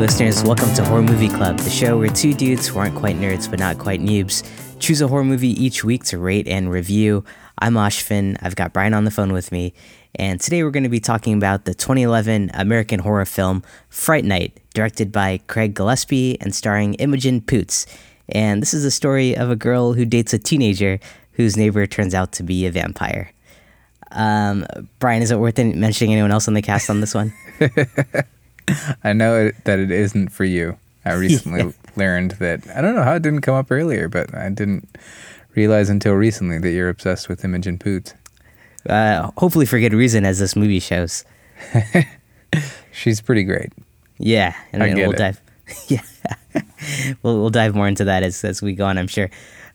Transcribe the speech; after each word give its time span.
listeners. 0.00 0.42
Welcome 0.42 0.72
to 0.76 0.84
Horror 0.84 1.02
Movie 1.02 1.28
Club, 1.28 1.58
the 1.58 1.68
show 1.68 1.98
where 1.98 2.08
two 2.08 2.32
dudes 2.32 2.66
who 2.66 2.78
aren't 2.78 2.96
quite 2.96 3.16
nerds 3.16 3.50
but 3.50 3.58
not 3.58 3.78
quite 3.78 4.00
noobs 4.00 4.48
choose 4.78 5.02
a 5.02 5.08
horror 5.08 5.24
movie 5.24 5.50
each 5.62 5.84
week 5.84 6.04
to 6.04 6.16
rate 6.16 6.48
and 6.48 6.70
review. 6.70 7.22
I'm 7.58 7.74
Ashvin. 7.74 8.38
I've 8.40 8.56
got 8.56 8.72
Brian 8.72 8.94
on 8.94 9.04
the 9.04 9.10
phone 9.10 9.30
with 9.30 9.52
me, 9.52 9.74
and 10.14 10.40
today 10.40 10.64
we're 10.64 10.70
going 10.70 10.84
to 10.84 10.88
be 10.88 11.00
talking 11.00 11.34
about 11.34 11.66
the 11.66 11.74
2011 11.74 12.50
American 12.54 13.00
horror 13.00 13.26
film 13.26 13.62
Fright 13.90 14.24
Night, 14.24 14.58
directed 14.72 15.12
by 15.12 15.38
Craig 15.48 15.74
Gillespie 15.74 16.40
and 16.40 16.54
starring 16.54 16.94
Imogen 16.94 17.42
Poots. 17.42 17.84
And 18.30 18.62
this 18.62 18.72
is 18.72 18.84
the 18.84 18.90
story 18.90 19.36
of 19.36 19.50
a 19.50 19.56
girl 19.56 19.92
who 19.92 20.06
dates 20.06 20.32
a 20.32 20.38
teenager 20.38 20.98
whose 21.32 21.58
neighbor 21.58 21.86
turns 21.86 22.14
out 22.14 22.32
to 22.32 22.42
be 22.42 22.64
a 22.64 22.70
vampire. 22.70 23.32
Um, 24.12 24.64
Brian, 24.98 25.20
is 25.20 25.30
it 25.30 25.38
worth 25.38 25.58
mentioning 25.58 26.14
anyone 26.14 26.32
else 26.32 26.48
on 26.48 26.54
the 26.54 26.62
cast 26.62 26.88
on 26.88 27.02
this 27.02 27.14
one? 27.14 27.34
I 29.04 29.12
know 29.12 29.46
it, 29.46 29.64
that 29.64 29.78
it 29.78 29.90
isn't 29.90 30.28
for 30.28 30.44
you. 30.44 30.78
I 31.04 31.12
recently 31.14 31.62
yeah. 31.64 31.72
learned 31.96 32.32
that 32.32 32.66
I 32.74 32.80
don't 32.80 32.94
know 32.94 33.02
how 33.02 33.14
it 33.14 33.22
didn't 33.22 33.40
come 33.40 33.54
up 33.54 33.70
earlier, 33.70 34.08
but 34.08 34.34
I 34.34 34.48
didn't 34.48 34.88
realize 35.54 35.88
until 35.88 36.14
recently 36.14 36.58
that 36.58 36.70
you're 36.70 36.88
obsessed 36.88 37.28
with 37.28 37.44
Imogen 37.44 37.78
Poots. 37.78 38.14
Uh, 38.88 39.30
hopefully 39.36 39.66
for 39.66 39.78
good 39.78 39.92
reason, 39.92 40.24
as 40.24 40.38
this 40.38 40.56
movie 40.56 40.80
shows. 40.80 41.24
She's 42.92 43.20
pretty 43.20 43.44
great. 43.44 43.72
Yeah, 44.18 44.54
and 44.72 44.82
I 44.82 44.94
we'll 44.94 45.12
it. 45.12 45.18
dive. 45.18 45.40
Yeah, 45.88 46.02
we'll 47.22 47.38
we'll 47.40 47.50
dive 47.50 47.74
more 47.74 47.86
into 47.86 48.04
that 48.04 48.22
as 48.22 48.42
as 48.44 48.60
we 48.60 48.74
go 48.74 48.86
on. 48.86 48.98
I'm 48.98 49.06
sure. 49.06 49.30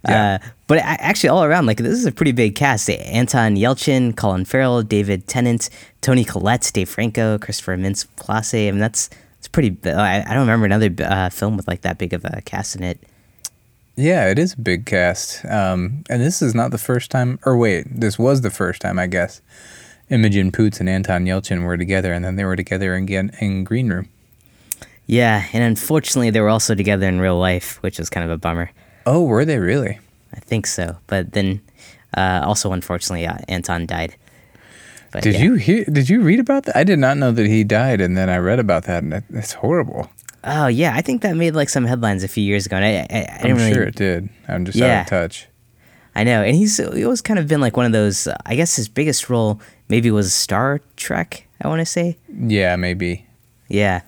Yeah. 0.07 0.39
Uh, 0.41 0.47
but 0.67 0.79
actually, 0.79 1.29
all 1.29 1.43
around, 1.43 1.65
like 1.65 1.77
this 1.77 1.93
is 1.93 2.05
a 2.05 2.11
pretty 2.11 2.31
big 2.31 2.55
cast: 2.55 2.89
Anton 2.89 3.55
Yelchin, 3.55 4.15
Colin 4.15 4.45
Farrell, 4.45 4.83
David 4.83 5.27
Tennant, 5.27 5.69
Toni 6.01 6.23
Collette, 6.23 6.71
Dave 6.73 6.89
Franco, 6.89 7.37
Christopher 7.37 7.77
Mintz-Plasse. 7.77 8.67
I 8.67 8.71
mean, 8.71 8.79
that's 8.79 9.09
it's 9.37 9.47
pretty. 9.47 9.77
I, 9.85 10.21
I 10.21 10.33
don't 10.33 10.47
remember 10.47 10.65
another 10.65 10.93
uh, 11.03 11.29
film 11.29 11.57
with 11.57 11.67
like 11.67 11.81
that 11.81 11.97
big 11.97 12.13
of 12.13 12.25
a 12.25 12.41
cast 12.41 12.75
in 12.75 12.83
it. 12.83 12.99
Yeah, 13.95 14.29
it 14.29 14.37
is 14.37 14.53
a 14.53 14.59
big 14.59 14.85
cast. 14.85 15.45
Um, 15.45 16.03
and 16.09 16.21
this 16.21 16.41
is 16.41 16.53
not 16.53 16.71
the 16.71 16.77
first 16.77 17.11
time, 17.11 17.39
or 17.45 17.55
wait, 17.55 17.85
this 17.89 18.19
was 18.19 18.41
the 18.41 18.49
first 18.49 18.81
time, 18.81 18.99
I 18.99 19.07
guess. 19.07 19.41
Imogen 20.09 20.51
Poots 20.51 20.79
and 20.79 20.89
Anton 20.89 21.25
Yelchin 21.25 21.63
were 21.63 21.77
together, 21.77 22.11
and 22.11 22.25
then 22.25 22.35
they 22.35 22.43
were 22.43 22.55
together 22.55 22.93
again 22.93 23.31
in 23.39 23.63
Green 23.63 23.89
Room. 23.89 24.09
Yeah, 25.07 25.45
and 25.53 25.63
unfortunately, 25.63 26.29
they 26.31 26.41
were 26.41 26.49
also 26.49 26.75
together 26.75 27.07
in 27.07 27.19
real 27.19 27.37
life, 27.37 27.81
which 27.81 27.99
is 27.99 28.09
kind 28.09 28.23
of 28.23 28.31
a 28.31 28.37
bummer. 28.37 28.71
Oh, 29.05 29.23
were 29.23 29.45
they 29.45 29.59
really? 29.59 29.99
I 30.33 30.39
think 30.39 30.67
so. 30.67 30.97
But 31.07 31.33
then, 31.33 31.61
uh, 32.15 32.41
also 32.43 32.71
unfortunately, 32.71 33.27
uh, 33.27 33.37
Anton 33.47 33.85
died. 33.85 34.15
But, 35.11 35.23
did 35.23 35.35
yeah. 35.35 35.43
you 35.43 35.55
hear? 35.55 35.85
Did 35.85 36.09
you 36.09 36.21
read 36.21 36.39
about 36.39 36.65
that? 36.65 36.75
I 36.75 36.83
did 36.83 36.99
not 36.99 37.17
know 37.17 37.31
that 37.31 37.45
he 37.45 37.63
died, 37.63 38.01
and 38.01 38.17
then 38.17 38.29
I 38.29 38.37
read 38.37 38.59
about 38.59 38.83
that, 38.83 39.03
and 39.03 39.23
it's 39.29 39.53
horrible. 39.53 40.09
Oh 40.43 40.67
yeah, 40.67 40.93
I 40.93 41.01
think 41.01 41.21
that 41.21 41.35
made 41.35 41.55
like 41.55 41.69
some 41.69 41.85
headlines 41.85 42.23
a 42.23 42.27
few 42.27 42.43
years 42.43 42.65
ago. 42.65 42.75
And 42.75 42.85
I, 42.85 42.89
I, 43.09 43.39
I 43.43 43.47
am 43.47 43.57
really, 43.57 43.73
sure 43.73 43.83
it 43.83 43.95
did. 43.95 44.29
I'm 44.47 44.65
just 44.65 44.77
yeah. 44.77 44.99
out 44.99 45.01
of 45.01 45.07
touch. 45.07 45.47
I 46.15 46.23
know, 46.23 46.43
and 46.43 46.55
he's 46.55 46.77
he 46.77 47.03
always 47.03 47.21
kind 47.21 47.39
of 47.39 47.47
been 47.47 47.61
like 47.61 47.75
one 47.75 47.85
of 47.85 47.91
those. 47.91 48.27
Uh, 48.27 48.37
I 48.45 48.55
guess 48.55 48.75
his 48.75 48.87
biggest 48.87 49.29
role 49.29 49.59
maybe 49.89 50.11
was 50.11 50.33
Star 50.33 50.81
Trek. 50.95 51.47
I 51.61 51.67
want 51.67 51.79
to 51.79 51.85
say. 51.85 52.17
Yeah, 52.29 52.75
maybe. 52.75 53.25
Yeah, 53.67 54.01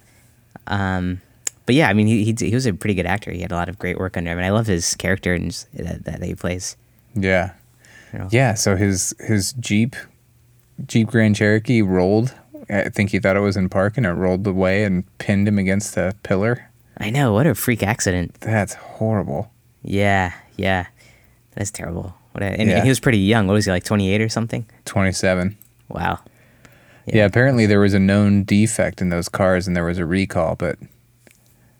um, 0.68 1.22
but 1.68 1.76
yeah, 1.76 1.90
I 1.90 1.94
mean, 1.94 2.08
he, 2.08 2.24
he 2.24 2.34
he 2.38 2.56
was 2.56 2.66
a 2.66 2.74
pretty 2.74 2.96
good 2.96 3.06
actor. 3.06 3.32
He 3.32 3.42
had 3.42 3.52
a 3.52 3.56
lot 3.56 3.70
of 3.70 3.78
great 3.78 4.00
work 4.00 4.18
under 4.18 4.32
him, 4.32 4.40
and 4.40 4.46
I 4.46 4.50
love 4.50 4.66
his 4.66 4.96
character 4.96 5.36
and 5.36 5.52
that, 5.74 6.06
that 6.06 6.24
he 6.24 6.34
plays. 6.34 6.76
Yeah, 7.14 7.54
you 8.12 8.20
know? 8.20 8.30
yeah. 8.32 8.56
So 8.56 8.76
his 8.76 9.14
his 9.20 9.54
Jeep 9.54 9.96
Jeep 10.88 11.10
Grand 11.10 11.36
Cherokee 11.36 11.84
rolled 11.84 12.34
I 12.70 12.90
think 12.90 13.12
he 13.12 13.20
thought 13.20 13.36
it 13.36 13.42
was 13.42 13.56
in 13.56 13.70
park 13.70 13.98
and 13.98 14.06
it 14.06 14.12
rolled 14.12 14.46
away 14.46 14.84
and 14.84 15.06
pinned 15.20 15.48
him 15.48 15.58
against 15.58 15.96
a 15.98 16.16
pillar. 16.24 16.70
I 16.98 17.10
know. 17.10 17.34
What 17.34 17.48
a 17.48 17.56
freak 17.56 17.84
accident. 17.84 18.36
That's 18.42 18.74
horrible. 18.74 19.52
Yeah, 19.84 20.34
yeah. 20.58 20.88
That's 21.54 21.72
terrible. 21.72 22.16
What 22.34 22.44
a, 22.44 22.48
and, 22.48 22.70
yeah. 22.70 22.78
and, 22.78 22.84
he 22.84 22.90
was 22.90 23.00
pretty 23.00 23.20
young. 23.20 23.48
What 23.48 23.54
was 23.54 23.66
he, 23.66 23.72
like 23.72 23.84
28 23.84 24.22
or 24.22 24.30
something? 24.30 24.66
27. 24.86 25.58
Wow. 25.90 26.20
Yeah. 27.06 27.18
yeah. 27.18 27.26
apparently 27.26 27.66
there 27.66 27.80
was 27.80 27.94
a 27.94 28.00
known 28.00 28.44
defect 28.44 29.02
in 29.02 29.10
those 29.10 29.30
cars 29.30 29.68
and 29.68 29.76
there 29.76 29.86
was 29.86 29.98
a 29.98 30.06
recall, 30.06 30.56
but 30.56 30.78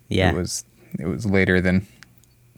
yeah. 0.10 0.32
it 0.32 0.36
was 0.36 0.66
it 1.00 1.06
was 1.06 1.26
later 1.26 1.62
than 1.62 1.86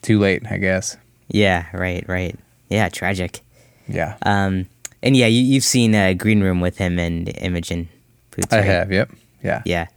too 0.01 0.19
late, 0.19 0.43
I 0.49 0.57
guess. 0.57 0.97
Yeah, 1.27 1.65
right, 1.73 2.03
right. 2.07 2.37
Yeah, 2.69 2.89
tragic. 2.89 3.41
Yeah. 3.87 4.17
Um 4.21 4.67
and 5.01 5.15
yeah, 5.15 5.27
you, 5.27 5.41
you've 5.41 5.63
seen 5.63 5.95
uh, 5.95 6.13
Green 6.13 6.41
Room 6.41 6.59
with 6.59 6.77
him 6.77 6.99
and 6.99 7.29
Imogen 7.37 7.87
Poots. 8.31 8.51
I 8.51 8.61
have. 8.61 8.91
Yep. 8.91 9.11
Yeah. 9.43 9.61
Yeah. 9.65 9.87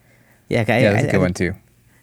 Yeah. 0.48 0.64
I, 0.68 0.78
yeah, 0.80 0.92
that's 0.92 1.04
I, 1.04 1.08
a 1.08 1.10
good 1.10 1.18
I, 1.18 1.18
one 1.18 1.34
too. 1.34 1.54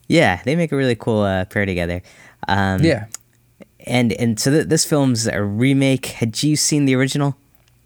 Yeah, 0.08 0.42
they 0.44 0.56
make 0.56 0.72
a 0.72 0.76
really 0.76 0.96
cool 0.96 1.22
uh, 1.22 1.46
pair 1.46 1.66
together. 1.66 2.02
Um, 2.48 2.84
yeah. 2.84 3.06
And 3.86 4.12
and 4.14 4.40
so 4.40 4.52
th- 4.52 4.68
this 4.68 4.84
film's 4.84 5.28
a 5.28 5.42
remake. 5.42 6.08
Had 6.08 6.42
you 6.44 6.56
seen 6.56 6.86
the 6.86 6.96
original? 6.96 7.38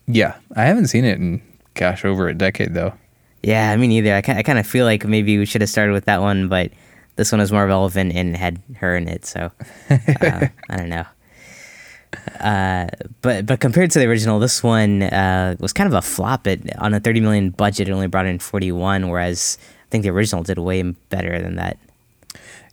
Yeah, 0.07 0.35
I 0.56 0.63
haven't 0.63 0.88
seen 0.88 1.06
it 1.06 1.19
in 1.19 1.41
gosh 1.75 2.03
over 2.03 2.28
a 2.28 2.34
decade 2.34 2.73
though. 2.73 2.94
Yeah, 3.44 3.72
I 3.72 3.75
mean 3.75 3.91
either. 3.91 4.16
I 4.16 4.22
kind 4.22 4.40
I 4.40 4.44
kind 4.44 4.57
of 4.57 4.66
feel 4.66 4.85
like 4.85 5.06
maybe 5.06 5.38
we 5.38 5.46
should 5.46 5.62
have 5.62 5.69
started 5.69 5.94
with 5.94 6.06
that 6.06 6.22
one, 6.22 6.47
but 6.47 6.72
this 7.16 7.31
one 7.31 7.40
was 7.40 7.51
more 7.51 7.66
relevant 7.66 8.13
and 8.13 8.35
had 8.35 8.62
her 8.78 8.96
in 8.96 9.07
it. 9.07 9.25
So 9.25 9.51
uh, 9.90 9.97
I 10.69 10.78
don't 10.78 10.90
know. 10.90 11.06
Uh, 12.40 12.88
but 13.22 13.46
but 13.46 13.59
compared 13.59 13.91
to 13.91 14.00
the 14.00 14.06
original, 14.06 14.40
this 14.40 14.62
one 14.63 15.03
uh, 15.03 15.56
was 15.59 15.73
kind 15.73 15.88
of 15.88 15.94
a 15.94 16.02
flop. 16.02 16.47
It 16.47 16.75
on 16.78 16.94
a 16.94 17.00
thirty 17.00 17.19
million 17.19 17.50
budget, 17.50 17.90
it 17.90 17.91
only 17.91 18.07
brought 18.07 18.25
in 18.25 18.40
forty 18.40 18.72
one, 18.72 19.09
whereas 19.09 19.57
I 19.88 19.90
think 19.90 20.03
the 20.03 20.09
original 20.09 20.44
did 20.44 20.57
way 20.59 20.81
better 20.81 21.41
than 21.41 21.56
that. 21.56 21.78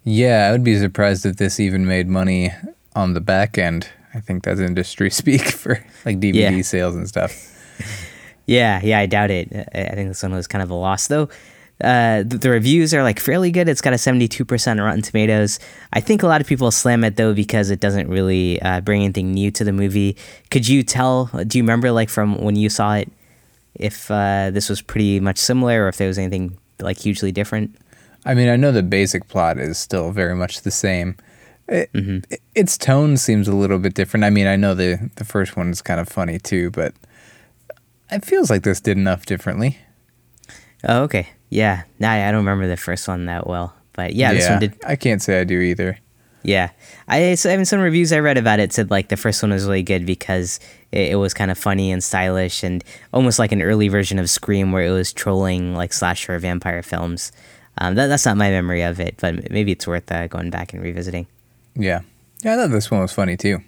Yeah, 0.05 0.49
I 0.49 0.53
would 0.53 0.65
be 0.65 0.79
surprised 0.79 1.27
if 1.27 1.37
this 1.37 1.61
even 1.61 1.87
made 1.87 2.09
money 2.09 2.53
on 2.95 3.15
the 3.15 3.21
back 3.21 3.59
end. 3.59 3.89
I 4.15 4.21
think 4.21 4.45
that's 4.45 4.61
industry 4.61 5.11
speak 5.11 5.43
for 5.43 5.85
like 6.05 6.21
DVD 6.21 6.57
yeah. 6.57 6.63
sales 6.63 6.95
and 6.95 7.09
stuff. 7.09 7.33
yeah, 8.47 8.81
yeah, 8.83 8.99
I 8.99 9.07
doubt 9.07 9.31
it. 9.31 9.53
I 9.75 9.95
think 9.95 10.09
this 10.09 10.23
one 10.23 10.33
was 10.33 10.47
kind 10.47 10.63
of 10.63 10.71
a 10.71 10.75
loss, 10.75 11.07
though. 11.07 11.29
Uh, 11.83 12.23
the, 12.27 12.37
the, 12.37 12.51
reviews 12.51 12.93
are 12.93 13.03
like 13.03 13.19
fairly 13.19 13.51
good. 13.51 13.69
It's 13.69 13.81
got 13.81 13.93
a 13.93 13.97
72% 13.97 14.85
Rotten 14.85 15.03
Tomatoes. 15.03 15.59
I 15.93 16.01
think 16.01 16.23
a 16.23 16.27
lot 16.27 16.41
of 16.41 16.47
people 16.47 16.71
slam 16.71 17.05
it 17.05 17.17
though 17.17 17.33
because 17.33 17.71
it 17.71 17.81
doesn't 17.81 18.09
really 18.09 18.61
uh, 18.61 18.81
bring 18.83 19.03
anything 19.03 19.33
new 19.33 19.51
to 19.53 19.65
the 19.65 19.73
movie. 19.73 20.17
Could 20.51 20.69
you 20.69 20.83
tell? 20.83 21.27
Do 21.47 21.59
you 21.59 21.65
remember 21.65 21.91
like 21.91 22.11
from 22.11 22.39
when 22.39 22.57
you 22.57 22.69
saw 22.69 22.95
it 22.95 23.11
if 23.75 24.11
uh, 24.11 24.51
this 24.51 24.69
was 24.69 24.83
pretty 24.83 25.21
much 25.21 25.39
similar 25.39 25.85
or 25.85 25.89
if 25.89 25.97
there 25.97 26.09
was 26.09 26.19
anything 26.19 26.59
like 26.81 26.99
hugely 26.99 27.33
different? 27.33 27.75
I 28.27 28.35
mean, 28.35 28.49
I 28.49 28.57
know 28.57 28.73
the 28.73 28.83
basic 28.83 29.29
plot 29.29 29.59
is 29.59 29.79
still 29.79 30.13
very 30.13 30.35
much 30.35 30.61
the 30.61 30.71
same. 30.71 31.17
It, 31.67 31.91
mm-hmm. 31.93 32.19
it, 32.31 32.43
its 32.55 32.77
tone 32.77 33.17
seems 33.17 33.49
a 33.49 33.55
little 33.55 33.79
bit 33.79 33.95
different. 33.95 34.25
I 34.25 34.31
mean, 34.31 34.47
I 34.47 34.57
know 34.57 34.75
the 34.75 35.11
the 35.17 35.25
first 35.25 35.57
one 35.57 35.71
is 35.71 35.81
kind 35.81 36.01
of 36.01 36.09
funny 36.09 36.39
too, 36.39 36.71
but 36.71 36.95
it 38.11 38.25
feels 38.25 38.51
like 38.51 38.65
this 38.65 38.81
did 38.81 38.99
enough 38.99 39.25
differently. 39.25 39.79
Oh, 40.85 41.03
okay. 41.05 41.29
Yeah. 41.51 41.83
Nah, 41.99 42.13
I 42.13 42.31
don't 42.31 42.47
remember 42.47 42.69
the 42.69 42.77
first 42.77 43.07
one 43.07 43.27
that 43.27 43.47
well, 43.47 43.75
but 43.93 44.15
yeah, 44.15 44.33
this 44.33 44.49
one 44.49 44.61
did. 44.61 44.79
I 44.87 44.97
can't 44.97 45.21
say 45.21 45.41
I 45.41 45.45
do 45.45 45.61
either. 45.61 45.99
Yeah, 46.43 46.71
I, 47.07 47.35
so, 47.35 47.53
I 47.53 47.57
mean, 47.57 47.67
some 47.67 47.81
reviews 47.81 48.13
I 48.13 48.19
read 48.19 48.39
about 48.39 48.61
it 48.61 48.73
said 48.73 48.91
like 48.91 49.09
the 49.09 49.17
first 49.17 49.43
one 49.43 49.53
was 49.53 49.67
really 49.67 49.83
good 49.83 50.07
because 50.07 50.59
it, 50.91 51.13
it, 51.13 51.17
was 51.17 51.35
kind 51.35 51.51
of 51.51 51.59
funny 51.59 51.93
and 51.93 52.03
stylish 52.03 52.63
and 52.63 52.83
almost 53.13 53.39
like 53.39 53.53
an 53.53 53.61
early 53.61 53.89
version 53.89 54.19
of 54.19 54.31
Scream 54.31 54.73
where 54.73 54.85
it 54.85 54.91
was 54.91 55.13
trolling 55.13 55.75
like 55.75 55.93
slasher 55.93 56.39
vampire 56.39 56.83
films. 56.83 57.31
Um, 57.77 57.95
that, 57.97 58.07
that's 58.07 58.25
not 58.25 58.39
my 58.39 58.49
memory 58.49 58.83
of 58.83 59.01
it, 59.01 59.17
but 59.21 59.51
maybe 59.51 59.73
it's 59.73 59.87
worth 59.87 60.11
uh, 60.11 60.29
going 60.29 60.49
back 60.49 60.73
and 60.73 60.83
revisiting. 60.83 61.27
Yeah, 61.75 62.01
yeah, 62.43 62.55
I 62.55 62.57
thought 62.57 62.71
this 62.71 62.91
one 62.91 63.01
was 63.01 63.13
funny 63.13 63.37
too. 63.37 63.59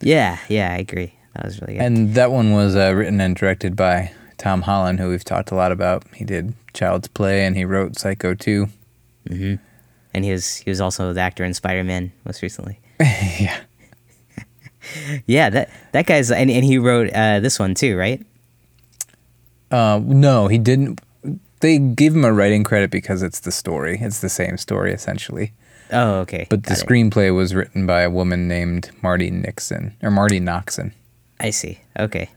Yeah, 0.00 0.38
yeah, 0.48 0.72
I 0.72 0.78
agree. 0.78 1.14
That 1.34 1.44
was 1.44 1.60
really 1.60 1.74
good. 1.74 1.82
And 1.82 2.14
that 2.14 2.30
one 2.30 2.52
was 2.52 2.76
uh, 2.76 2.94
written 2.94 3.20
and 3.20 3.36
directed 3.36 3.76
by 3.76 4.10
Tom 4.42 4.62
Holland, 4.62 4.98
who 4.98 5.08
we've 5.08 5.22
talked 5.22 5.52
a 5.52 5.54
lot 5.54 5.70
about. 5.70 6.02
He 6.16 6.24
did 6.24 6.52
Child's 6.74 7.06
Play 7.06 7.46
and 7.46 7.56
he 7.56 7.64
wrote 7.64 7.96
Psycho 7.96 8.34
2. 8.34 8.66
Mm-hmm. 9.28 9.54
And 10.12 10.24
he 10.24 10.32
was 10.32 10.56
he 10.56 10.68
was 10.68 10.80
also 10.80 11.12
the 11.12 11.20
actor 11.20 11.44
in 11.44 11.54
Spider 11.54 11.84
Man 11.84 12.10
most 12.24 12.42
recently. 12.42 12.80
yeah. 13.00 13.60
yeah, 15.26 15.48
that 15.48 15.70
that 15.92 16.06
guy's 16.06 16.32
and, 16.32 16.50
and 16.50 16.64
he 16.64 16.76
wrote 16.76 17.10
uh, 17.12 17.38
this 17.38 17.60
one 17.60 17.76
too, 17.76 17.96
right? 17.96 18.20
Uh, 19.70 20.00
no, 20.02 20.48
he 20.48 20.58
didn't. 20.58 21.00
They 21.60 21.78
give 21.78 22.12
him 22.12 22.24
a 22.24 22.32
writing 22.32 22.64
credit 22.64 22.90
because 22.90 23.22
it's 23.22 23.38
the 23.38 23.52
story. 23.52 23.98
It's 24.00 24.20
the 24.20 24.28
same 24.28 24.58
story 24.58 24.92
essentially. 24.92 25.52
Oh, 25.92 26.14
okay. 26.22 26.48
But 26.50 26.62
Got 26.62 26.74
the 26.74 26.80
it. 26.80 26.84
screenplay 26.84 27.34
was 27.34 27.54
written 27.54 27.86
by 27.86 28.00
a 28.02 28.10
woman 28.10 28.48
named 28.48 28.90
Marty 29.02 29.30
Nixon 29.30 29.96
or 30.02 30.10
Marti 30.10 30.40
Noxon. 30.40 30.92
I 31.38 31.50
see. 31.50 31.78
Okay. 31.96 32.28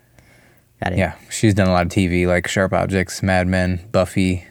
Got 0.83 0.93
it. 0.93 0.99
Yeah, 0.99 1.15
she's 1.29 1.53
done 1.53 1.67
a 1.67 1.71
lot 1.71 1.85
of 1.85 1.91
TV 1.91 2.27
like 2.27 2.47
Sharp 2.47 2.73
Objects, 2.73 3.23
Mad 3.23 3.47
Men, 3.47 3.87
Buffy. 3.91 4.45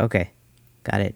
Okay, 0.00 0.30
got 0.84 1.00
it. 1.00 1.14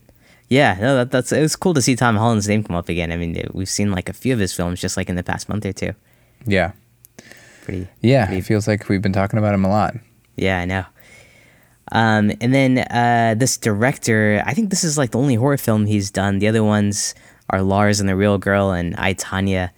Yeah, 0.49 0.77
no, 0.81 0.97
that, 0.97 1.11
that's 1.11 1.33
it 1.33 1.41
was 1.41 1.57
cool 1.57 1.75
to 1.75 1.83
see 1.83 1.97
Tom 1.97 2.17
Holland's 2.17 2.49
name 2.49 2.63
come 2.63 2.77
up 2.77 2.89
again. 2.89 3.11
I 3.11 3.17
mean, 3.17 3.49
we've 3.53 3.69
seen 3.69 3.91
like 3.91 4.09
a 4.09 4.13
few 4.13 4.33
of 4.33 4.39
his 4.39 4.53
films 4.53 4.81
just 4.81 4.97
like 4.97 5.09
in 5.09 5.17
the 5.17 5.25
past 5.25 5.49
month 5.49 5.67
or 5.67 5.73
two. 5.73 5.93
Yeah. 6.47 6.73
Pretty. 7.63 7.89
Yeah, 8.01 8.27
pretty, 8.27 8.39
it 8.41 8.45
feels 8.45 8.69
like 8.69 8.89
we've 8.89 9.03
been 9.03 9.13
talking 9.13 9.39
about 9.41 9.55
him 9.55 9.65
a 9.65 9.69
lot. 9.69 9.95
Yeah, 10.37 10.61
I 10.61 10.65
know. 10.67 10.85
Um, 11.93 12.33
and 12.41 12.55
then 12.55 12.79
uh, 12.79 13.35
this 13.37 13.57
director, 13.57 14.43
I 14.47 14.55
think 14.55 14.71
this 14.71 14.85
is 14.85 14.97
like 14.97 15.11
the 15.11 15.19
only 15.19 15.35
horror 15.35 15.57
film 15.57 15.87
he's 15.87 16.11
done. 16.11 16.39
The 16.39 16.49
other 16.49 16.63
ones 16.63 17.15
are 17.51 17.63
Lars 17.63 17.99
and 17.99 18.09
the 18.09 18.17
Real 18.17 18.39
Girl 18.39 18.71
and 18.71 18.95
I 18.97 19.15
Tonya. 19.15 19.71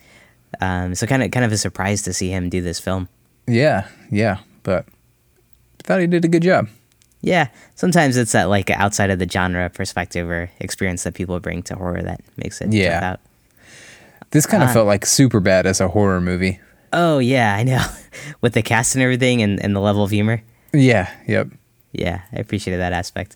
Um, 0.60 0.94
so 0.94 1.06
kind 1.06 1.22
of 1.22 1.30
kind 1.30 1.44
of 1.44 1.52
a 1.52 1.58
surprise 1.58 2.02
to 2.02 2.12
see 2.12 2.30
him 2.30 2.48
do 2.48 2.60
this 2.60 2.80
film. 2.80 3.08
Yeah, 3.48 3.88
yeah, 4.10 4.38
but 4.62 4.84
I 4.86 5.82
thought 5.84 6.00
he 6.00 6.06
did 6.06 6.24
a 6.24 6.28
good 6.28 6.42
job. 6.42 6.68
Yeah, 7.20 7.48
sometimes 7.74 8.16
it's 8.16 8.32
that 8.32 8.44
like 8.48 8.70
outside 8.70 9.10
of 9.10 9.18
the 9.18 9.28
genre 9.28 9.68
perspective 9.70 10.28
or 10.30 10.50
experience 10.60 11.02
that 11.04 11.14
people 11.14 11.40
bring 11.40 11.62
to 11.64 11.74
horror 11.74 12.02
that 12.02 12.20
makes 12.36 12.60
it 12.60 12.72
Yeah. 12.72 12.90
jump 13.00 13.02
out. 13.04 13.20
This 14.30 14.46
kind 14.46 14.62
of 14.62 14.68
Uh, 14.68 14.72
felt 14.74 14.86
like 14.86 15.04
Superbad 15.04 15.64
as 15.64 15.80
a 15.80 15.88
horror 15.88 16.20
movie. 16.20 16.60
Oh 16.92 17.18
yeah, 17.18 17.54
I 17.56 17.64
know. 17.64 17.84
With 18.40 18.52
the 18.52 18.62
cast 18.62 18.94
and 18.94 19.02
everything 19.02 19.42
and, 19.42 19.62
and 19.62 19.74
the 19.74 19.80
level 19.80 20.04
of 20.04 20.10
humor. 20.10 20.42
Yeah, 20.72 21.08
yep. 21.26 21.48
Yeah, 21.92 22.20
I 22.32 22.36
appreciated 22.36 22.78
that 22.80 22.92
aspect. 22.92 23.34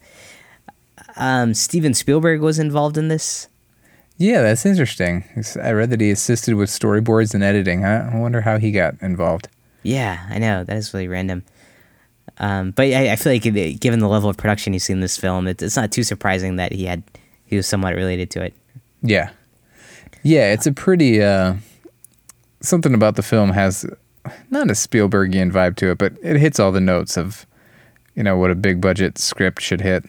Um, 1.16 1.54
Steven 1.54 1.94
Spielberg 1.94 2.40
was 2.40 2.58
involved 2.58 2.96
in 2.98 3.08
this. 3.08 3.48
Yeah, 4.18 4.42
that's 4.42 4.64
interesting. 4.66 5.24
I 5.60 5.72
read 5.72 5.90
that 5.90 6.00
he 6.00 6.10
assisted 6.10 6.54
with 6.54 6.68
storyboards 6.70 7.34
and 7.34 7.42
editing. 7.42 7.84
I 7.84 8.16
wonder 8.16 8.42
how 8.42 8.58
he 8.58 8.70
got 8.70 8.94
involved. 9.00 9.48
Yeah, 9.82 10.24
I 10.30 10.38
know 10.38 10.64
that 10.64 10.76
is 10.76 10.92
really 10.94 11.08
random. 11.08 11.42
Um, 12.38 12.70
but 12.70 12.84
I, 12.86 13.12
I 13.12 13.16
feel 13.16 13.32
like 13.32 13.80
given 13.80 13.98
the 14.00 14.08
level 14.08 14.30
of 14.30 14.36
production 14.36 14.72
you 14.72 14.78
see 14.78 14.92
in 14.92 15.00
this 15.00 15.16
film, 15.16 15.46
it, 15.46 15.60
it's 15.60 15.76
not 15.76 15.92
too 15.92 16.02
surprising 16.02 16.56
that 16.56 16.72
he 16.72 16.84
had 16.86 17.02
he 17.44 17.56
was 17.56 17.66
somewhat 17.66 17.94
related 17.94 18.30
to 18.30 18.42
it. 18.42 18.54
Yeah. 19.02 19.30
Yeah, 20.22 20.52
it's 20.52 20.66
a 20.66 20.72
pretty 20.72 21.22
uh 21.22 21.54
something 22.60 22.94
about 22.94 23.16
the 23.16 23.22
film 23.22 23.50
has 23.50 23.84
not 24.50 24.68
a 24.70 24.74
Spielbergian 24.74 25.50
vibe 25.52 25.76
to 25.76 25.90
it, 25.90 25.98
but 25.98 26.12
it 26.22 26.36
hits 26.36 26.60
all 26.60 26.70
the 26.72 26.80
notes 26.80 27.16
of 27.16 27.44
you 28.14 28.22
know 28.22 28.36
what 28.36 28.50
a 28.50 28.54
big 28.54 28.80
budget 28.80 29.18
script 29.18 29.60
should 29.60 29.80
hit. 29.80 30.04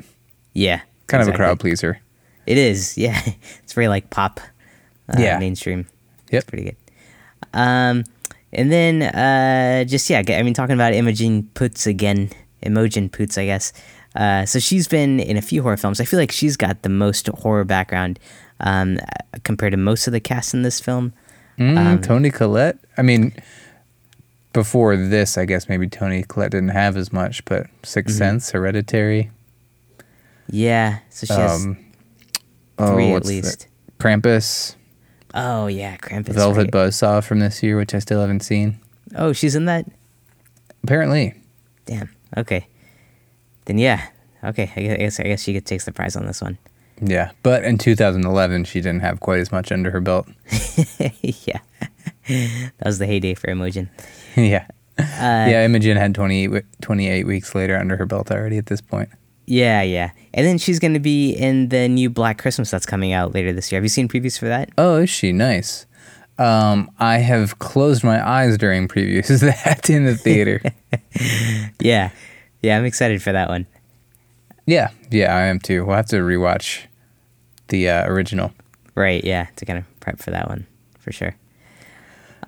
Yeah, 0.54 0.81
Kind 1.08 1.24
of 1.24 1.30
a 1.30 1.36
crowd 1.36 1.60
pleaser. 1.60 2.00
It 2.46 2.58
is. 2.58 2.98
Yeah, 2.98 3.19
it's 3.64 3.74
very 3.74 3.88
like 3.88 4.10
pop. 4.12 4.40
Uh, 5.10 5.16
Yeah. 5.19 5.40
mainstream. 5.40 5.88
Yep. 6.31 6.42
It's 6.44 6.50
pretty 6.50 6.64
good. 6.66 6.76
Um, 7.54 8.04
and 8.54 8.72
then 8.72 9.02
uh, 9.04 9.84
just 9.86 10.10
yeah, 10.10 10.24
I 10.28 10.42
mean, 10.44 10.54
talking 10.54 10.76
about 10.76 10.94
Imogen 10.94 11.50
Poots 11.54 11.86
again, 11.88 12.30
Imogen 12.62 13.10
Poots, 13.10 13.38
I 13.38 13.46
guess. 13.46 13.74
Uh, 14.16 14.46
so 14.46 14.60
she's 14.60 14.88
been 14.88 15.20
in 15.20 15.38
a 15.38 15.42
few 15.42 15.64
horror 15.64 15.76
films. 15.78 16.00
I 16.00 16.06
feel 16.06 16.20
like 16.20 16.32
she's 16.32 16.56
got 16.56 16.84
the 16.84 16.90
most 16.90 17.28
horror 17.28 17.64
background 17.66 18.20
um, 18.60 19.00
compared 19.44 19.72
to 19.72 19.78
most 19.78 20.06
of 20.08 20.14
the 20.14 20.20
cast 20.20 20.54
in 20.54 20.62
this 20.62 20.80
film. 20.80 21.14
Mm, 21.58 21.78
Um, 21.78 22.02
Toni 22.02 22.30
Collette. 22.32 22.78
I 22.98 23.02
mean, 23.02 23.34
before 24.54 24.96
this, 24.96 25.38
I 25.38 25.46
guess 25.46 25.68
maybe 25.68 25.88
Toni 25.88 26.22
Collette 26.24 26.52
didn't 26.52 26.70
have 26.70 26.96
as 26.96 27.12
much, 27.12 27.44
but 27.46 27.66
6th 27.82 28.04
Mm-hmm. 28.04 28.10
Sense, 28.12 28.52
Hereditary. 28.52 29.32
Yeah, 30.50 31.00
so 31.10 31.26
she 31.26 31.34
has 31.34 31.66
Um, 31.66 31.78
oh, 32.78 32.94
three 32.94 33.08
at 33.10 33.14
what's 33.14 33.28
the- 33.30 33.36
least. 33.42 33.68
Krampus, 34.00 34.76
Oh 35.33 35.68
yeah, 35.68 35.97
Krampus. 35.97 36.33
Velvet 36.33 36.74
right. 36.74 36.89
Buzzsaw 36.89 37.24
from 37.24 37.39
this 37.39 37.63
year, 37.63 37.77
which 37.77 37.94
I 37.94 38.00
still 38.00 38.21
haven't 38.21 38.41
seen. 38.41 38.80
Oh, 39.15 39.33
she's 39.33 39.56
in 39.56 39.65
that. 39.65 39.85
Apparently, 40.83 41.33
Damn. 41.85 42.09
Okay. 42.38 42.68
Then 43.65 43.77
yeah. 43.77 44.07
Okay. 44.44 44.71
I 44.75 44.81
guess 44.97 45.19
I 45.19 45.24
guess 45.24 45.44
she 45.44 45.59
takes 45.62 45.85
the 45.85 45.91
prize 45.91 46.15
on 46.15 46.25
this 46.25 46.41
one. 46.41 46.57
yeah. 47.01 47.31
But 47.41 47.63
in 47.63 47.77
2011, 47.77 48.65
she 48.65 48.81
didn't 48.81 49.01
have 49.01 49.19
quite 49.19 49.39
as 49.39 49.51
much 49.51 49.71
under 49.71 49.91
her 49.91 50.01
belt. 50.01 50.27
yeah. 51.21 51.59
that 52.27 52.85
was 52.85 53.00
the 53.00 53.06
heyday 53.06 53.33
for 53.33 53.50
Imogen. 53.50 53.89
yeah. 54.35 54.68
Uh, 54.97 55.50
yeah, 55.50 55.65
Imogen 55.65 55.97
had 55.97 56.13
28, 56.13 56.63
28 56.81 57.25
weeks 57.25 57.56
later 57.56 57.77
under 57.77 57.97
her 57.97 58.06
belt 58.06 58.31
already 58.31 58.57
at 58.57 58.68
this 58.68 58.81
point. 58.81 59.09
Yeah, 59.45 59.81
yeah. 59.81 60.12
And 60.34 60.48
then 60.48 60.57
she's 60.57 60.80
going 60.80 60.94
to 60.94 61.00
be 61.00 61.31
in 61.31 61.69
the 61.69 61.88
new 61.90 62.10
Black 62.10 62.38
Christmas 62.38 62.72
that's 62.72 62.86
coming 62.86 63.12
out 63.12 63.34
later 63.34 63.51
this 63.54 63.72
year. 63.72 63.78
Have 63.78 63.84
you 63.86 63.90
seen 63.90 64.07
previews 64.07 64.38
for 64.40 64.45
that? 64.48 64.69
Oh, 64.78 64.98
is 65.01 65.10
she? 65.10 65.31
Nice. 65.34 65.86
Um, 66.40 66.90
I 67.00 67.18
have 67.19 67.60
closed 67.60 68.04
my 68.04 68.25
eyes 68.28 68.57
during 68.57 68.88
previews 68.88 69.30
of 69.30 69.40
that 69.66 69.90
in 69.90 70.06
the 70.06 70.16
theater. 70.16 70.62
Yeah. 71.80 72.12
Yeah, 72.62 72.78
I'm 72.78 72.86
excited 72.86 73.22
for 73.22 73.31
that 73.34 73.50
one. 73.50 73.68
yeah, 74.66 74.90
yeah, 75.12 75.36
I 75.36 75.42
am 75.44 75.60
too. 75.60 75.86
We'll 75.86 75.98
have 75.98 76.06
to 76.07 76.18
rewatch 76.18 76.84
the 77.68 77.90
uh, 77.90 78.07
original. 78.07 78.54
Right, 78.95 79.24
yeah, 79.24 79.48
to 79.57 79.66
kind 79.66 79.78
of 79.80 80.00
prep 80.00 80.19
for 80.19 80.31
that 80.31 80.48
one 80.48 80.66
for 81.00 81.12
sure. 81.12 81.36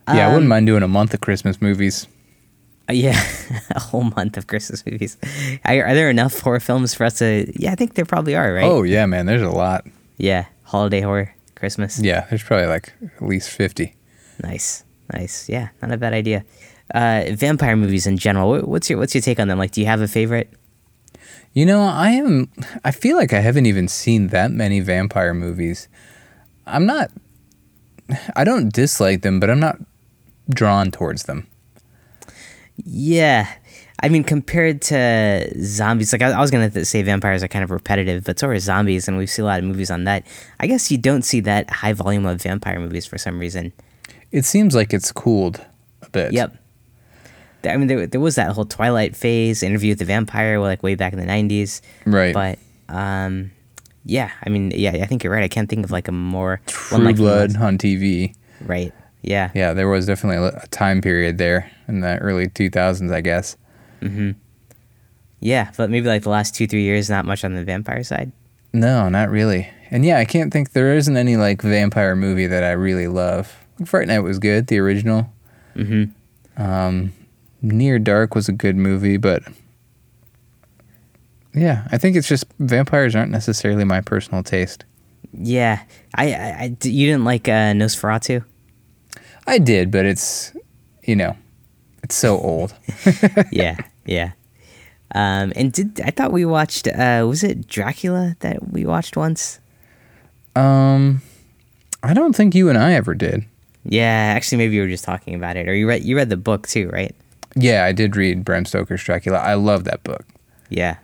Yeah, 0.07 0.13
I 0.13 0.23
Um, 0.27 0.33
wouldn't 0.33 0.49
mind 0.49 0.67
doing 0.67 0.83
a 0.83 0.87
month 0.87 1.13
of 1.13 1.19
Christmas 1.21 1.61
movies. 1.61 2.07
Uh, 2.87 2.93
yeah, 2.93 3.19
a 3.71 3.79
whole 3.79 4.03
month 4.03 4.37
of 4.37 4.47
Christmas 4.47 4.85
movies. 4.85 5.17
Are, 5.65 5.83
are 5.85 5.95
there 5.95 6.09
enough 6.09 6.39
horror 6.39 6.59
films 6.59 6.93
for 6.93 7.03
us 7.05 7.17
to? 7.19 7.51
Yeah, 7.59 7.71
I 7.71 7.75
think 7.75 7.95
there 7.95 8.05
probably 8.05 8.35
are, 8.35 8.53
right? 8.53 8.63
Oh, 8.65 8.83
yeah, 8.83 9.05
man, 9.05 9.25
there's 9.25 9.41
a 9.41 9.49
lot. 9.49 9.85
yeah, 10.17 10.45
holiday 10.63 11.01
horror, 11.01 11.33
Christmas. 11.55 11.99
Yeah, 11.99 12.25
there's 12.29 12.43
probably 12.43 12.67
like 12.67 12.93
at 13.17 13.21
least 13.23 13.49
50. 13.49 13.95
Nice, 14.43 14.83
nice. 15.13 15.49
Yeah, 15.49 15.69
not 15.81 15.91
a 15.91 15.97
bad 15.97 16.13
idea. 16.13 16.45
Uh, 16.93 17.23
vampire 17.31 17.75
movies 17.75 18.05
in 18.05 18.17
general. 18.17 18.59
What's 18.61 18.89
your 18.89 18.99
What's 18.99 19.15
your 19.15 19.21
take 19.21 19.39
on 19.39 19.47
them? 19.47 19.57
Like, 19.57 19.71
do 19.71 19.81
you 19.81 19.87
have 19.87 20.01
a 20.01 20.07
favorite? 20.07 20.51
You 21.53 21.65
know, 21.65 21.81
I 21.81 22.09
am. 22.09 22.51
I 22.83 22.91
feel 22.91 23.17
like 23.17 23.33
I 23.33 23.39
haven't 23.39 23.65
even 23.65 23.87
seen 23.87 24.27
that 24.27 24.51
many 24.51 24.81
vampire 24.81 25.33
movies. 25.33 25.87
I'm 26.67 26.85
not. 26.85 27.09
I 28.35 28.43
don't 28.43 28.71
dislike 28.71 29.23
them, 29.23 29.39
but 29.39 29.49
I'm 29.49 29.59
not 29.59 29.79
drawn 30.49 30.91
towards 30.91 31.23
them. 31.23 31.47
Yeah. 32.77 33.51
I 34.01 34.09
mean, 34.09 34.23
compared 34.23 34.81
to 34.83 35.49
zombies, 35.63 36.11
like 36.11 36.21
I, 36.21 36.31
I 36.31 36.41
was 36.41 36.51
gonna 36.51 36.85
say, 36.85 37.01
vampires 37.01 37.43
are 37.43 37.47
kind 37.47 37.63
of 37.63 37.71
repetitive, 37.71 38.25
but 38.25 38.37
so 38.37 38.47
are 38.47 38.59
zombies, 38.59 39.07
and 39.07 39.17
we 39.17 39.25
see 39.25 39.41
a 39.41 39.45
lot 39.45 39.59
of 39.59 39.65
movies 39.65 39.89
on 39.89 40.03
that. 40.03 40.27
I 40.59 40.67
guess 40.67 40.91
you 40.91 40.97
don't 40.97 41.21
see 41.21 41.39
that 41.41 41.69
high 41.69 41.93
volume 41.93 42.25
of 42.25 42.41
vampire 42.41 42.79
movies 42.79 43.05
for 43.05 43.17
some 43.17 43.39
reason. 43.39 43.71
It 44.31 44.43
seems 44.43 44.75
like 44.75 44.93
it's 44.93 45.11
cooled 45.11 45.65
a 46.01 46.09
bit. 46.09 46.33
Yep. 46.33 46.57
I 47.63 47.77
mean, 47.77 47.87
there, 47.87 48.05
there 48.05 48.21
was 48.21 48.35
that 48.35 48.51
whole 48.51 48.65
Twilight 48.65 49.15
phase, 49.15 49.63
Interview 49.63 49.93
with 49.93 49.99
the 49.99 50.05
Vampire, 50.05 50.59
like 50.59 50.83
way 50.83 50.95
back 50.95 51.13
in 51.13 51.19
the 51.19 51.25
'90s. 51.25 51.81
Right. 52.05 52.33
But, 52.33 52.59
um, 52.89 53.51
yeah, 54.03 54.29
I 54.45 54.49
mean, 54.49 54.71
yeah, 54.75 54.91
I 54.91 55.05
think 55.05 55.23
you're 55.23 55.33
right. 55.33 55.43
I 55.43 55.47
can't 55.47 55.69
think 55.69 55.83
of 55.83 55.89
like 55.89 56.07
a 56.07 56.11
more 56.11 56.61
True 56.67 56.97
one 56.97 57.05
like 57.05 57.15
Blood 57.15 57.55
on 57.57 57.77
TV. 57.77 58.35
Right. 58.61 58.93
Yeah. 59.25 59.49
Yeah, 59.55 59.73
there 59.73 59.89
was 59.89 60.05
definitely 60.05 60.47
a 60.47 60.67
time 60.67 61.01
period 61.01 61.39
there 61.39 61.71
in 61.87 62.01
the 62.01 62.17
early 62.19 62.47
2000s, 62.47 63.11
I 63.11 63.21
guess. 63.21 63.57
Yeah, 65.39 65.71
but 65.75 65.89
maybe 65.89 66.07
like 66.07 66.21
the 66.21 66.29
last 66.29 66.55
two, 66.55 66.67
three 66.67 66.83
years, 66.83 67.09
not 67.09 67.25
much 67.25 67.43
on 67.43 67.55
the 67.55 67.63
vampire 67.63 68.03
side. 68.03 68.31
No, 68.71 69.09
not 69.09 69.29
really. 69.29 69.69
And 69.89 70.05
yeah, 70.05 70.19
I 70.19 70.25
can't 70.25 70.53
think 70.53 70.71
there 70.71 70.95
isn't 70.95 71.17
any 71.17 71.37
like 71.37 71.61
vampire 71.61 72.15
movie 72.15 72.47
that 72.47 72.63
I 72.63 72.71
really 72.71 73.07
love. 73.07 73.55
Fright 73.83 74.07
Night 74.07 74.19
was 74.19 74.37
good, 74.37 74.67
the 74.67 74.79
original. 74.79 75.31
Mm-hmm. 75.75 76.61
Um, 76.61 77.13
Near 77.61 77.97
Dark 77.97 78.35
was 78.35 78.47
a 78.47 78.53
good 78.53 78.75
movie, 78.75 79.17
but 79.17 79.43
yeah, 81.53 81.87
I 81.91 81.97
think 81.97 82.15
it's 82.15 82.27
just 82.27 82.45
vampires 82.59 83.15
aren't 83.15 83.31
necessarily 83.31 83.85
my 83.85 84.01
personal 84.01 84.43
taste. 84.43 84.85
Yeah, 85.33 85.81
I, 86.13 86.33
I, 86.33 86.49
I 86.49 86.77
you 86.83 87.07
didn't 87.07 87.25
like 87.25 87.47
uh, 87.47 87.73
Nosferatu. 87.73 88.43
I 89.47 89.57
did, 89.59 89.91
but 89.91 90.05
it's 90.05 90.53
you 91.03 91.15
know, 91.15 91.35
it's 92.03 92.15
so 92.15 92.37
old. 92.37 92.73
yeah, 93.51 93.77
yeah. 94.05 94.31
Um, 95.13 95.53
and 95.55 95.71
did 95.71 96.01
I 96.01 96.11
thought 96.11 96.31
we 96.31 96.45
watched? 96.45 96.87
Uh, 96.87 97.25
was 97.27 97.43
it 97.43 97.67
Dracula 97.67 98.35
that 98.39 98.71
we 98.71 98.85
watched 98.85 99.15
once? 99.17 99.59
um, 100.55 101.21
I 102.01 102.13
don't 102.13 102.35
think 102.35 102.55
you 102.55 102.69
and 102.69 102.77
I 102.77 102.93
ever 102.93 103.13
did. 103.13 103.45
Yeah, 103.83 104.33
actually, 104.35 104.57
maybe 104.59 104.75
you 104.75 104.81
were 104.81 104.87
just 104.87 105.03
talking 105.03 105.35
about 105.35 105.57
it, 105.57 105.67
or 105.67 105.75
you 105.75 105.87
read 105.87 106.03
you 106.03 106.15
read 106.15 106.29
the 106.29 106.37
book 106.37 106.67
too, 106.67 106.89
right? 106.89 107.15
Yeah, 107.55 107.85
I 107.85 107.91
did 107.91 108.15
read 108.15 108.43
Bram 108.43 108.65
Stoker's 108.65 109.03
Dracula. 109.03 109.37
I 109.39 109.53
love 109.53 109.85
that 109.85 110.03
book. 110.03 110.25
Yeah. 110.69 110.97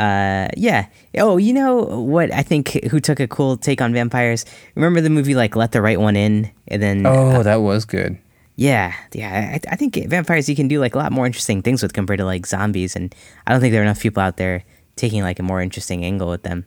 Uh, 0.00 0.48
yeah. 0.56 0.86
Oh, 1.18 1.36
you 1.36 1.52
know 1.52 1.76
what? 1.82 2.32
I 2.32 2.42
think 2.42 2.70
who 2.90 3.00
took 3.00 3.20
a 3.20 3.28
cool 3.28 3.58
take 3.58 3.82
on 3.82 3.92
vampires? 3.92 4.46
Remember 4.74 5.02
the 5.02 5.10
movie 5.10 5.34
like 5.34 5.54
Let 5.54 5.72
the 5.72 5.82
Right 5.82 6.00
One 6.00 6.16
In, 6.16 6.50
and 6.68 6.82
then 6.82 7.04
Oh, 7.06 7.42
that 7.42 7.56
was 7.56 7.84
good. 7.84 8.16
Yeah, 8.56 8.94
yeah. 9.12 9.58
I, 9.60 9.72
I 9.72 9.76
think 9.76 9.96
vampires 10.08 10.48
you 10.48 10.56
can 10.56 10.68
do 10.68 10.80
like 10.80 10.94
a 10.94 10.98
lot 10.98 11.12
more 11.12 11.26
interesting 11.26 11.60
things 11.60 11.82
with 11.82 11.92
compared 11.92 12.18
to 12.18 12.24
like 12.24 12.46
zombies, 12.46 12.96
and 12.96 13.14
I 13.46 13.52
don't 13.52 13.60
think 13.60 13.72
there 13.72 13.82
are 13.82 13.84
enough 13.84 14.00
people 14.00 14.22
out 14.22 14.38
there 14.38 14.64
taking 14.96 15.22
like 15.22 15.38
a 15.38 15.42
more 15.42 15.60
interesting 15.60 16.02
angle 16.02 16.30
with 16.30 16.44
them. 16.44 16.64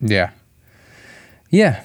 Yeah. 0.00 0.30
Yeah. 1.50 1.82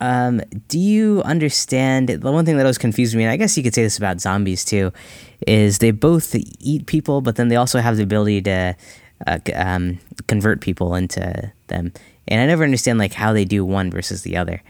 Um, 0.00 0.42
do 0.68 0.78
you 0.78 1.22
understand 1.24 2.08
the 2.08 2.32
one 2.32 2.44
thing 2.44 2.56
that 2.56 2.64
always 2.64 2.78
confused 2.78 3.14
me, 3.14 3.24
and 3.24 3.32
I 3.32 3.36
guess 3.36 3.56
you 3.56 3.62
could 3.62 3.74
say 3.74 3.82
this 3.82 3.98
about 3.98 4.20
zombies 4.20 4.64
too, 4.64 4.92
is 5.46 5.78
they 5.78 5.90
both 5.90 6.34
eat 6.60 6.86
people, 6.86 7.20
but 7.20 7.36
then 7.36 7.48
they 7.48 7.56
also 7.56 7.80
have 7.80 7.96
the 7.96 8.02
ability 8.02 8.42
to 8.42 8.76
uh, 9.26 9.38
um, 9.54 9.98
convert 10.26 10.60
people 10.60 10.94
into 10.94 11.52
them, 11.68 11.92
and 12.28 12.40
I 12.40 12.46
never 12.46 12.64
understand 12.64 12.98
like 12.98 13.12
how 13.14 13.32
they 13.32 13.44
do 13.44 13.64
one 13.64 13.90
versus 13.90 14.22
the 14.22 14.36
other. 14.36 14.62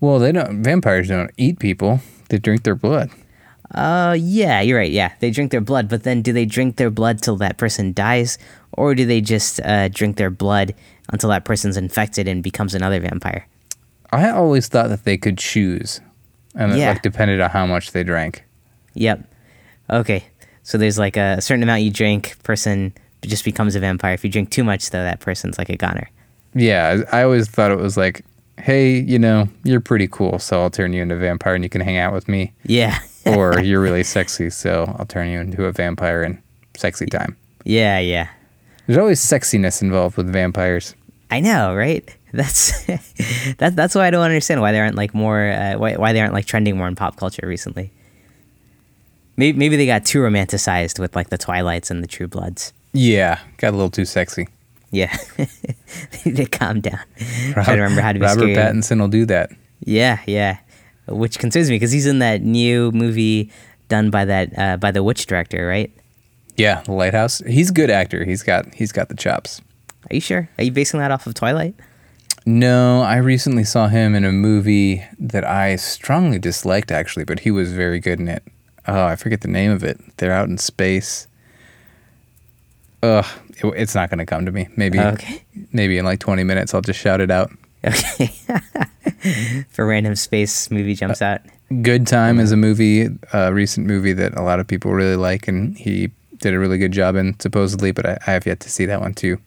Well, 0.00 0.18
they 0.18 0.32
don't. 0.32 0.62
Vampires 0.62 1.08
don't 1.08 1.30
eat 1.36 1.58
people. 1.58 2.00
They 2.28 2.38
drink 2.38 2.62
their 2.62 2.74
blood. 2.76 3.10
Uh, 3.74 4.16
yeah, 4.18 4.60
you're 4.60 4.78
right. 4.78 4.90
Yeah, 4.90 5.12
they 5.20 5.30
drink 5.30 5.50
their 5.50 5.60
blood, 5.60 5.88
but 5.88 6.02
then 6.04 6.22
do 6.22 6.32
they 6.32 6.46
drink 6.46 6.76
their 6.76 6.90
blood 6.90 7.20
till 7.20 7.36
that 7.36 7.58
person 7.58 7.92
dies, 7.92 8.38
or 8.72 8.94
do 8.94 9.04
they 9.04 9.20
just 9.20 9.60
uh, 9.60 9.88
drink 9.88 10.16
their 10.16 10.30
blood 10.30 10.74
until 11.12 11.28
that 11.30 11.44
person's 11.44 11.76
infected 11.76 12.28
and 12.28 12.42
becomes 12.42 12.74
another 12.74 13.00
vampire? 13.00 13.46
I 14.10 14.30
always 14.30 14.68
thought 14.68 14.88
that 14.88 15.04
they 15.04 15.18
could 15.18 15.36
choose, 15.36 16.00
and 16.54 16.72
it 16.72 16.78
Yeah. 16.78 16.90
like 16.92 17.02
depended 17.02 17.40
on 17.42 17.50
how 17.50 17.66
much 17.66 17.92
they 17.92 18.04
drank. 18.04 18.44
Yep. 18.94 19.24
Okay. 19.90 20.24
So 20.62 20.78
there's 20.78 20.98
like 20.98 21.16
a 21.16 21.40
certain 21.42 21.62
amount 21.62 21.82
you 21.82 21.90
drink, 21.90 22.36
person 22.42 22.94
just 23.22 23.44
becomes 23.44 23.74
a 23.74 23.80
vampire. 23.80 24.14
If 24.14 24.24
you 24.24 24.30
drink 24.30 24.50
too 24.50 24.64
much, 24.64 24.90
though, 24.90 25.02
that 25.02 25.20
person's 25.20 25.58
like 25.58 25.68
a 25.68 25.76
goner. 25.76 26.08
Yeah, 26.54 27.02
I 27.12 27.22
always 27.22 27.48
thought 27.48 27.70
it 27.70 27.78
was 27.78 27.96
like, 27.96 28.24
hey, 28.58 28.98
you 28.98 29.18
know, 29.18 29.48
you're 29.64 29.80
pretty 29.80 30.08
cool, 30.08 30.38
so 30.38 30.60
I'll 30.62 30.70
turn 30.70 30.92
you 30.92 31.02
into 31.02 31.14
a 31.14 31.18
vampire 31.18 31.54
and 31.54 31.64
you 31.64 31.70
can 31.70 31.80
hang 31.80 31.98
out 31.98 32.12
with 32.12 32.28
me. 32.28 32.52
Yeah. 32.64 32.98
Or 33.26 33.60
you're 33.62 33.80
really 33.80 34.02
sexy, 34.02 34.50
so 34.50 34.92
I'll 34.98 35.06
turn 35.06 35.28
you 35.28 35.40
into 35.40 35.64
a 35.64 35.72
vampire 35.72 36.22
in 36.22 36.42
sexy 36.76 37.06
time. 37.06 37.36
yeah, 37.64 37.98
yeah. 37.98 38.28
There's 38.86 38.98
always 38.98 39.20
sexiness 39.20 39.82
involved 39.82 40.16
with 40.16 40.32
vampires. 40.32 40.94
I 41.30 41.40
know, 41.40 41.74
right? 41.74 42.08
That's 42.32 42.84
that, 43.56 43.72
that's 43.74 43.94
why 43.94 44.06
I 44.06 44.10
don't 44.10 44.22
understand 44.22 44.60
why 44.60 44.72
they 44.72 44.80
aren't 44.80 44.96
like 44.96 45.14
more 45.14 45.50
uh, 45.50 45.78
why 45.78 45.94
why 45.94 46.12
they 46.12 46.20
aren't 46.20 46.34
like 46.34 46.44
trending 46.44 46.76
more 46.76 46.86
in 46.86 46.94
pop 46.94 47.16
culture 47.16 47.46
recently. 47.46 47.90
Maybe 49.38 49.56
maybe 49.56 49.76
they 49.76 49.86
got 49.86 50.04
too 50.04 50.18
romanticized 50.18 50.98
with 50.98 51.16
like 51.16 51.30
the 51.30 51.38
Twilights 51.38 51.90
and 51.90 52.02
the 52.02 52.06
True 52.06 52.28
Bloods. 52.28 52.74
Yeah, 52.92 53.38
got 53.58 53.70
a 53.70 53.76
little 53.76 53.90
too 53.90 54.04
sexy. 54.04 54.48
Yeah, 54.90 55.14
they 56.24 56.46
calm 56.46 56.80
down. 56.80 57.00
Try 57.52 57.64
to 57.64 57.72
remember 57.72 58.00
how 58.00 58.12
to 58.12 58.18
be 58.18 58.24
Robert 58.24 58.40
scary. 58.40 58.54
Pattinson 58.54 59.00
will 59.00 59.08
do 59.08 59.26
that. 59.26 59.50
Yeah, 59.80 60.20
yeah. 60.26 60.58
Which 61.06 61.38
concerns 61.38 61.68
me 61.70 61.76
because 61.76 61.92
he's 61.92 62.06
in 62.06 62.18
that 62.20 62.42
new 62.42 62.90
movie 62.92 63.50
done 63.88 64.10
by 64.10 64.24
that 64.24 64.58
uh, 64.58 64.76
by 64.78 64.90
the 64.90 65.02
witch 65.02 65.26
director, 65.26 65.66
right? 65.66 65.92
Yeah, 66.56 66.82
the 66.82 66.92
Lighthouse. 66.92 67.38
He's 67.46 67.70
a 67.70 67.72
good 67.72 67.90
actor. 67.90 68.24
He's 68.24 68.42
got 68.42 68.72
he's 68.74 68.92
got 68.92 69.08
the 69.08 69.14
chops. 69.16 69.60
Are 70.10 70.14
you 70.14 70.20
sure? 70.20 70.48
Are 70.58 70.64
you 70.64 70.72
basing 70.72 71.00
that 71.00 71.10
off 71.10 71.26
of 71.26 71.34
Twilight? 71.34 71.74
No, 72.46 73.02
I 73.02 73.16
recently 73.16 73.64
saw 73.64 73.88
him 73.88 74.14
in 74.14 74.24
a 74.24 74.32
movie 74.32 75.04
that 75.18 75.44
I 75.44 75.76
strongly 75.76 76.38
disliked 76.38 76.90
actually, 76.90 77.24
but 77.24 77.40
he 77.40 77.50
was 77.50 77.72
very 77.72 78.00
good 78.00 78.20
in 78.20 78.28
it. 78.28 78.42
Oh, 78.86 79.04
I 79.04 79.16
forget 79.16 79.42
the 79.42 79.48
name 79.48 79.70
of 79.70 79.84
it. 79.84 80.00
They're 80.16 80.32
out 80.32 80.48
in 80.48 80.56
space. 80.56 81.26
Ugh, 83.02 83.24
it, 83.50 83.64
it's 83.76 83.94
not 83.94 84.10
going 84.10 84.18
to 84.18 84.26
come 84.26 84.44
to 84.46 84.52
me. 84.52 84.68
Maybe 84.76 84.98
Okay. 84.98 85.42
maybe 85.72 85.98
in 85.98 86.04
like 86.04 86.18
20 86.20 86.42
minutes 86.44 86.74
I'll 86.74 86.80
just 86.80 86.98
shout 87.00 87.20
it 87.20 87.30
out. 87.30 87.50
Okay. 87.84 88.26
For 89.70 89.86
random 89.86 90.16
space 90.16 90.70
movie 90.70 90.94
jumps 90.94 91.22
out. 91.22 91.40
Good 91.82 92.06
Time 92.06 92.40
is 92.40 92.50
a 92.50 92.56
movie, 92.56 93.08
a 93.32 93.52
recent 93.52 93.86
movie 93.86 94.12
that 94.14 94.34
a 94.36 94.42
lot 94.42 94.58
of 94.58 94.66
people 94.66 94.92
really 94.92 95.16
like, 95.16 95.46
and 95.48 95.76
he 95.76 96.10
did 96.38 96.54
a 96.54 96.58
really 96.58 96.78
good 96.78 96.92
job 96.92 97.14
in 97.14 97.38
supposedly, 97.40 97.92
but 97.92 98.06
I, 98.06 98.18
I 98.26 98.30
have 98.32 98.46
yet 98.46 98.60
to 98.60 98.70
see 98.70 98.86
that 98.86 99.00
one 99.00 99.14
too. 99.14 99.38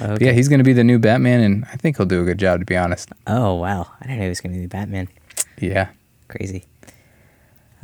Okay. 0.00 0.26
yeah, 0.26 0.32
he's 0.32 0.48
going 0.48 0.58
to 0.58 0.64
be 0.64 0.72
the 0.72 0.84
new 0.84 0.98
Batman, 0.98 1.40
and 1.40 1.64
I 1.72 1.76
think 1.76 1.96
he'll 1.96 2.06
do 2.06 2.20
a 2.20 2.24
good 2.24 2.38
job, 2.38 2.60
to 2.60 2.66
be 2.66 2.76
honest. 2.76 3.10
Oh 3.26 3.54
wow! 3.54 3.86
I 4.00 4.04
didn't 4.06 4.18
know 4.18 4.22
he 4.24 4.28
was 4.28 4.40
gonna 4.40 4.56
be 4.58 4.66
Batman. 4.66 5.08
Yeah. 5.60 5.88
Crazy. 6.28 6.64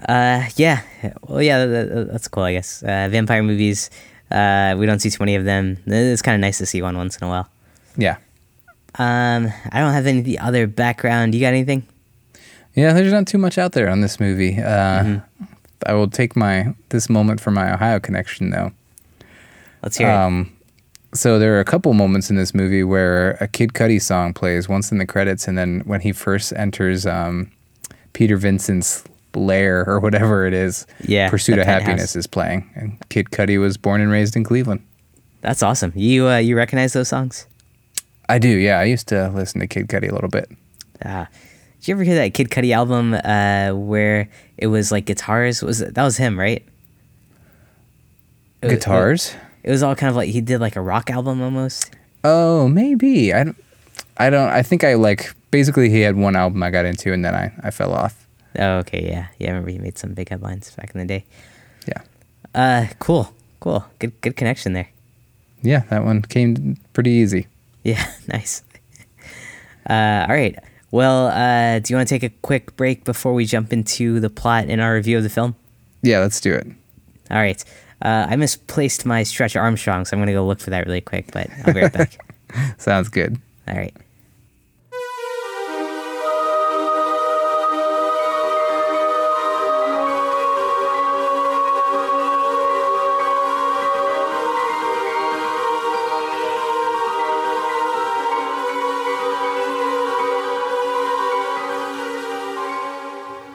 Uh, 0.08 0.44
yeah. 0.56 0.82
Well, 1.22 1.42
yeah. 1.42 1.64
That, 1.66 1.88
that- 1.94 2.12
that's 2.12 2.28
cool. 2.28 2.42
I 2.44 2.52
guess. 2.52 2.82
Uh, 2.82 3.08
vampire 3.10 3.42
movies. 3.42 3.90
Uh, 4.34 4.74
we 4.76 4.84
don't 4.84 4.98
see 4.98 5.10
too 5.10 5.20
many 5.20 5.36
of 5.36 5.44
them. 5.44 5.78
It's 5.86 6.20
kind 6.20 6.34
of 6.34 6.40
nice 6.40 6.58
to 6.58 6.66
see 6.66 6.82
one 6.82 6.96
once 6.96 7.16
in 7.16 7.24
a 7.24 7.28
while. 7.28 7.48
Yeah. 7.96 8.16
Um, 8.96 9.52
I 9.70 9.78
don't 9.80 9.92
have 9.92 10.06
any 10.06 10.36
other 10.38 10.66
background. 10.66 11.34
You 11.34 11.40
got 11.40 11.54
anything? 11.54 11.86
Yeah, 12.74 12.92
there's 12.92 13.12
not 13.12 13.28
too 13.28 13.38
much 13.38 13.58
out 13.58 13.72
there 13.72 13.88
on 13.88 14.00
this 14.00 14.18
movie. 14.18 14.58
Uh, 14.60 15.20
I 15.86 15.92
will 15.94 16.10
take 16.10 16.34
my 16.34 16.74
this 16.88 17.08
moment 17.08 17.40
for 17.40 17.52
my 17.52 17.72
Ohio 17.72 18.00
connection, 18.00 18.50
though. 18.50 18.72
Let's 19.82 19.96
hear 19.96 20.08
it. 20.08 20.12
Um, 20.12 20.50
so 21.12 21.38
there 21.38 21.54
are 21.56 21.60
a 21.60 21.64
couple 21.64 21.92
moments 21.94 22.30
in 22.30 22.36
this 22.36 22.54
movie 22.54 22.82
where 22.82 23.32
a 23.40 23.46
Kid 23.46 23.72
Cudi 23.72 24.02
song 24.02 24.34
plays 24.34 24.68
once 24.68 24.90
in 24.90 24.98
the 24.98 25.06
credits, 25.06 25.46
and 25.46 25.56
then 25.56 25.82
when 25.84 26.00
he 26.00 26.10
first 26.10 26.52
enters 26.56 27.06
um, 27.06 27.52
Peter 28.12 28.36
Vincent's 28.36 29.04
lair 29.36 29.84
or 29.88 30.00
whatever 30.00 30.46
it 30.46 30.54
is, 30.54 30.86
Yeah, 31.06 31.28
Pursuit 31.30 31.58
of. 31.58 31.66
Happiness 31.66 32.14
is 32.16 32.26
playing, 32.26 32.70
and 32.74 32.96
Kid 33.08 33.30
Cudi 33.30 33.58
was 33.60 33.76
born 33.76 34.00
and 34.00 34.10
raised 34.10 34.36
in 34.36 34.44
Cleveland. 34.44 34.84
That's 35.40 35.62
awesome. 35.62 35.92
You 35.94 36.28
uh, 36.28 36.38
you 36.38 36.56
recognize 36.56 36.92
those 36.92 37.08
songs? 37.08 37.46
I 38.28 38.38
do, 38.38 38.48
yeah. 38.48 38.78
I 38.80 38.84
used 38.84 39.08
to 39.08 39.28
listen 39.28 39.60
to 39.60 39.66
Kid 39.66 39.88
Cudi 39.88 40.08
a 40.10 40.14
little 40.14 40.30
bit. 40.30 40.50
Uh, 41.04 41.26
did 41.80 41.88
you 41.88 41.94
ever 41.94 42.04
hear 42.04 42.14
that 42.14 42.32
Kid 42.32 42.48
Cudi 42.48 42.72
album 42.74 43.12
uh, 43.12 43.72
where 43.74 44.28
it 44.56 44.68
was 44.68 44.90
like 44.90 45.04
guitars? 45.04 45.62
Was 45.62 45.82
it, 45.82 45.94
that 45.94 46.02
was 46.04 46.16
him, 46.16 46.38
right? 46.38 46.64
It 48.62 48.66
was- 48.66 48.72
Guitars? 48.74 49.34
It 49.62 49.70
was 49.70 49.82
all 49.82 49.94
kind 49.94 50.10
of 50.10 50.16
like 50.16 50.28
he 50.28 50.40
did 50.42 50.60
like 50.60 50.76
a 50.76 50.80
rock 50.80 51.10
album 51.10 51.40
almost. 51.42 51.90
Oh, 52.22 52.68
maybe. 52.68 53.32
I 53.32 53.44
don't. 53.44 53.56
I 54.18 54.30
don't. 54.30 54.48
I 54.50 54.62
think 54.62 54.84
I 54.84 54.94
like. 54.94 55.34
Basically, 55.50 55.88
he 55.90 56.00
had 56.00 56.16
one 56.16 56.36
album 56.36 56.62
I 56.62 56.70
got 56.70 56.84
into, 56.84 57.12
and 57.12 57.24
then 57.24 57.34
I 57.34 57.52
I 57.62 57.70
fell 57.70 57.92
off. 57.92 58.23
Oh, 58.58 58.78
okay, 58.78 59.06
yeah, 59.08 59.28
yeah. 59.38 59.48
I 59.48 59.50
remember 59.50 59.70
he 59.70 59.78
made 59.78 59.98
some 59.98 60.14
big 60.14 60.28
headlines 60.28 60.70
back 60.74 60.94
in 60.94 61.00
the 61.00 61.06
day. 61.06 61.24
Yeah. 61.86 62.02
Uh, 62.54 62.86
cool, 62.98 63.32
cool, 63.60 63.84
good, 63.98 64.20
good 64.20 64.36
connection 64.36 64.72
there. 64.72 64.88
Yeah, 65.62 65.80
that 65.90 66.04
one 66.04 66.22
came 66.22 66.76
pretty 66.92 67.10
easy. 67.10 67.48
Yeah, 67.82 68.04
nice. 68.28 68.62
Uh, 69.88 70.26
all 70.28 70.34
right. 70.34 70.58
Well, 70.90 71.26
uh, 71.28 71.80
do 71.80 71.92
you 71.92 71.96
want 71.96 72.08
to 72.08 72.14
take 72.14 72.22
a 72.22 72.32
quick 72.42 72.76
break 72.76 73.04
before 73.04 73.34
we 73.34 73.46
jump 73.46 73.72
into 73.72 74.20
the 74.20 74.30
plot 74.30 74.66
and 74.68 74.80
our 74.80 74.94
review 74.94 75.16
of 75.16 75.24
the 75.24 75.28
film? 75.28 75.56
Yeah, 76.02 76.20
let's 76.20 76.40
do 76.40 76.54
it. 76.54 76.66
All 77.30 77.38
right. 77.38 77.62
Uh, 78.00 78.26
I 78.28 78.36
misplaced 78.36 79.04
my 79.06 79.22
Stretch 79.22 79.56
Armstrong, 79.56 80.04
so 80.04 80.16
I'm 80.16 80.20
gonna 80.20 80.32
go 80.32 80.46
look 80.46 80.60
for 80.60 80.70
that 80.70 80.86
really 80.86 81.00
quick. 81.00 81.32
But 81.32 81.48
I'll 81.64 81.74
be 81.74 81.80
right 81.80 81.92
back. 81.92 82.18
Sounds 82.78 83.08
good. 83.08 83.40
All 83.66 83.74
right. 83.74 83.94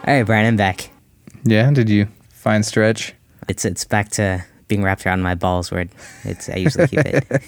All 0.09 0.15
right, 0.15 0.25
Brian, 0.25 0.47
I'm 0.47 0.55
back. 0.55 0.89
Yeah, 1.43 1.69
did 1.69 1.87
you 1.87 2.07
find 2.31 2.65
Stretch? 2.65 3.13
It's 3.47 3.63
it's 3.63 3.85
back 3.85 4.09
to 4.13 4.43
being 4.67 4.81
wrapped 4.81 5.05
around 5.05 5.21
my 5.21 5.35
balls 5.35 5.69
where 5.69 5.87
it's 6.23 6.49
I 6.49 6.55
usually 6.55 6.87
keep 6.87 7.01
it. 7.01 7.27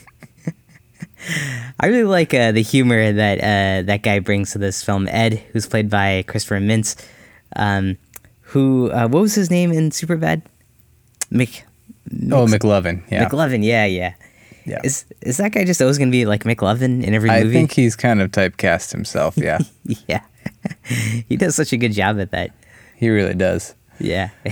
I 1.79 1.87
really 1.87 2.03
like 2.03 2.35
uh, 2.35 2.51
the 2.51 2.61
humor 2.61 3.13
that 3.13 3.39
uh, 3.39 3.81
that 3.87 4.03
guy 4.03 4.19
brings 4.19 4.51
to 4.51 4.59
this 4.59 4.83
film. 4.83 5.07
Ed, 5.07 5.41
who's 5.53 5.65
played 5.65 5.89
by 5.89 6.23
Christopher 6.27 6.59
Mintz, 6.59 7.03
um, 7.55 7.97
who 8.41 8.91
uh, 8.91 9.07
what 9.07 9.23
was 9.23 9.33
his 9.33 9.49
name 9.49 9.71
in 9.71 9.89
Superbad? 9.89 10.43
Mc. 11.31 11.65
Oh, 12.31 12.45
McLovin. 12.45 13.01
Yeah. 13.09 13.27
McLovin. 13.27 13.65
Yeah, 13.65 13.85
yeah. 13.85 14.13
Yeah. 14.65 14.81
Is 14.83 15.05
is 15.21 15.37
that 15.37 15.51
guy 15.51 15.65
just 15.65 15.81
always 15.81 15.97
gonna 15.97 16.11
be 16.11 16.27
like 16.27 16.43
McLovin 16.43 17.03
in 17.03 17.15
every 17.15 17.31
movie? 17.31 17.49
I 17.49 17.51
think 17.51 17.71
he's 17.71 17.95
kind 17.95 18.21
of 18.21 18.29
typecast 18.29 18.91
himself. 18.91 19.35
Yeah, 19.35 19.57
yeah. 20.07 20.21
he 21.27 21.37
does 21.37 21.55
such 21.55 21.73
a 21.73 21.77
good 21.77 21.93
job 21.93 22.19
at 22.19 22.31
that. 22.31 22.51
he 22.95 23.09
really 23.09 23.33
does. 23.33 23.75
Yeah. 23.99 24.29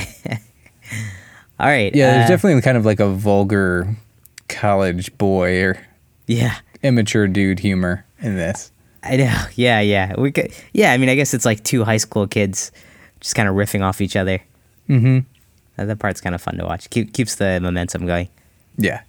All 1.60 1.68
right. 1.68 1.94
Yeah, 1.94 2.14
there's 2.14 2.26
uh, 2.26 2.28
definitely 2.30 2.62
kind 2.62 2.78
of 2.78 2.86
like 2.86 3.00
a 3.00 3.10
vulgar 3.10 3.96
college 4.48 5.16
boy 5.18 5.62
or 5.62 5.78
Yeah. 6.28 6.56
immature 6.84 7.28
dude 7.28 7.60
humor 7.60 8.06
in 8.22 8.36
this. 8.36 8.72
I 9.04 9.18
know. 9.18 9.44
Yeah, 9.56 9.80
yeah. 9.82 10.14
We 10.20 10.32
could. 10.32 10.52
Yeah, 10.74 10.92
I 10.94 10.98
mean, 10.98 11.10
I 11.10 11.16
guess 11.16 11.34
it's 11.34 11.46
like 11.46 11.64
two 11.64 11.84
high 11.84 11.98
school 11.98 12.28
kids 12.28 12.72
just 13.20 13.36
kind 13.36 13.48
of 13.50 13.56
riffing 13.56 13.82
off 13.82 14.02
each 14.02 14.16
other. 14.16 14.40
Mm-hmm. 14.90 15.20
Uh, 15.78 15.86
that 15.86 16.00
part's 16.00 16.20
kind 16.22 16.36
of 16.36 16.42
fun 16.42 16.58
to 16.58 16.66
watch. 16.66 16.90
Keep, 16.90 17.14
keeps 17.14 17.36
the 17.36 17.60
momentum 17.62 18.06
going. 18.06 18.30
Yeah. 18.78 19.02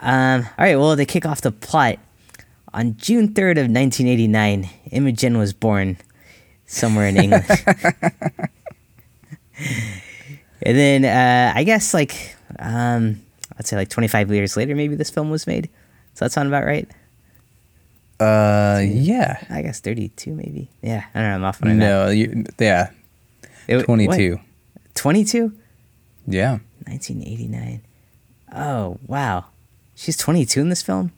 Um. 0.00 0.42
All 0.58 0.64
right. 0.64 0.76
Well, 0.76 0.96
they 0.96 1.06
kick 1.06 1.24
off 1.26 1.40
the 1.40 1.52
plot 1.52 1.98
on 2.72 2.96
June 2.96 3.34
third 3.34 3.58
of 3.58 3.64
1989. 3.70 4.68
Imogen 4.90 5.38
was 5.38 5.52
born 5.52 5.96
somewhere 6.66 7.06
in 7.08 7.16
England, 7.16 7.46
and 10.62 10.76
then 10.78 11.04
uh, 11.04 11.52
I 11.54 11.64
guess 11.64 11.92
like 11.94 12.36
um, 12.58 13.20
I'd 13.58 13.66
say 13.66 13.76
like 13.76 13.88
25 13.88 14.30
years 14.32 14.56
later, 14.56 14.74
maybe 14.74 14.94
this 14.96 15.10
film 15.10 15.30
was 15.30 15.46
made. 15.46 15.68
Does 16.14 16.20
that 16.20 16.32
sound 16.32 16.48
about 16.48 16.64
right? 16.64 16.88
Uh, 18.18 18.80
yeah. 18.84 19.42
I 19.48 19.62
guess 19.62 19.80
32, 19.80 20.34
maybe. 20.34 20.68
Yeah. 20.82 21.04
I 21.14 21.20
don't 21.20 21.28
know. 21.30 21.34
I'm 21.36 21.44
off 21.44 21.62
on. 21.62 21.78
No, 21.78 22.08
you, 22.10 22.44
yeah, 22.58 22.90
It- 23.66 23.76
what? 23.76 23.84
22. 23.86 24.38
22? 24.94 25.52
Yeah. 26.26 26.58
1989. 26.84 27.80
Oh, 28.54 28.98
wow. 29.06 29.46
She's 29.94 30.16
22 30.18 30.60
in 30.60 30.68
this 30.68 30.82
film? 30.82 31.12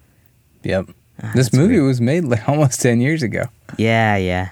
Yep. 0.63 0.91
Ah, 1.23 1.33
this 1.35 1.53
movie 1.53 1.75
weird. 1.75 1.87
was 1.87 2.01
made 2.01 2.25
like 2.25 2.49
almost 2.49 2.81
10 2.81 3.01
years 3.01 3.23
ago. 3.23 3.47
Yeah, 3.77 4.17
yeah. 4.17 4.51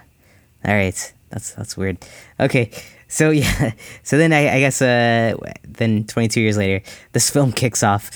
All 0.65 0.75
right. 0.75 1.13
That's 1.31 1.53
that's 1.53 1.77
weird. 1.77 1.99
Okay, 2.41 2.71
so 3.07 3.31
yeah, 3.31 3.73
so 4.03 4.19
then 4.19 4.33
I, 4.33 4.57
I 4.57 4.61
guess 4.61 4.83
uh, 4.83 5.37
then 5.63 6.05
22 6.05 6.41
years 6.41 6.57
later, 6.57 6.85
this 7.13 7.31
film 7.31 7.53
kicks 7.53 7.83
off, 7.83 8.11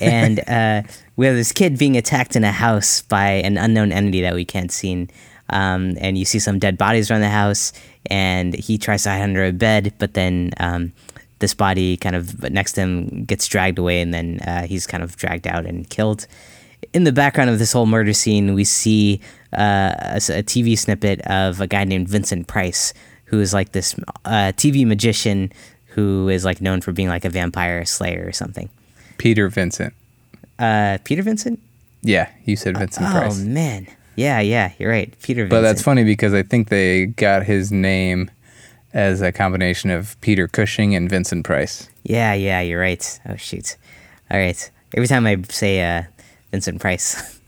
and 0.00 0.40
uh, 0.48 0.82
we 1.16 1.26
have 1.26 1.34
this 1.34 1.50
kid 1.52 1.78
being 1.78 1.96
attacked 1.96 2.36
in 2.36 2.44
a 2.44 2.52
house 2.52 3.02
by 3.02 3.30
an 3.30 3.56
unknown 3.56 3.90
entity 3.90 4.20
that 4.22 4.34
we 4.34 4.44
can't 4.44 4.70
see. 4.70 5.08
Um, 5.50 5.96
and 5.98 6.18
you 6.18 6.26
see 6.26 6.38
some 6.38 6.58
dead 6.58 6.76
bodies 6.76 7.10
around 7.10 7.22
the 7.22 7.30
house, 7.30 7.72
and 8.10 8.52
he 8.54 8.76
tries 8.76 9.04
to 9.04 9.10
hide 9.10 9.22
under 9.22 9.46
a 9.46 9.52
bed, 9.52 9.94
but 9.98 10.12
then 10.12 10.50
um, 10.60 10.92
this 11.38 11.54
body 11.54 11.96
kind 11.96 12.14
of 12.14 12.42
next 12.50 12.74
to 12.74 12.82
him 12.82 13.24
gets 13.24 13.46
dragged 13.46 13.78
away, 13.78 14.02
and 14.02 14.12
then 14.12 14.40
uh, 14.40 14.66
he's 14.66 14.86
kind 14.86 15.02
of 15.02 15.16
dragged 15.16 15.46
out 15.46 15.64
and 15.64 15.88
killed. 15.88 16.26
In 16.92 17.04
the 17.04 17.12
background 17.12 17.50
of 17.50 17.58
this 17.58 17.72
whole 17.72 17.86
murder 17.86 18.12
scene, 18.12 18.54
we 18.54 18.64
see 18.64 19.20
uh, 19.52 19.92
a, 19.98 20.16
a, 20.16 20.42
TV 20.42 20.78
snippet 20.78 21.20
of 21.22 21.60
a 21.60 21.66
guy 21.66 21.84
named 21.84 22.08
Vincent 22.08 22.46
Price, 22.46 22.94
who 23.26 23.40
is 23.40 23.52
like 23.52 23.72
this 23.72 23.94
uh, 24.24 24.52
TV 24.56 24.86
magician 24.86 25.52
who 25.86 26.28
is 26.28 26.44
like 26.44 26.60
known 26.60 26.80
for 26.80 26.92
being 26.92 27.08
like 27.08 27.24
a 27.24 27.30
vampire 27.30 27.84
slayer 27.84 28.26
or 28.26 28.32
something. 28.32 28.70
Peter 29.18 29.48
Vincent. 29.48 29.94
Uh, 30.58 30.98
Peter 31.04 31.22
Vincent. 31.22 31.60
Yeah, 32.02 32.30
you 32.44 32.56
said 32.56 32.78
Vincent 32.78 33.06
oh, 33.08 33.12
Price. 33.12 33.40
Oh 33.40 33.44
man, 33.44 33.86
yeah, 34.16 34.40
yeah, 34.40 34.72
you're 34.78 34.90
right, 34.90 35.12
Peter. 35.22 35.42
Vincent. 35.42 35.50
But 35.50 35.60
that's 35.62 35.82
funny 35.82 36.04
because 36.04 36.32
I 36.32 36.42
think 36.42 36.68
they 36.68 37.06
got 37.06 37.44
his 37.44 37.72
name 37.72 38.30
as 38.92 39.20
a 39.20 39.32
combination 39.32 39.90
of 39.90 40.18
Peter 40.20 40.48
Cushing 40.48 40.94
and 40.94 41.10
Vincent 41.10 41.44
Price. 41.44 41.88
Yeah, 42.04 42.32
yeah, 42.34 42.60
you're 42.60 42.80
right. 42.80 43.20
Oh 43.28 43.36
shoot. 43.36 43.76
All 44.30 44.38
right. 44.38 44.70
Every 44.94 45.06
time 45.06 45.26
I 45.26 45.42
say 45.48 45.82
uh, 45.82 46.04
Vincent 46.50 46.80
Price. 46.80 47.38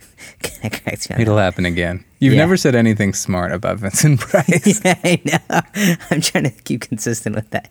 It'll 0.63 1.37
that. 1.37 1.43
happen 1.43 1.67
again. 1.67 2.05
You've 2.19 2.35
yeah. 2.35 2.41
never 2.41 2.57
said 2.57 2.75
anything 2.75 3.15
smart 3.15 3.53
about 3.53 3.79
Vincent 3.79 4.21
Price. 4.29 4.81
yeah, 4.85 4.99
I 5.05 5.21
know. 5.25 5.61
I'm 6.11 6.21
trying 6.21 6.45
to 6.45 6.51
keep 6.51 6.83
consistent 6.83 7.35
with 7.37 7.51
that. 7.51 7.71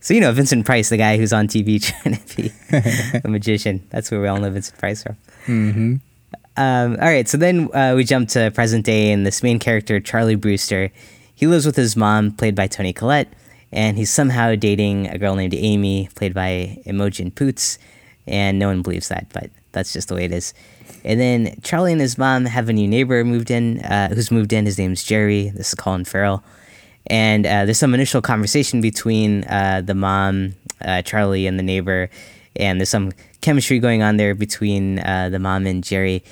so 0.00 0.14
you 0.14 0.20
know 0.20 0.32
Vincent 0.32 0.66
Price, 0.66 0.88
the 0.88 0.96
guy 0.96 1.16
who's 1.16 1.32
on 1.32 1.48
TV 1.48 1.82
trying 1.82 2.16
to 2.16 2.36
be 2.36 3.20
a 3.24 3.28
magician. 3.28 3.86
That's 3.90 4.10
where 4.10 4.20
we 4.20 4.28
all 4.28 4.38
know 4.38 4.50
Vincent 4.50 4.78
Price 4.78 5.02
from. 5.02 5.16
Mm-hmm. 5.46 5.96
Um, 6.56 6.92
all 7.00 7.08
right, 7.08 7.28
so 7.28 7.38
then 7.38 7.68
uh, 7.74 7.94
we 7.96 8.04
jump 8.04 8.28
to 8.30 8.50
present 8.50 8.84
day, 8.84 9.12
and 9.12 9.24
this 9.24 9.42
main 9.42 9.58
character, 9.58 10.00
Charlie 10.00 10.34
Brewster, 10.34 10.90
he 11.34 11.46
lives 11.46 11.64
with 11.64 11.76
his 11.76 11.96
mom, 11.96 12.32
played 12.32 12.54
by 12.54 12.66
Toni 12.66 12.92
Collette, 12.92 13.32
and 13.72 13.96
he's 13.96 14.10
somehow 14.10 14.54
dating 14.56 15.08
a 15.08 15.16
girl 15.16 15.36
named 15.36 15.54
Amy, 15.54 16.08
played 16.14 16.34
by 16.34 16.78
Imogen 16.84 17.30
Poots, 17.30 17.78
and 18.30 18.58
no 18.58 18.68
one 18.68 18.82
believes 18.82 19.08
that, 19.08 19.26
but 19.32 19.50
that's 19.72 19.92
just 19.92 20.08
the 20.08 20.14
way 20.14 20.24
it 20.24 20.32
is. 20.32 20.54
And 21.04 21.20
then 21.20 21.58
Charlie 21.62 21.92
and 21.92 22.00
his 22.00 22.18
mom 22.18 22.44
have 22.44 22.68
a 22.68 22.72
new 22.72 22.88
neighbor 22.88 23.24
moved 23.24 23.50
in, 23.50 23.80
uh, 23.80 24.08
who's 24.08 24.30
moved 24.30 24.52
in. 24.52 24.66
His 24.66 24.78
name's 24.78 25.02
Jerry. 25.02 25.48
This 25.50 25.68
is 25.68 25.74
Colin 25.74 26.04
Farrell. 26.04 26.42
And 27.06 27.46
uh, 27.46 27.64
there's 27.64 27.78
some 27.78 27.94
initial 27.94 28.20
conversation 28.22 28.80
between 28.80 29.44
uh, 29.44 29.82
the 29.84 29.94
mom, 29.94 30.54
uh, 30.82 31.02
Charlie, 31.02 31.46
and 31.46 31.58
the 31.58 31.62
neighbor, 31.62 32.10
and 32.56 32.78
there's 32.78 32.90
some 32.90 33.12
chemistry 33.40 33.78
going 33.78 34.02
on 34.02 34.16
there 34.16 34.34
between 34.34 34.98
uh, 35.00 35.28
the 35.30 35.38
mom 35.38 35.66
and 35.66 35.82
Jerry. 35.82 36.22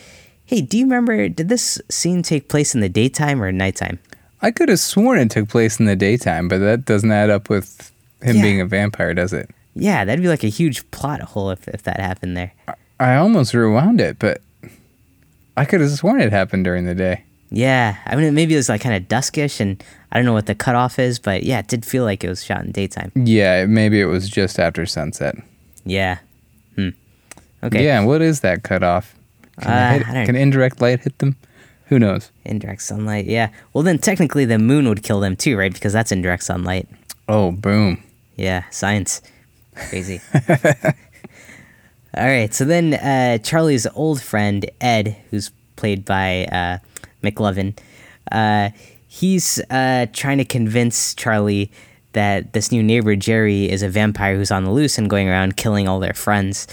Hey, 0.45 0.61
do 0.61 0.79
you 0.79 0.85
remember? 0.85 1.29
Did 1.29 1.49
this 1.49 1.81
scene 1.89 2.23
take 2.23 2.49
place 2.49 2.75
in 2.75 2.81
the 2.81 2.89
daytime 2.89 3.43
or 3.43 3.51
nighttime? 3.51 3.99
I 4.41 4.51
could 4.51 4.69
have 4.69 4.79
sworn 4.79 5.19
it 5.19 5.31
took 5.31 5.49
place 5.49 5.81
in 5.81 5.87
the 5.87 5.97
daytime, 5.97 6.49
but 6.49 6.59
that 6.59 6.85
doesn't 6.85 7.11
add 7.11 7.31
up 7.31 7.49
with 7.49 7.91
him 8.23 8.37
yeah. 8.37 8.43
being 8.43 8.61
a 8.61 8.67
vampire, 8.67 9.15
does 9.15 9.33
it? 9.33 9.51
Yeah, 9.79 10.05
that'd 10.05 10.23
be 10.23 10.29
like 10.29 10.45
a 10.45 10.49
huge 10.49 10.89
plot 10.91 11.21
hole 11.21 11.51
if, 11.51 11.67
if 11.69 11.83
that 11.85 12.01
happened 12.01 12.37
there. 12.37 12.53
I 13.01 13.17
almost 13.17 13.55
rewound 13.55 14.01
it, 14.01 14.19
but 14.19 14.41
I 15.57 15.65
could 15.65 15.81
have 15.81 15.91
sworn 15.91 16.21
it 16.21 16.33
happened 16.33 16.65
during 16.65 16.85
the 16.85 16.95
day. 16.95 17.25
Yeah, 17.51 17.97
I 18.05 18.17
mean, 18.17 18.35
maybe 18.35 18.55
it 18.55 18.59
was 18.59 18.69
like 18.69 18.81
kind 18.81 18.95
of 18.95 19.09
duskish, 19.09 19.61
and 19.61 19.83
I 20.13 20.19
don't 20.19 20.27
know 20.27 20.33
what 20.35 20.47
the 20.47 20.55
cutoff 20.55 20.99
is, 20.99 21.19
but 21.19 21.45
yeah, 21.45 21.61
it 21.61 21.69
did 21.69 21.85
feel 21.85 22.05
like 22.05 22.23
it 22.23 22.29
was 22.29 22.45
shot 22.45 22.65
in 22.65 22.73
daytime. 22.73 23.11
Yeah, 23.15 23.65
maybe 23.67 24.01
it 24.01 24.07
was 24.07 24.29
just 24.29 24.59
after 24.59 24.85
sunset. 24.85 25.37
Yeah. 25.85 26.19
Hmm. 26.75 26.91
Okay. 27.63 27.85
Yeah, 27.85 28.05
what 28.05 28.21
is 28.21 28.41
that 28.41 28.65
cutoff? 28.65 29.15
Can, 29.61 29.71
uh, 29.71 30.05
hit, 30.13 30.27
can 30.27 30.37
indirect 30.37 30.81
light 30.81 31.01
hit 31.01 31.19
them? 31.19 31.37
Who 31.87 31.99
knows? 31.99 32.31
Indirect 32.45 32.83
sunlight, 32.83 33.25
yeah. 33.25 33.49
Well, 33.73 33.83
then 33.83 33.99
technically 33.99 34.45
the 34.45 34.59
moon 34.59 34.87
would 34.89 35.03
kill 35.03 35.21
them 35.21 35.37
too, 35.37 35.57
right? 35.57 35.73
Because 35.73 35.93
that's 35.95 36.13
indirect 36.13 36.43
sunlight. 36.43 36.87
Oh, 37.29 37.53
boom. 37.53 38.03
Yeah, 38.37 38.65
science. 38.71 39.23
Crazy. 39.89 40.21
All 42.17 42.27
right, 42.27 42.53
so 42.53 42.65
then 42.65 42.95
uh, 42.95 43.39
Charlie's 43.39 43.87
old 43.95 44.21
friend, 44.21 44.69
Ed, 44.81 45.17
who's 45.31 45.51
played 45.77 46.05
by 46.05 46.47
uh, 46.47 46.79
McLovin, 47.23 47.79
uh, 48.33 48.71
he's 49.07 49.61
uh, 49.71 50.07
trying 50.13 50.39
to 50.39 50.45
convince 50.45 51.15
Charlie 51.15 51.71
that 52.13 52.53
this 52.55 52.73
new 52.73 52.83
neighbor, 52.83 53.15
Jerry, 53.15 53.71
is 53.71 53.83
a 53.83 53.89
vampire 53.89 54.37
who's 54.37 54.51
on 54.51 54.65
the 54.65 54.71
loose 54.71 54.99
and 54.99 55.09
going 55.09 55.29
around 55.29 55.57
killing 55.57 55.87
all 55.87 56.01
their 56.01 56.15
friends 56.15 56.67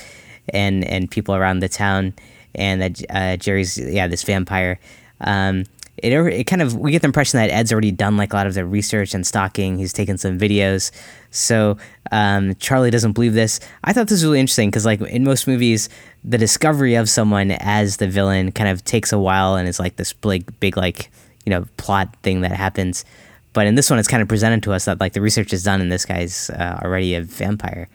and, 0.50 0.84
and 0.86 1.12
people 1.12 1.36
around 1.36 1.60
the 1.60 1.70
town 1.70 2.14
and 2.56 2.82
that 2.82 3.02
uh, 3.10 3.38
Jerry's 3.38 3.78
yeah 3.78 4.08
this 4.08 4.24
vampire. 4.24 4.80
Um, 5.22 5.66
it 5.98 6.14
it 6.14 6.44
kind 6.46 6.62
of 6.62 6.76
we 6.76 6.92
get 6.92 7.02
the 7.02 7.08
impression 7.08 7.40
that 7.40 7.50
Ed's 7.50 7.72
already 7.72 7.92
done 7.92 8.18
like 8.18 8.34
a 8.34 8.36
lot 8.36 8.48
of 8.48 8.54
the 8.54 8.66
research 8.66 9.14
and 9.14 9.26
stalking. 9.26 9.78
He's 9.78 9.94
taken 9.94 10.18
some 10.18 10.38
videos, 10.38 10.92
so 11.32 11.78
um, 12.12 12.56
Charlie 12.56 12.92
doesn't 12.92 13.14
believe 13.14 13.34
this. 13.34 13.60
I 13.84 13.94
thought 13.94 14.08
this 14.08 14.18
was 14.18 14.26
really 14.26 14.40
interesting 14.40 14.70
because 14.70 14.86
like 14.86 15.02
in 15.02 15.24
most 15.24 15.48
movies, 15.48 15.90
the 16.24 16.38
discovery 16.38 16.96
of 16.96 17.10
someone 17.10 17.52
as 17.52 17.98
the 17.98 18.08
villain 18.08 18.52
kind 18.52 18.70
of 18.70 18.84
takes 18.84 19.14
a 19.14 19.20
while 19.20 19.56
and 19.56 19.68
is 19.68 19.80
like 19.80 19.96
this 19.96 20.14
big 20.14 20.60
big 20.60 20.78
like 20.78 21.10
you 21.46 21.50
know 21.50 21.66
plot 21.78 22.16
thing 22.24 22.42
that 22.42 22.52
happens. 22.52 23.06
But 23.54 23.68
in 23.68 23.76
this 23.76 23.90
one, 23.90 24.00
it's 24.00 24.10
kind 24.10 24.22
of 24.22 24.28
presented 24.28 24.64
to 24.64 24.74
us 24.74 24.84
that 24.86 25.00
like 25.00 25.14
the 25.14 25.22
research 25.22 25.54
is 25.54 25.64
done 25.64 25.80
and 25.80 25.90
this 25.90 26.06
guy's 26.06 26.50
uh, 26.50 26.80
already 26.84 27.16
a 27.16 27.22
vampire. 27.22 27.88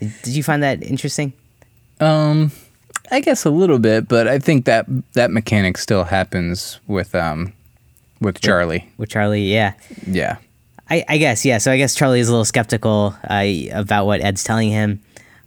Did, 0.00 0.14
did 0.22 0.34
you 0.34 0.42
find 0.42 0.62
that 0.62 0.82
interesting? 0.82 1.34
Um, 2.00 2.52
I 3.10 3.20
guess 3.20 3.44
a 3.44 3.50
little 3.50 3.78
bit, 3.78 4.08
but 4.08 4.28
I 4.28 4.38
think 4.38 4.64
that 4.66 4.86
that 5.14 5.30
mechanic 5.30 5.78
still 5.78 6.04
happens 6.04 6.80
with 6.86 7.14
um 7.14 7.52
with 8.20 8.40
Charlie. 8.40 8.84
With, 8.90 8.98
with 8.98 9.08
Charlie, 9.10 9.44
yeah. 9.44 9.74
Yeah. 10.06 10.38
I, 10.90 11.04
I 11.08 11.18
guess 11.18 11.44
yeah. 11.44 11.58
So 11.58 11.70
I 11.70 11.76
guess 11.76 11.94
Charlie 11.94 12.20
is 12.20 12.28
a 12.28 12.32
little 12.32 12.44
skeptical 12.44 13.14
uh, 13.28 13.44
about 13.72 14.06
what 14.06 14.20
Ed's 14.20 14.44
telling 14.44 14.70
him. 14.70 15.00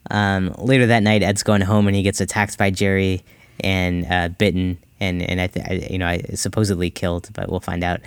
Um, 0.10 0.54
later 0.58 0.88
that 0.88 1.04
night, 1.04 1.24
Ed's 1.24 1.44
going 1.44 1.62
home 1.62 1.88
and 1.88 1.96
he 1.96 2.04
gets 2.04 2.22
attacked 2.22 2.58
by 2.58 2.70
Jerry 2.70 3.24
and 3.60 4.06
uh, 4.10 4.30
bitten 4.30 4.78
and 5.02 5.22
and 5.22 5.42
I, 5.42 5.48
th- 5.48 5.66
I 5.66 5.88
you 5.92 5.98
know 5.98 6.08
I 6.08 6.20
supposedly 6.36 6.90
killed, 6.90 7.30
but 7.34 7.50
we'll 7.50 7.60
find 7.60 7.84
out. 7.84 8.00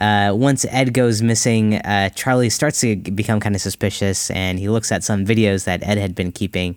Uh, 0.00 0.32
once 0.32 0.64
Ed 0.70 0.92
goes 0.92 1.22
missing, 1.22 1.76
uh, 1.76 2.10
Charlie 2.10 2.50
starts 2.50 2.80
to 2.82 2.94
become 2.96 3.40
kind 3.40 3.54
of 3.54 3.60
suspicious, 3.60 4.30
and 4.30 4.58
he 4.58 4.68
looks 4.68 4.92
at 4.92 5.02
some 5.02 5.24
videos 5.24 5.64
that 5.64 5.82
Ed 5.82 5.98
had 5.98 6.14
been 6.14 6.30
keeping, 6.30 6.76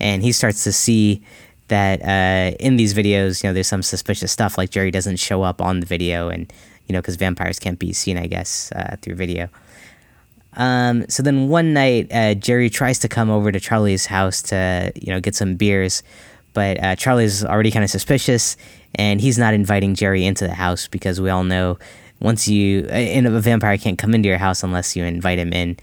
and 0.00 0.22
he 0.22 0.32
starts 0.32 0.64
to 0.64 0.72
see 0.72 1.22
that 1.68 2.02
uh, 2.02 2.56
in 2.60 2.76
these 2.76 2.94
videos, 2.94 3.42
you 3.42 3.48
know, 3.48 3.54
there's 3.54 3.68
some 3.68 3.82
suspicious 3.82 4.32
stuff. 4.32 4.58
Like 4.58 4.70
Jerry 4.70 4.90
doesn't 4.90 5.16
show 5.16 5.42
up 5.42 5.60
on 5.60 5.80
the 5.80 5.86
video, 5.86 6.28
and 6.28 6.52
you 6.86 6.92
know, 6.92 7.00
because 7.00 7.16
vampires 7.16 7.58
can't 7.58 7.78
be 7.78 7.92
seen, 7.92 8.18
I 8.18 8.26
guess, 8.26 8.70
uh, 8.72 8.96
through 9.00 9.16
video. 9.16 9.48
Um, 10.56 11.04
so 11.08 11.22
then 11.22 11.48
one 11.48 11.72
night, 11.72 12.12
uh, 12.12 12.34
Jerry 12.34 12.70
tries 12.70 12.98
to 13.00 13.08
come 13.08 13.30
over 13.30 13.50
to 13.50 13.58
Charlie's 13.58 14.06
house 14.06 14.42
to 14.42 14.92
you 14.94 15.12
know 15.12 15.20
get 15.20 15.34
some 15.34 15.56
beers, 15.56 16.02
but 16.52 16.82
uh, 16.82 16.96
Charlie's 16.96 17.44
already 17.44 17.70
kind 17.70 17.84
of 17.84 17.90
suspicious, 17.90 18.56
and 18.94 19.20
he's 19.20 19.38
not 19.38 19.54
inviting 19.54 19.94
Jerry 19.94 20.24
into 20.24 20.46
the 20.46 20.54
house 20.54 20.86
because 20.88 21.20
we 21.20 21.30
all 21.30 21.44
know 21.44 21.78
once 22.20 22.46
you 22.46 22.86
in 22.86 23.26
a 23.26 23.40
vampire 23.40 23.76
can't 23.76 23.98
come 23.98 24.14
into 24.14 24.28
your 24.28 24.38
house 24.38 24.62
unless 24.62 24.96
you 24.96 25.04
invite 25.04 25.38
him 25.38 25.52
in. 25.52 25.76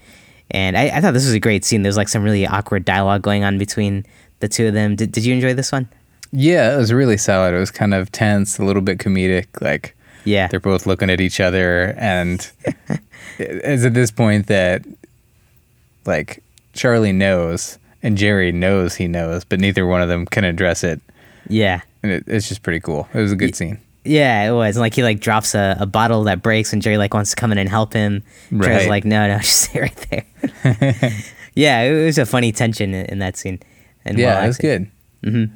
And 0.52 0.76
I, 0.76 0.90
I 0.96 1.00
thought 1.00 1.14
this 1.14 1.24
was 1.24 1.32
a 1.32 1.40
great 1.40 1.64
scene. 1.64 1.82
There's 1.82 1.96
like 1.96 2.08
some 2.08 2.22
really 2.22 2.46
awkward 2.46 2.84
dialogue 2.84 3.22
going 3.22 3.42
on 3.42 3.58
between 3.58 4.04
the 4.40 4.48
two 4.48 4.68
of 4.68 4.74
them. 4.74 4.94
Did, 4.94 5.10
did 5.10 5.24
you 5.24 5.34
enjoy 5.34 5.54
this 5.54 5.72
one? 5.72 5.88
Yeah, 6.30 6.74
it 6.74 6.76
was 6.76 6.92
really 6.92 7.16
solid. 7.16 7.54
It 7.54 7.58
was 7.58 7.70
kind 7.70 7.94
of 7.94 8.12
tense, 8.12 8.58
a 8.58 8.64
little 8.64 8.82
bit 8.82 8.98
comedic. 8.98 9.46
Like, 9.60 9.96
yeah, 10.24 10.46
they're 10.46 10.60
both 10.60 10.86
looking 10.86 11.10
at 11.10 11.20
each 11.20 11.40
other, 11.40 11.94
and 11.98 12.50
it's 13.38 13.84
at 13.84 13.92
this 13.92 14.10
point 14.10 14.46
that, 14.46 14.82
like, 16.06 16.42
Charlie 16.72 17.12
knows 17.12 17.78
and 18.02 18.16
Jerry 18.16 18.50
knows 18.50 18.94
he 18.94 19.08
knows, 19.08 19.44
but 19.44 19.60
neither 19.60 19.86
one 19.86 20.00
of 20.00 20.08
them 20.08 20.24
can 20.24 20.44
address 20.44 20.82
it. 20.84 21.00
Yeah, 21.48 21.82
and 22.02 22.12
it, 22.12 22.24
it's 22.26 22.48
just 22.48 22.62
pretty 22.62 22.80
cool. 22.80 23.08
It 23.12 23.18
was 23.18 23.32
a 23.32 23.36
good 23.36 23.54
scene. 23.54 23.78
Yeah, 24.04 24.48
it 24.48 24.52
was. 24.52 24.76
like 24.76 24.94
he 24.94 25.02
like 25.02 25.20
drops 25.20 25.54
a, 25.54 25.76
a 25.78 25.86
bottle 25.86 26.24
that 26.24 26.42
breaks, 26.42 26.72
and 26.72 26.82
Jerry 26.82 26.98
like 26.98 27.14
wants 27.14 27.30
to 27.30 27.36
come 27.36 27.52
in 27.52 27.58
and 27.58 27.68
help 27.68 27.92
him. 27.92 28.22
Right. 28.50 28.66
Jerry's 28.66 28.88
like, 28.88 29.04
no, 29.04 29.28
no, 29.28 29.38
just 29.40 29.70
stay 29.70 29.80
right 29.80 30.06
there. 30.10 31.12
yeah, 31.54 31.82
it 31.82 32.04
was 32.04 32.18
a 32.18 32.26
funny 32.26 32.52
tension 32.52 32.94
in, 32.94 33.06
in 33.06 33.18
that 33.20 33.36
scene. 33.36 33.60
And 34.04 34.18
yeah, 34.18 34.42
it 34.42 34.46
was 34.48 34.58
good. 34.58 34.90
Mm-hmm. 35.22 35.54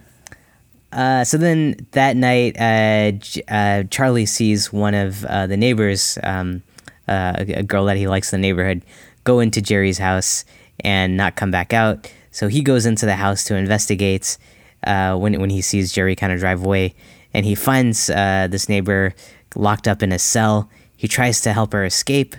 Uh, 0.93 1.25
so 1.25 1.37
then 1.37 1.87
that 1.91 2.17
night, 2.17 2.57
uh, 2.59 3.13
uh, 3.53 3.83
Charlie 3.91 4.27
sees 4.27 4.73
one 4.73 4.95
of 4.95 5.25
uh, 5.25 5.47
the 5.47 5.57
neighbors, 5.57 6.17
um, 6.23 6.63
uh, 7.09 7.35
a, 7.39 7.53
a 7.55 7.63
girl 7.63 7.85
that 7.87 7.97
he 7.97 8.07
likes 8.07 8.33
in 8.33 8.41
the 8.41 8.49
neighborhood, 8.49 8.83
go 9.25 9.41
into 9.41 9.61
Jerry's 9.61 9.99
house 9.99 10.45
and 10.81 11.17
not 11.17 11.35
come 11.35 11.51
back 11.51 11.73
out. 11.73 12.11
So 12.31 12.49
he 12.49 12.63
goes 12.63 12.87
into 12.87 13.07
the 13.07 13.17
house 13.17 13.45
to 13.45 13.57
investigate 13.57 14.39
uh, 14.85 15.17
when 15.17 15.41
when 15.41 15.51
he 15.51 15.61
sees 15.61 15.93
Jerry 15.93 16.15
kind 16.15 16.33
of 16.33 16.39
drive 16.39 16.65
away 16.65 16.95
and 17.37 17.45
he 17.45 17.55
finds 17.55 18.09
uh, 18.09 18.49
this 18.51 18.67
neighbor 18.67 19.15
locked 19.55 19.87
up 19.87 20.03
in 20.03 20.11
a 20.11 20.19
cell. 20.19 20.71
He 20.97 21.07
tries 21.07 21.43
to 21.43 21.53
help 21.53 21.75
her 21.75 21.85
escape, 21.85 22.35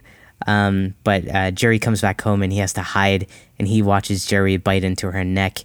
um, 0.47 0.95
but 1.03 1.29
uh, 1.29 1.51
Jerry 1.51 1.77
comes 1.77 2.01
back 2.01 2.19
home 2.19 2.41
and 2.41 2.51
he 2.51 2.57
has 2.57 2.73
to 2.73 2.81
hide, 2.81 3.27
and 3.59 3.67
he 3.67 3.83
watches 3.83 4.25
Jerry 4.25 4.57
bite 4.57 4.83
into 4.83 5.11
her 5.11 5.23
neck. 5.23 5.59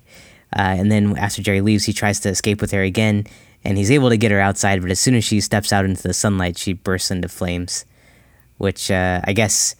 Uh, 0.55 0.77
and 0.77 0.93
then 0.93 1.17
after 1.17 1.41
Jerry 1.41 1.63
leaves, 1.63 1.87
he 1.87 1.95
tries 1.95 2.21
to 2.21 2.29
escape 2.29 2.61
with 2.61 2.73
her 2.73 2.83
again, 2.83 3.27
and 3.65 3.79
he's 3.79 3.91
able 3.91 4.11
to 4.11 4.19
get 4.19 4.31
her 4.33 4.39
outside. 4.39 4.83
But 4.83 4.91
as 4.91 5.01
soon 5.01 5.15
as 5.15 5.25
she 5.25 5.41
steps 5.41 5.73
out 5.73 5.87
into 5.87 6.03
the 6.03 6.13
sunlight, 6.13 6.59
she 6.59 6.75
bursts 6.75 7.11
into 7.11 7.29
flames, 7.31 7.87
which 8.59 8.91
uh, 8.91 9.23
I 9.25 9.33
guess, 9.33 9.77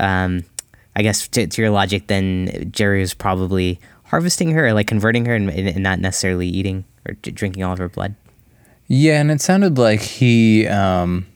um, 0.00 0.42
I 0.96 1.02
guess 1.02 1.28
to, 1.28 1.46
to, 1.46 1.62
your 1.62 1.70
logic, 1.70 2.08
then 2.08 2.72
Jerry 2.72 3.02
was 3.02 3.14
probably 3.14 3.78
harvesting 4.06 4.50
her, 4.50 4.66
or 4.66 4.72
like 4.72 4.88
converting 4.88 5.26
her, 5.26 5.36
and, 5.36 5.48
and 5.48 5.82
not 5.84 6.00
necessarily 6.00 6.48
eating 6.48 6.84
or 7.08 7.14
drinking 7.14 7.62
all 7.62 7.72
of 7.72 7.78
her 7.78 7.88
blood. 7.88 8.16
Yeah, 8.88 9.20
and 9.20 9.30
it 9.30 9.40
sounded 9.40 9.78
like 9.78 10.00
he. 10.00 10.66
Um 10.66 11.26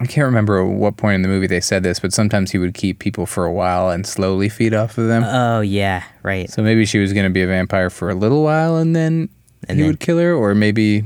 I 0.00 0.06
can't 0.06 0.26
remember 0.26 0.64
what 0.64 0.96
point 0.96 1.16
in 1.16 1.22
the 1.22 1.28
movie 1.28 1.48
they 1.48 1.60
said 1.60 1.82
this, 1.82 1.98
but 1.98 2.12
sometimes 2.12 2.52
he 2.52 2.58
would 2.58 2.72
keep 2.72 3.00
people 3.00 3.26
for 3.26 3.44
a 3.44 3.52
while 3.52 3.90
and 3.90 4.06
slowly 4.06 4.48
feed 4.48 4.72
off 4.72 4.96
of 4.96 5.08
them. 5.08 5.24
Oh 5.24 5.60
yeah, 5.60 6.04
right. 6.22 6.48
So 6.48 6.62
maybe 6.62 6.86
she 6.86 6.98
was 6.98 7.12
going 7.12 7.24
to 7.24 7.30
be 7.30 7.42
a 7.42 7.48
vampire 7.48 7.90
for 7.90 8.08
a 8.08 8.14
little 8.14 8.44
while 8.44 8.76
and 8.76 8.94
then 8.94 9.28
and 9.66 9.76
he 9.76 9.82
then, 9.82 9.90
would 9.90 10.00
kill 10.00 10.18
her, 10.18 10.32
or 10.32 10.54
maybe 10.54 11.04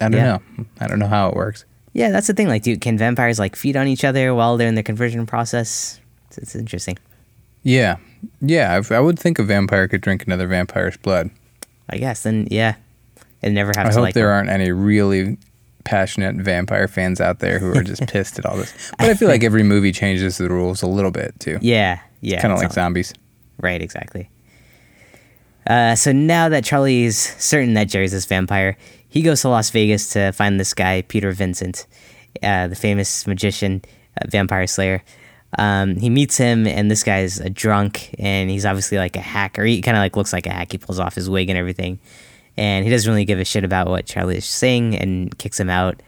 I 0.00 0.08
don't 0.08 0.12
yeah. 0.12 0.38
know. 0.56 0.66
I 0.80 0.86
don't 0.86 0.98
know 0.98 1.08
how 1.08 1.28
it 1.28 1.34
works. 1.34 1.64
Yeah, 1.92 2.10
that's 2.10 2.28
the 2.28 2.34
thing. 2.34 2.48
Like, 2.48 2.62
do 2.62 2.76
can 2.76 2.96
vampires 2.96 3.38
like 3.38 3.56
feed 3.56 3.76
on 3.76 3.88
each 3.88 4.04
other 4.04 4.34
while 4.34 4.56
they're 4.56 4.68
in 4.68 4.76
the 4.76 4.82
conversion 4.82 5.26
process? 5.26 6.00
It's, 6.28 6.38
it's 6.38 6.54
interesting. 6.54 6.98
Yeah, 7.62 7.96
yeah. 8.40 8.80
I, 8.90 8.94
I, 8.94 9.00
would 9.00 9.18
think 9.18 9.38
a 9.38 9.42
vampire 9.42 9.88
could 9.88 10.00
drink 10.00 10.24
another 10.24 10.46
vampire's 10.46 10.96
blood. 10.96 11.30
I 11.90 11.98
guess 11.98 12.22
then, 12.22 12.46
yeah. 12.50 12.76
It 13.42 13.50
never 13.50 13.72
have 13.76 13.86
I 13.86 13.90
to. 13.90 13.94
hope 13.96 14.02
like 14.02 14.14
there 14.14 14.30
aren't 14.30 14.50
any 14.50 14.72
really 14.72 15.38
passionate 15.84 16.36
vampire 16.36 16.88
fans 16.88 17.20
out 17.20 17.38
there 17.38 17.58
who 17.58 17.76
are 17.76 17.82
just 17.82 18.06
pissed 18.08 18.38
at 18.38 18.46
all 18.46 18.56
this. 18.56 18.92
But 18.98 19.08
I 19.10 19.14
feel 19.14 19.28
like 19.28 19.44
every 19.44 19.62
movie 19.62 19.92
changes 19.92 20.38
the 20.38 20.48
rules 20.48 20.82
a 20.82 20.86
little 20.86 21.10
bit 21.10 21.38
too. 21.38 21.58
Yeah, 21.62 22.00
yeah. 22.20 22.40
Kind 22.40 22.52
of 22.52 22.58
like 22.58 22.72
zombies. 22.72 23.12
Right, 23.60 23.80
exactly. 23.80 24.30
Uh, 25.66 25.94
so 25.94 26.12
now 26.12 26.48
that 26.48 26.64
Charlie's 26.64 27.18
certain 27.42 27.74
that 27.74 27.88
Jerry's 27.88 28.12
this 28.12 28.24
vampire, 28.24 28.76
he 29.08 29.22
goes 29.22 29.42
to 29.42 29.48
Las 29.48 29.70
Vegas 29.70 30.10
to 30.10 30.32
find 30.32 30.58
this 30.58 30.72
guy, 30.74 31.02
Peter 31.02 31.30
Vincent, 31.32 31.86
uh, 32.42 32.68
the 32.68 32.74
famous 32.76 33.26
magician, 33.26 33.82
uh, 34.20 34.26
vampire 34.28 34.66
slayer. 34.66 35.02
Um, 35.58 35.96
he 35.96 36.10
meets 36.10 36.36
him, 36.36 36.66
and 36.66 36.90
this 36.90 37.02
guy's 37.02 37.40
a 37.40 37.50
drunk, 37.50 38.14
and 38.18 38.50
he's 38.50 38.66
obviously 38.66 38.98
like 38.98 39.16
a 39.16 39.20
hack, 39.20 39.58
or 39.58 39.64
he 39.64 39.80
kind 39.80 39.96
of 39.96 40.00
like 40.02 40.16
looks 40.16 40.32
like 40.32 40.46
a 40.46 40.50
hack. 40.50 40.72
He 40.72 40.78
pulls 40.78 40.98
off 40.98 41.14
his 41.14 41.28
wig 41.30 41.48
and 41.48 41.58
everything 41.58 41.98
and 42.58 42.84
he 42.84 42.90
doesn't 42.90 43.10
really 43.10 43.24
give 43.24 43.38
a 43.38 43.44
shit 43.44 43.64
about 43.64 43.86
what 43.88 44.04
Charlie 44.04 44.36
is 44.36 44.44
saying 44.44 44.96
and 44.96 45.36
kicks 45.38 45.58
him 45.58 45.70
out. 45.70 46.02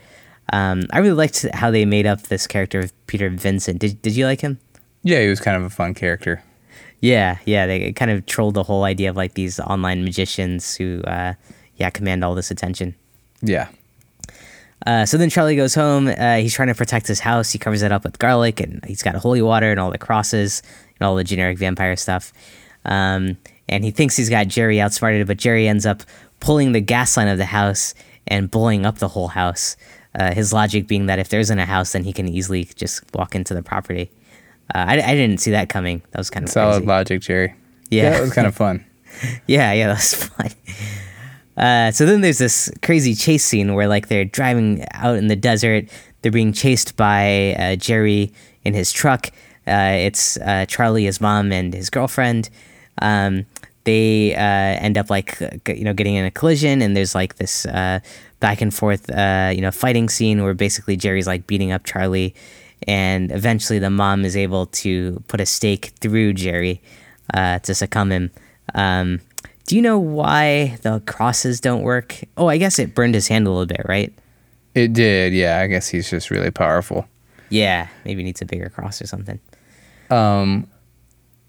Um, 0.52 0.82
I 0.92 0.98
really 0.98 1.14
liked 1.14 1.46
how 1.54 1.70
they 1.70 1.84
made 1.84 2.06
up 2.06 2.22
this 2.22 2.46
character 2.46 2.80
of 2.80 3.06
Peter 3.06 3.30
Vincent. 3.30 3.78
Did 3.78 4.02
Did 4.02 4.16
you 4.16 4.26
like 4.26 4.40
him? 4.40 4.58
Yeah, 5.02 5.22
he 5.22 5.28
was 5.28 5.40
kind 5.40 5.56
of 5.56 5.62
a 5.62 5.70
fun 5.70 5.94
character. 5.94 6.42
Yeah, 7.00 7.38
yeah, 7.46 7.66
they 7.66 7.92
kind 7.92 8.10
of 8.10 8.26
trolled 8.26 8.54
the 8.54 8.64
whole 8.64 8.84
idea 8.84 9.08
of 9.08 9.16
like 9.16 9.34
these 9.34 9.58
online 9.58 10.04
magicians 10.04 10.76
who, 10.76 11.00
uh, 11.04 11.32
yeah, 11.76 11.88
command 11.88 12.22
all 12.22 12.34
this 12.34 12.50
attention. 12.50 12.94
Yeah. 13.40 13.68
Uh, 14.86 15.06
so 15.06 15.16
then 15.16 15.30
Charlie 15.30 15.56
goes 15.56 15.74
home. 15.74 16.08
Uh, 16.08 16.36
he's 16.36 16.54
trying 16.54 16.68
to 16.68 16.74
protect 16.74 17.06
his 17.06 17.20
house. 17.20 17.52
He 17.52 17.58
covers 17.58 17.82
it 17.82 17.92
up 17.92 18.04
with 18.04 18.18
garlic, 18.18 18.60
and 18.60 18.84
he's 18.84 19.02
got 19.02 19.14
holy 19.14 19.40
water 19.40 19.70
and 19.70 19.80
all 19.80 19.90
the 19.90 19.98
crosses 19.98 20.62
and 20.98 21.06
all 21.06 21.14
the 21.14 21.24
generic 21.24 21.58
vampire 21.58 21.96
stuff. 21.96 22.32
Um, 22.84 23.38
and 23.68 23.84
he 23.84 23.90
thinks 23.92 24.16
he's 24.16 24.28
got 24.30 24.48
Jerry 24.48 24.80
outsmarted, 24.80 25.26
but 25.26 25.36
Jerry 25.36 25.68
ends 25.68 25.86
up 25.86 26.02
pulling 26.40 26.72
the 26.72 26.80
gas 26.80 27.16
line 27.16 27.28
of 27.28 27.38
the 27.38 27.46
house 27.46 27.94
and 28.26 28.50
blowing 28.50 28.84
up 28.84 28.98
the 28.98 29.08
whole 29.08 29.28
house. 29.28 29.76
Uh, 30.18 30.34
his 30.34 30.52
logic 30.52 30.88
being 30.88 31.06
that 31.06 31.18
if 31.18 31.28
there 31.28 31.40
isn't 31.40 31.58
a 31.58 31.66
house, 31.66 31.92
then 31.92 32.04
he 32.04 32.12
can 32.12 32.28
easily 32.28 32.64
just 32.64 33.02
walk 33.14 33.34
into 33.34 33.54
the 33.54 33.62
property. 33.62 34.10
Uh, 34.74 34.84
I, 34.88 34.94
I 34.94 35.14
didn't 35.14 35.38
see 35.38 35.52
that 35.52 35.68
coming. 35.68 36.02
That 36.10 36.18
was 36.18 36.30
kind 36.30 36.44
of 36.44 36.50
solid 36.50 36.78
crazy. 36.78 36.86
logic, 36.86 37.20
Jerry. 37.22 37.54
Yeah, 37.90 38.02
yeah 38.02 38.10
that 38.10 38.20
was 38.22 38.32
kind 38.32 38.46
of 38.46 38.54
fun. 38.56 38.84
yeah, 39.46 39.72
yeah, 39.72 39.88
that 39.88 39.96
was 39.96 40.14
fun. 40.14 40.50
Uh, 41.56 41.90
so 41.90 42.06
then 42.06 42.22
there's 42.22 42.38
this 42.38 42.70
crazy 42.82 43.14
chase 43.14 43.44
scene 43.44 43.74
where 43.74 43.86
like 43.86 44.08
they're 44.08 44.24
driving 44.24 44.84
out 44.92 45.16
in 45.16 45.26
the 45.26 45.36
desert. 45.36 45.88
They're 46.22 46.32
being 46.32 46.52
chased 46.52 46.96
by 46.96 47.54
uh, 47.58 47.76
Jerry 47.76 48.32
in 48.64 48.74
his 48.74 48.92
truck. 48.92 49.28
Uh, 49.66 49.94
it's 49.98 50.36
uh, 50.38 50.66
Charlie, 50.66 51.04
his 51.04 51.20
mom, 51.20 51.52
and 51.52 51.74
his 51.74 51.90
girlfriend. 51.90 52.50
Um, 53.02 53.46
they 53.84 54.34
uh, 54.34 54.40
end 54.40 54.98
up 54.98 55.10
like 55.10 55.38
you 55.68 55.84
know 55.84 55.94
getting 55.94 56.14
in 56.14 56.24
a 56.24 56.30
collision 56.30 56.82
and 56.82 56.96
there's 56.96 57.14
like 57.14 57.36
this 57.36 57.66
uh, 57.66 58.00
back 58.40 58.60
and 58.60 58.74
forth 58.74 59.10
uh, 59.10 59.50
you 59.54 59.60
know 59.60 59.70
fighting 59.70 60.08
scene 60.08 60.42
where 60.42 60.54
basically 60.54 60.96
Jerry's 60.96 61.26
like 61.26 61.46
beating 61.46 61.72
up 61.72 61.84
Charlie 61.84 62.34
and 62.86 63.30
eventually 63.32 63.78
the 63.78 63.90
mom 63.90 64.24
is 64.24 64.36
able 64.36 64.66
to 64.66 65.22
put 65.28 65.40
a 65.40 65.46
stake 65.46 65.92
through 66.00 66.32
Jerry 66.34 66.82
uh, 67.34 67.58
to 67.60 67.74
succumb 67.74 68.10
him. 68.10 68.30
Um, 68.74 69.20
do 69.66 69.76
you 69.76 69.82
know 69.82 69.98
why 69.98 70.78
the 70.82 71.00
crosses 71.06 71.60
don't 71.60 71.82
work? 71.82 72.18
Oh, 72.36 72.48
I 72.48 72.56
guess 72.56 72.78
it 72.78 72.94
burned 72.94 73.14
his 73.14 73.28
hand 73.28 73.46
a 73.46 73.50
little 73.50 73.66
bit, 73.66 73.82
right? 73.86 74.12
It 74.74 74.92
did, 74.92 75.32
yeah. 75.32 75.60
I 75.60 75.66
guess 75.66 75.88
he's 75.88 76.08
just 76.08 76.30
really 76.30 76.50
powerful. 76.50 77.06
Yeah, 77.50 77.88
maybe 78.04 78.22
needs 78.22 78.40
a 78.40 78.46
bigger 78.46 78.68
cross 78.68 79.02
or 79.02 79.06
something. 79.06 79.40
Um, 80.10 80.66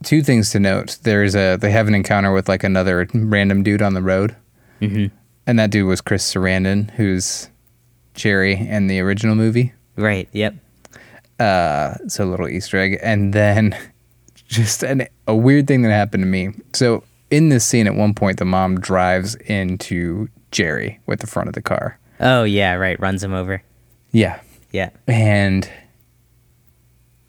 two 0.04 0.22
things 0.22 0.52
to 0.52 0.60
note. 0.60 0.98
There's 1.04 1.36
a 1.36 1.58
they 1.58 1.72
have 1.72 1.88
an 1.88 1.96
encounter 1.96 2.32
with 2.32 2.50
like 2.50 2.64
another 2.64 3.08
random 3.14 3.64
dude 3.64 3.82
on 3.82 3.94
the 3.94 4.02
road, 4.02 4.36
mm-hmm. 4.82 5.14
and 5.48 5.60
that 5.60 5.72
dude 5.72 5.88
was 5.88 6.02
Chris 6.02 6.34
Sarandon, 6.34 6.92
who's 6.92 7.50
Jerry 8.14 8.54
in 8.54 8.88
the 8.88 9.00
original 9.00 9.36
movie. 9.36 9.74
Right. 9.96 10.30
Yep. 10.32 10.56
Uh, 11.40 11.96
so 12.08 12.24
a 12.24 12.30
little 12.30 12.48
Easter 12.48 12.78
egg, 12.78 13.00
and 13.02 13.34
then 13.34 13.78
just 14.48 14.84
an, 14.84 15.08
a 15.28 15.36
weird 15.36 15.68
thing 15.68 15.82
that 15.82 15.90
happened 15.90 16.24
to 16.24 16.28
me. 16.28 16.50
So 16.74 17.04
in 17.30 17.50
this 17.50 17.66
scene, 17.66 17.88
at 17.88 17.96
one 17.96 18.14
point, 18.14 18.38
the 18.38 18.46
mom 18.46 18.80
drives 18.80 19.36
into 19.36 20.28
Jerry 20.52 21.00
with 21.06 21.22
the 21.22 21.28
front 21.28 21.50
of 21.50 21.56
the 21.56 21.62
car. 21.62 21.98
Oh 22.20 22.44
yeah, 22.44 22.74
right. 22.76 23.00
Runs 23.00 23.24
him 23.24 23.34
over. 23.34 23.64
Yeah. 24.12 24.40
Yeah. 24.72 24.92
And 25.08 25.70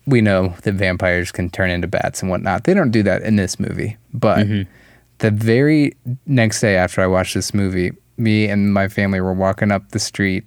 we 0.06 0.20
know 0.20 0.54
that 0.62 0.74
vampires 0.74 1.32
can 1.32 1.50
turn 1.50 1.70
into 1.70 1.86
bats 1.86 2.22
and 2.22 2.30
whatnot. 2.30 2.64
They 2.64 2.74
don't 2.74 2.90
do 2.90 3.02
that 3.04 3.22
in 3.22 3.36
this 3.36 3.60
movie. 3.60 3.96
But 4.12 4.46
mm-hmm. 4.46 4.70
the 5.18 5.30
very 5.30 5.96
next 6.26 6.60
day 6.60 6.76
after 6.76 7.00
I 7.00 7.06
watched 7.06 7.34
this 7.34 7.54
movie, 7.54 7.92
me 8.16 8.48
and 8.48 8.72
my 8.72 8.88
family 8.88 9.20
were 9.20 9.32
walking 9.32 9.70
up 9.70 9.90
the 9.90 9.98
street 9.98 10.44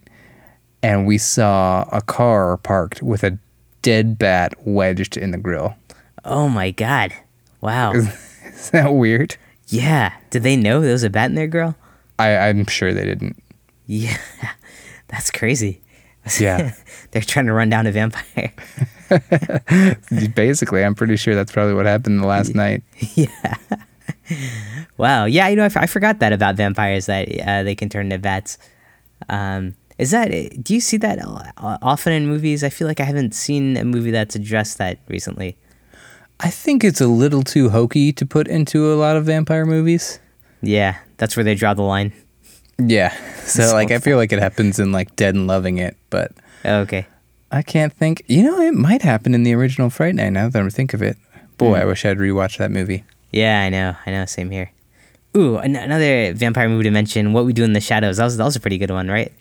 and 0.83 1.07
we 1.07 1.17
saw 1.17 1.85
a 1.91 2.01
car 2.01 2.57
parked 2.57 3.01
with 3.01 3.23
a 3.23 3.37
dead 3.81 4.17
bat 4.17 4.53
wedged 4.65 5.17
in 5.17 5.31
the 5.31 5.37
grill. 5.37 5.75
Oh 6.23 6.49
my 6.49 6.71
God. 6.71 7.13
Wow. 7.61 7.91
Is, 7.93 8.07
is 8.45 8.69
that 8.71 8.93
weird? 8.93 9.37
Yeah. 9.67 10.13
Did 10.29 10.43
they 10.43 10.55
know 10.55 10.81
there 10.81 10.91
was 10.91 11.03
a 11.03 11.09
bat 11.09 11.29
in 11.29 11.35
their 11.35 11.47
grill? 11.47 11.75
I, 12.19 12.37
I'm 12.37 12.65
sure 12.65 12.93
they 12.93 13.05
didn't. 13.05 13.41
Yeah. 13.85 14.17
That's 15.07 15.31
crazy. 15.31 15.81
Yeah. 16.39 16.73
They're 17.11 17.21
trying 17.21 17.45
to 17.47 17.53
run 17.53 17.69
down 17.69 17.87
a 17.87 17.91
vampire. 17.91 18.53
Basically, 20.35 20.83
I'm 20.83 20.95
pretty 20.95 21.15
sure 21.15 21.35
that's 21.35 21.51
probably 21.51 21.73
what 21.73 21.85
happened 21.85 22.21
the 22.21 22.27
last 22.27 22.55
night. 22.55 22.83
Yeah. 23.15 23.55
wow. 24.97 25.25
Yeah, 25.25 25.47
you 25.49 25.55
know, 25.55 25.63
I, 25.63 25.67
f- 25.67 25.77
I 25.77 25.85
forgot 25.85 26.19
that 26.19 26.33
about 26.33 26.55
vampires 26.55 27.05
that 27.05 27.27
uh, 27.47 27.63
they 27.63 27.75
can 27.75 27.89
turn 27.89 28.07
into 28.07 28.17
bats. 28.17 28.57
Um, 29.29 29.75
is 29.97 30.11
that? 30.11 30.29
Do 30.63 30.73
you 30.73 30.79
see 30.81 30.97
that 30.97 31.19
often 31.57 32.13
in 32.13 32.27
movies? 32.27 32.63
I 32.63 32.69
feel 32.69 32.87
like 32.87 32.99
I 32.99 33.03
haven't 33.03 33.33
seen 33.35 33.77
a 33.77 33.85
movie 33.85 34.11
that's 34.11 34.35
addressed 34.35 34.77
that 34.79 34.99
recently. 35.07 35.57
I 36.39 36.49
think 36.49 36.83
it's 36.83 36.99
a 37.01 37.07
little 37.07 37.43
too 37.43 37.69
hokey 37.69 38.11
to 38.13 38.25
put 38.25 38.47
into 38.47 38.91
a 38.91 38.95
lot 38.95 39.15
of 39.15 39.25
vampire 39.25 39.65
movies. 39.65 40.19
Yeah, 40.61 40.97
that's 41.17 41.37
where 41.37 41.43
they 41.43 41.55
draw 41.55 41.73
the 41.73 41.83
line. 41.83 42.11
Yeah. 42.77 43.15
So, 43.37 43.67
so 43.67 43.73
like, 43.73 43.91
I 43.91 43.99
feel 43.99 44.17
like 44.17 44.33
it 44.33 44.39
happens 44.39 44.79
in 44.79 44.91
like 44.91 45.15
Dead 45.15 45.33
and 45.35 45.47
Loving 45.47 45.77
It, 45.77 45.95
but 46.15 46.31
okay. 46.63 47.07
I 47.51 47.61
can't 47.61 47.91
think. 47.91 48.23
You 48.27 48.43
know, 48.43 48.61
it 48.61 48.73
might 48.73 49.01
happen 49.01 49.35
in 49.35 49.43
the 49.43 49.53
original 49.53 49.89
Fright 49.89 50.15
Night. 50.15 50.29
Now 50.29 50.47
that 50.47 50.63
I 50.63 50.69
think 50.69 50.93
of 50.93 51.01
it, 51.01 51.17
boy, 51.57 51.77
mm. 51.77 51.81
I 51.81 51.85
wish 51.85 52.05
I'd 52.05 52.19
rewatch 52.19 52.57
that 52.57 52.71
movie. 52.71 53.03
Yeah, 53.31 53.59
I 53.59 53.69
know. 53.69 53.95
I 54.05 54.11
know. 54.11 54.25
Same 54.25 54.49
here. 54.49 54.71
Ooh, 55.35 55.57
another 55.57 56.33
vampire 56.33 56.69
movie 56.69 56.85
to 56.85 56.91
mention. 56.91 57.33
What 57.33 57.43
we 57.43 57.51
do 57.51 57.65
in 57.65 57.73
the 57.73 57.81
shadows. 57.81 58.15
That 58.15 58.23
was 58.23 58.37
that 58.37 58.45
was 58.45 58.55
a 58.55 58.61
pretty 58.61 58.77
good 58.77 58.91
one, 58.91 59.09
right? 59.09 59.33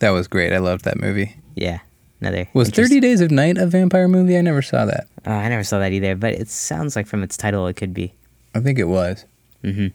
That 0.00 0.10
was 0.10 0.26
great. 0.26 0.52
I 0.52 0.58
loved 0.58 0.84
that 0.84 0.98
movie. 0.98 1.36
Yeah, 1.54 1.78
another. 2.20 2.48
Was 2.54 2.70
Thirty 2.70 2.98
Days 2.98 3.20
of 3.20 3.30
Night 3.30 3.56
a 3.56 3.68
vampire 3.68 4.08
movie? 4.08 4.36
I 4.36 4.40
never 4.40 4.62
saw 4.62 4.84
that. 4.86 5.06
Oh, 5.26 5.30
I 5.30 5.48
never 5.48 5.62
saw 5.62 5.78
that 5.78 5.92
either. 5.92 6.16
But 6.16 6.34
it 6.34 6.48
sounds 6.48 6.96
like 6.96 7.06
from 7.06 7.22
its 7.22 7.36
title, 7.36 7.68
it 7.68 7.74
could 7.74 7.94
be. 7.94 8.12
I 8.52 8.58
think 8.58 8.80
it 8.80 8.88
was. 8.88 9.24
Mm-hmm. 9.62 9.88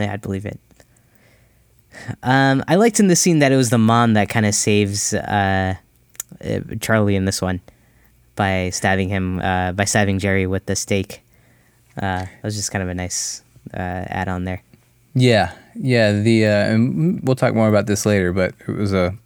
Yeah, 0.00 0.14
I'd 0.14 0.22
believe 0.22 0.46
it. 0.46 0.58
Um, 2.22 2.62
I 2.68 2.76
liked 2.76 3.00
in 3.00 3.08
the 3.08 3.16
scene 3.16 3.40
that 3.40 3.52
it 3.52 3.56
was 3.56 3.70
the 3.70 3.78
mom 3.78 4.14
that 4.14 4.28
kind 4.28 4.46
of 4.46 4.54
saves 4.54 5.12
uh, 5.14 5.74
uh, 6.44 6.60
Charlie 6.80 7.16
in 7.16 7.24
this 7.24 7.42
one 7.42 7.60
by 8.36 8.70
stabbing 8.70 9.08
him 9.08 9.40
uh, 9.40 9.72
by 9.72 9.84
stabbing 9.84 10.18
Jerry 10.18 10.46
with 10.46 10.66
the 10.66 10.76
stake. 10.76 11.22
Uh, 11.96 12.24
that 12.24 12.42
was 12.42 12.56
just 12.56 12.70
kind 12.70 12.82
of 12.82 12.88
a 12.88 12.94
nice 12.94 13.42
uh, 13.74 14.04
add 14.08 14.28
on 14.28 14.44
there. 14.44 14.62
Yeah, 15.14 15.52
yeah. 15.74 16.12
The 16.12 16.46
uh, 16.46 16.72
and 16.72 17.20
we'll 17.22 17.36
talk 17.36 17.54
more 17.54 17.68
about 17.68 17.86
this 17.86 18.06
later, 18.06 18.32
but 18.32 18.54
it 18.66 18.76
was 18.76 18.92
a 18.92 19.16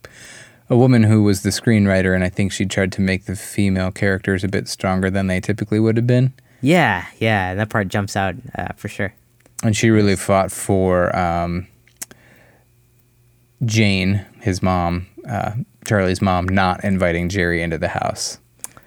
a 0.71 0.77
woman 0.77 1.03
who 1.03 1.23
was 1.23 1.43
the 1.43 1.51
screenwriter, 1.51 2.15
and 2.15 2.25
I 2.25 2.29
think 2.29 2.51
she 2.51 2.65
tried 2.67 2.93
to 2.93 3.01
make 3.01 3.27
the 3.27 3.37
female 3.37 3.91
characters 3.91 4.43
a 4.45 4.49
bit 4.49 4.67
stronger 4.69 5.11
than 5.11 5.27
they 5.27 5.41
typically 5.41 5.79
would 5.79 5.97
have 5.97 6.07
been. 6.07 6.33
Yeah, 6.63 7.07
yeah, 7.19 7.55
that 7.55 7.69
part 7.69 7.89
jumps 7.89 8.17
out 8.17 8.35
uh, 8.55 8.73
for 8.77 8.89
sure. 8.89 9.15
And 9.63 9.77
she 9.77 9.91
really 9.91 10.17
fought 10.17 10.51
for 10.51 11.15
um, 11.17 11.67
Jane, 13.65 14.25
his 14.41 14.63
mom, 14.63 15.07
uh, 15.29 15.53
Charlie's 15.87 16.23
mom, 16.23 16.47
not 16.49 16.85
inviting 16.85 17.29
Jerry 17.29 17.63
into 17.63 17.79
the 17.79 17.89
house. 17.89 18.39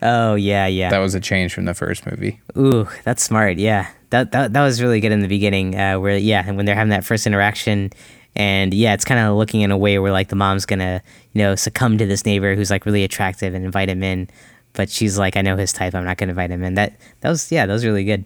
Oh 0.01 0.35
yeah, 0.35 0.67
yeah. 0.67 0.89
That 0.89 0.99
was 0.99 1.15
a 1.15 1.19
change 1.19 1.53
from 1.53 1.65
the 1.65 1.73
first 1.73 2.05
movie. 2.05 2.39
Ooh, 2.57 2.87
that's 3.03 3.23
smart. 3.23 3.57
Yeah, 3.57 3.89
that 4.11 4.31
that 4.31 4.53
that 4.53 4.61
was 4.63 4.81
really 4.81 4.99
good 4.99 5.11
in 5.11 5.21
the 5.21 5.27
beginning. 5.27 5.75
Uh, 5.75 5.99
where 5.99 6.17
yeah, 6.17 6.49
when 6.51 6.65
they're 6.65 6.75
having 6.75 6.91
that 6.91 7.03
first 7.03 7.25
interaction, 7.25 7.91
and 8.35 8.73
yeah, 8.73 8.93
it's 8.93 9.05
kind 9.05 9.19
of 9.19 9.35
looking 9.35 9.61
in 9.61 9.71
a 9.71 9.77
way 9.77 9.97
where 9.97 10.11
like 10.11 10.29
the 10.29 10.35
mom's 10.35 10.65
gonna 10.65 11.01
you 11.33 11.41
know 11.41 11.55
succumb 11.55 11.97
to 11.97 12.05
this 12.05 12.25
neighbor 12.25 12.55
who's 12.55 12.69
like 12.69 12.85
really 12.85 13.03
attractive 13.03 13.55
and 13.55 13.65
invite 13.65 13.89
him 13.89 14.03
in, 14.03 14.29
but 14.73 14.89
she's 14.89 15.17
like, 15.17 15.35
I 15.35 15.41
know 15.41 15.57
his 15.57 15.73
type. 15.73 15.95
I'm 15.95 16.05
not 16.05 16.17
gonna 16.17 16.31
invite 16.31 16.51
him 16.51 16.63
in. 16.63 16.75
That 16.75 16.93
that 17.21 17.29
was 17.29 17.51
yeah, 17.51 17.65
that 17.65 17.73
was 17.73 17.83
really 17.85 18.03
good. 18.03 18.23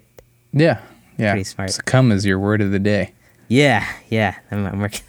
Yeah, 0.51 0.81
yeah. 1.17 1.31
Pretty 1.31 1.45
smart. 1.45 1.71
Succumb 1.71 2.11
is 2.11 2.25
your 2.25 2.39
word 2.39 2.61
of 2.61 2.71
the 2.71 2.79
day. 2.79 3.13
Yeah, 3.47 3.87
yeah. 4.09 4.35
I'm, 4.51 4.65
I'm 4.65 4.79
working. 4.79 5.01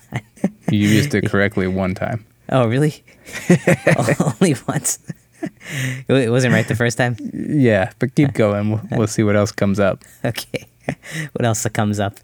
You 0.70 0.78
used 0.88 1.14
it 1.14 1.22
correctly 1.30 1.66
one 1.66 1.94
time. 1.94 2.24
Oh 2.48 2.66
really? 2.66 3.02
Only 4.20 4.56
once. 4.68 4.98
it 6.08 6.30
wasn't 6.30 6.54
right 6.54 6.66
the 6.66 6.76
first 6.76 6.98
time. 6.98 7.16
Yeah, 7.32 7.92
but 7.98 8.14
keep 8.14 8.32
going. 8.34 8.70
We'll, 8.70 8.82
we'll 8.92 9.06
see 9.06 9.22
what 9.22 9.36
else 9.36 9.52
comes 9.52 9.80
up. 9.80 10.04
Okay, 10.24 10.66
what 11.32 11.44
else 11.44 11.66
comes 11.68 11.98
up? 12.00 12.18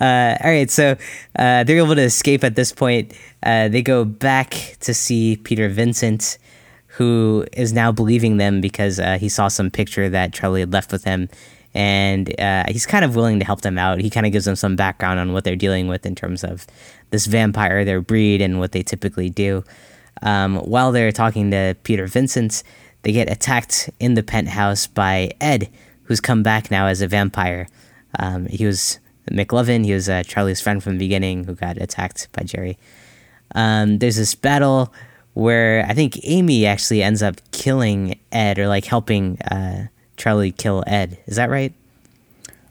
uh, 0.00 0.36
all 0.40 0.50
right, 0.50 0.70
so 0.70 0.96
uh, 1.36 1.64
they're 1.64 1.78
able 1.78 1.94
to 1.94 2.02
escape 2.02 2.44
at 2.44 2.56
this 2.56 2.72
point. 2.72 3.12
Uh, 3.42 3.68
they 3.68 3.82
go 3.82 4.04
back 4.04 4.76
to 4.80 4.94
see 4.94 5.36
Peter 5.36 5.68
Vincent, 5.68 6.38
who 6.86 7.44
is 7.52 7.72
now 7.72 7.90
believing 7.90 8.36
them 8.36 8.60
because 8.60 9.00
uh, 9.00 9.18
he 9.18 9.28
saw 9.28 9.48
some 9.48 9.70
picture 9.70 10.08
that 10.08 10.32
Charlie 10.32 10.60
had 10.60 10.72
left 10.72 10.92
with 10.92 11.04
him. 11.04 11.28
And 11.74 12.38
uh, 12.40 12.64
he's 12.68 12.86
kind 12.86 13.04
of 13.04 13.16
willing 13.16 13.40
to 13.40 13.44
help 13.44 13.62
them 13.62 13.78
out. 13.78 14.00
He 14.00 14.10
kind 14.10 14.26
of 14.26 14.32
gives 14.32 14.44
them 14.44 14.56
some 14.56 14.76
background 14.76 15.18
on 15.18 15.32
what 15.32 15.44
they're 15.44 15.56
dealing 15.56 15.88
with 15.88 16.06
in 16.06 16.14
terms 16.14 16.44
of 16.44 16.66
this 17.10 17.26
vampire, 17.26 17.84
their 17.84 18.00
breed, 18.00 18.40
and 18.40 18.60
what 18.60 18.72
they 18.72 18.82
typically 18.82 19.28
do. 19.28 19.64
Um, 20.22 20.56
while 20.58 20.92
they're 20.92 21.12
talking 21.12 21.50
to 21.50 21.76
Peter 21.82 22.06
Vincent, 22.06 22.62
they 23.02 23.12
get 23.12 23.30
attacked 23.30 23.90
in 23.98 24.14
the 24.14 24.22
penthouse 24.22 24.86
by 24.86 25.32
Ed, 25.40 25.68
who's 26.04 26.20
come 26.20 26.42
back 26.42 26.70
now 26.70 26.86
as 26.86 27.02
a 27.02 27.08
vampire. 27.08 27.66
Um, 28.18 28.46
he 28.46 28.64
was 28.64 28.98
McLovin, 29.30 29.84
he 29.84 29.92
was 29.92 30.08
uh, 30.08 30.22
Charlie's 30.22 30.60
friend 30.60 30.82
from 30.82 30.94
the 30.94 31.04
beginning 31.04 31.44
who 31.44 31.54
got 31.54 31.76
attacked 31.78 32.28
by 32.32 32.44
Jerry. 32.44 32.78
Um, 33.54 33.98
there's 33.98 34.16
this 34.16 34.34
battle 34.34 34.92
where 35.34 35.84
I 35.88 35.94
think 35.94 36.18
Amy 36.22 36.64
actually 36.66 37.02
ends 37.02 37.22
up 37.22 37.40
killing 37.50 38.18
Ed 38.32 38.58
or 38.58 38.68
like 38.68 38.84
helping 38.84 39.40
uh, 39.42 39.88
Charlie 40.16 40.52
kill 40.52 40.84
Ed. 40.86 41.18
Is 41.26 41.36
that 41.36 41.50
right? 41.50 41.72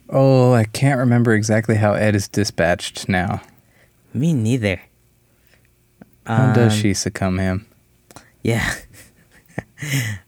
Oh, 0.10 0.54
I 0.54 0.66
can't 0.66 1.00
remember 1.00 1.34
exactly 1.34 1.76
how 1.76 1.94
Ed 1.94 2.16
is 2.16 2.28
dispatched 2.28 3.10
now. 3.10 3.42
Me 4.14 4.34
neither. 4.34 4.82
How 6.26 6.50
um, 6.50 6.54
does 6.54 6.76
she 6.76 6.94
succumb 6.94 7.40
him? 7.40 7.66
Yeah. 8.44 8.74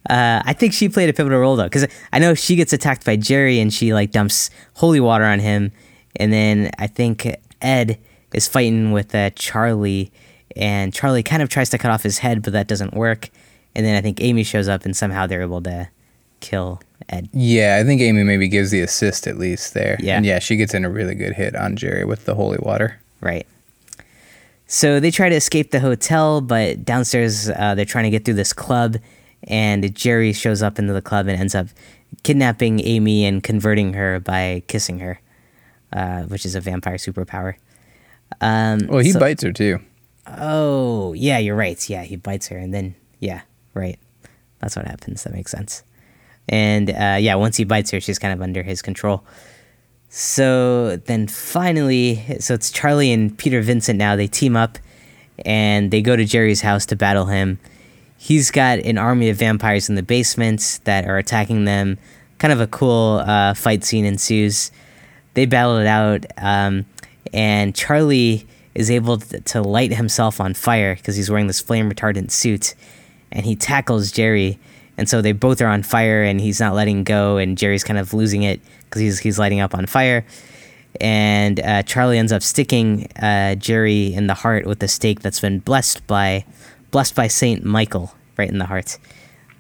uh, 0.10 0.42
I 0.44 0.54
think 0.54 0.74
she 0.74 0.90
played 0.90 1.10
a 1.10 1.14
pivotal 1.14 1.40
role 1.40 1.56
though, 1.56 1.66
because 1.66 1.88
I 2.12 2.20
know 2.20 2.34
she 2.34 2.56
gets 2.56 2.74
attacked 2.74 3.06
by 3.06 3.16
Jerry 3.16 3.60
and 3.60 3.74
she 3.74 3.94
like 3.94 4.12
dumps 4.12 4.50
holy 4.76 5.00
water 5.00 5.26
on 5.26 5.40
him, 5.40 5.72
and 6.16 6.34
then 6.34 6.72
I 6.80 6.88
think 6.88 7.28
Ed 7.62 8.00
is 8.34 8.48
fighting 8.48 8.92
with 8.92 9.14
uh, 9.14 9.30
Charlie, 9.32 10.12
and 10.56 10.94
Charlie 10.94 11.24
kind 11.24 11.42
of 11.42 11.50
tries 11.50 11.70
to 11.70 11.78
cut 11.78 11.92
off 11.92 12.04
his 12.04 12.20
head, 12.20 12.42
but 12.42 12.54
that 12.54 12.68
doesn't 12.68 12.94
work. 12.94 13.30
And 13.76 13.86
then 13.86 13.96
I 13.96 14.02
think 14.02 14.22
Amy 14.22 14.44
shows 14.44 14.68
up, 14.68 14.86
and 14.86 14.96
somehow 14.96 15.28
they're 15.28 15.42
able 15.42 15.62
to 15.64 15.90
kill 16.40 16.82
Ed. 17.10 17.30
Yeah, 17.34 17.78
I 17.80 17.86
think 17.86 18.02
Amy 18.02 18.24
maybe 18.24 18.48
gives 18.48 18.72
the 18.72 18.82
assist 18.82 19.28
at 19.28 19.38
least 19.38 19.74
there. 19.74 19.98
Yeah, 20.00 20.18
and 20.18 20.26
yeah, 20.26 20.40
she 20.40 20.56
gets 20.56 20.74
in 20.74 20.86
a 20.86 20.90
really 20.90 21.16
good 21.16 21.34
hit 21.34 21.56
on 21.56 21.76
Jerry 21.76 22.06
with 22.06 22.26
the 22.26 22.36
holy 22.36 22.58
water. 22.60 23.00
Right. 23.22 23.46
So 24.68 25.00
they 25.00 25.12
try 25.12 25.30
to 25.30 25.36
escape 25.36 25.72
the 25.72 25.80
hotel, 25.80 26.42
but 26.42 26.84
downstairs 26.84 27.50
uh, 27.50 27.76
they're 27.76 27.86
trying 27.86 28.06
to 28.06 28.10
get 28.10 28.26
through 28.26 28.34
this 28.34 28.54
club, 28.54 28.98
and 29.44 29.94
Jerry 29.94 30.34
shows 30.34 30.64
up 30.64 30.80
into 30.80 30.94
the 30.94 31.02
club 31.02 31.28
and 31.28 31.40
ends 31.40 31.54
up 31.54 31.68
kidnapping 32.24 32.80
Amy 32.82 33.26
and 33.26 33.44
converting 33.44 33.94
her 33.94 34.20
by 34.20 34.64
kissing 34.68 35.00
her, 35.00 35.22
uh, 35.94 36.24
which 36.24 36.46
is 36.46 36.56
a 36.56 36.62
vampire 36.62 36.98
superpower. 36.98 37.56
Um, 38.42 38.88
well, 38.88 39.00
he 39.00 39.12
so, 39.12 39.20
bites 39.20 39.44
her 39.44 39.54
too. 39.54 39.80
Oh, 40.26 41.14
yeah, 41.14 41.38
you're 41.38 41.56
right. 41.56 41.88
Yeah, 41.88 42.04
he 42.04 42.16
bites 42.16 42.48
her, 42.48 42.58
and 42.58 42.74
then 42.74 42.96
yeah, 43.20 43.42
right. 43.76 44.00
That's 44.60 44.76
what 44.76 44.88
happens. 44.88 45.24
That 45.24 45.34
makes 45.34 45.52
sense. 45.52 45.84
And 46.48 46.90
uh, 46.90 47.18
yeah, 47.20 47.36
once 47.36 47.58
he 47.58 47.64
bites 47.64 47.92
her, 47.92 48.00
she's 48.00 48.20
kind 48.20 48.34
of 48.34 48.42
under 48.42 48.64
his 48.64 48.82
control. 48.82 49.24
So 50.10 50.98
then 50.98 51.28
finally, 51.28 52.24
so 52.40 52.54
it's 52.54 52.72
Charlie 52.72 53.12
and 53.12 53.38
Peter 53.38 53.62
Vincent 53.62 53.98
now. 53.98 54.16
They 54.16 54.28
team 54.28 54.56
up 54.56 54.78
and 55.44 55.92
they 55.92 56.02
go 56.02 56.16
to 56.16 56.24
Jerry's 56.24 56.62
house 56.62 56.86
to 56.88 56.96
battle 56.96 57.26
him. 57.26 57.60
He's 58.18 58.50
got 58.52 58.80
an 58.80 58.98
army 58.98 59.30
of 59.30 59.38
vampires 59.38 59.90
in 59.90 59.96
the 59.96 60.04
basement 60.04 60.80
that 60.86 61.06
are 61.06 61.18
attacking 61.18 61.66
them. 61.66 61.98
Kind 62.38 62.54
of 62.54 62.62
a 62.62 62.68
cool 62.68 63.24
uh, 63.26 63.54
fight 63.54 63.84
scene 63.84 64.06
ensues. 64.06 64.72
They 65.34 65.46
battle 65.46 65.78
it 65.78 65.88
out, 65.88 66.26
um, 66.38 66.86
and 67.34 67.76
Charlie 67.76 68.48
is 68.74 68.90
able 68.90 69.18
to 69.18 69.62
light 69.62 69.94
himself 69.94 70.40
on 70.40 70.54
fire 70.54 70.96
because 70.96 71.16
he's 71.16 71.30
wearing 71.30 71.48
this 71.48 71.60
flame 71.60 71.92
retardant 71.92 72.32
suit, 72.32 72.74
and 73.32 73.46
he 73.46 73.56
tackles 73.56 74.12
Jerry. 74.12 74.60
And 74.98 75.10
so 75.10 75.22
they 75.22 75.34
both 75.34 75.62
are 75.62 75.68
on 75.68 75.84
fire, 75.84 76.24
and 76.24 76.40
he's 76.40 76.60
not 76.60 76.74
letting 76.74 77.04
go, 77.04 77.38
and 77.38 77.58
Jerry's 77.58 77.84
kind 77.84 78.00
of 78.00 78.14
losing 78.14 78.44
it 78.44 78.62
because 78.86 79.02
he's 79.02 79.20
he's 79.20 79.38
lighting 79.38 79.60
up 79.60 79.76
on 79.76 79.86
fire. 79.86 80.26
And 81.02 81.60
uh, 81.60 81.84
Charlie 81.84 82.18
ends 82.18 82.32
up 82.32 82.42
sticking 82.42 83.12
uh, 83.22 83.56
Jerry 83.56 84.14
in 84.14 84.28
the 84.28 84.34
heart 84.34 84.66
with 84.66 84.82
a 84.82 84.88
stake 84.88 85.20
that's 85.20 85.40
been 85.40 85.60
blessed 85.60 86.06
by 86.08 86.46
blessed 86.92 87.16
by 87.16 87.28
Saint 87.28 87.66
Michael 87.66 88.16
right 88.38 88.50
in 88.50 88.58
the 88.58 88.66
heart. 88.66 88.98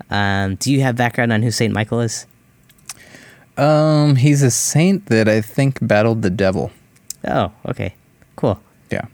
Um, 0.09 0.55
do 0.55 0.71
you 0.71 0.81
have 0.81 0.95
background 0.95 1.33
on 1.33 1.41
who 1.41 1.51
Saint 1.51 1.73
Michael 1.73 2.01
is? 2.01 2.25
Um, 3.57 4.17
he's 4.17 4.41
a 4.41 4.51
saint 4.51 5.07
that 5.07 5.27
I 5.27 5.41
think 5.41 5.79
battled 5.81 6.21
the 6.21 6.29
devil. 6.29 6.71
Oh, 7.27 7.51
okay, 7.65 7.95
cool. 8.35 8.59
Yeah, 8.91 9.05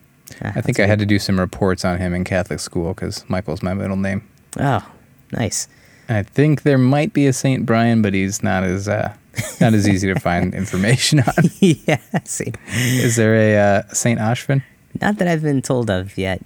ah, 0.43 0.51
I 0.55 0.61
think 0.61 0.79
I 0.79 0.85
had 0.85 0.99
to 0.99 1.05
do 1.05 1.19
some 1.19 1.39
reports 1.39 1.85
on 1.85 1.99
him 1.99 2.13
in 2.13 2.23
Catholic 2.23 2.59
school 2.59 2.93
because 2.93 3.27
Michael's 3.29 3.63
my 3.63 3.73
middle 3.73 3.95
name. 3.95 4.27
Oh, 4.59 4.85
nice. 5.31 5.67
I 6.11 6.23
think 6.23 6.63
there 6.63 6.77
might 6.77 7.13
be 7.13 7.25
a 7.27 7.33
Saint 7.33 7.65
Brian, 7.65 8.01
but 8.01 8.13
he's 8.13 8.43
not 8.43 8.63
as 8.63 8.87
uh, 8.87 9.13
not 9.59 9.73
as 9.73 9.87
easy 9.87 10.13
to 10.13 10.19
find 10.19 10.53
information 10.53 11.21
on. 11.21 11.49
yeah, 11.59 11.99
see. 12.25 12.53
Is 12.67 13.15
there 13.15 13.35
a 13.35 13.57
uh, 13.57 13.93
Saint 13.93 14.19
Ashvin? 14.19 14.63
Not 14.99 15.17
that 15.17 15.27
I've 15.27 15.41
been 15.41 15.61
told 15.61 15.89
of 15.89 16.17
yet, 16.17 16.41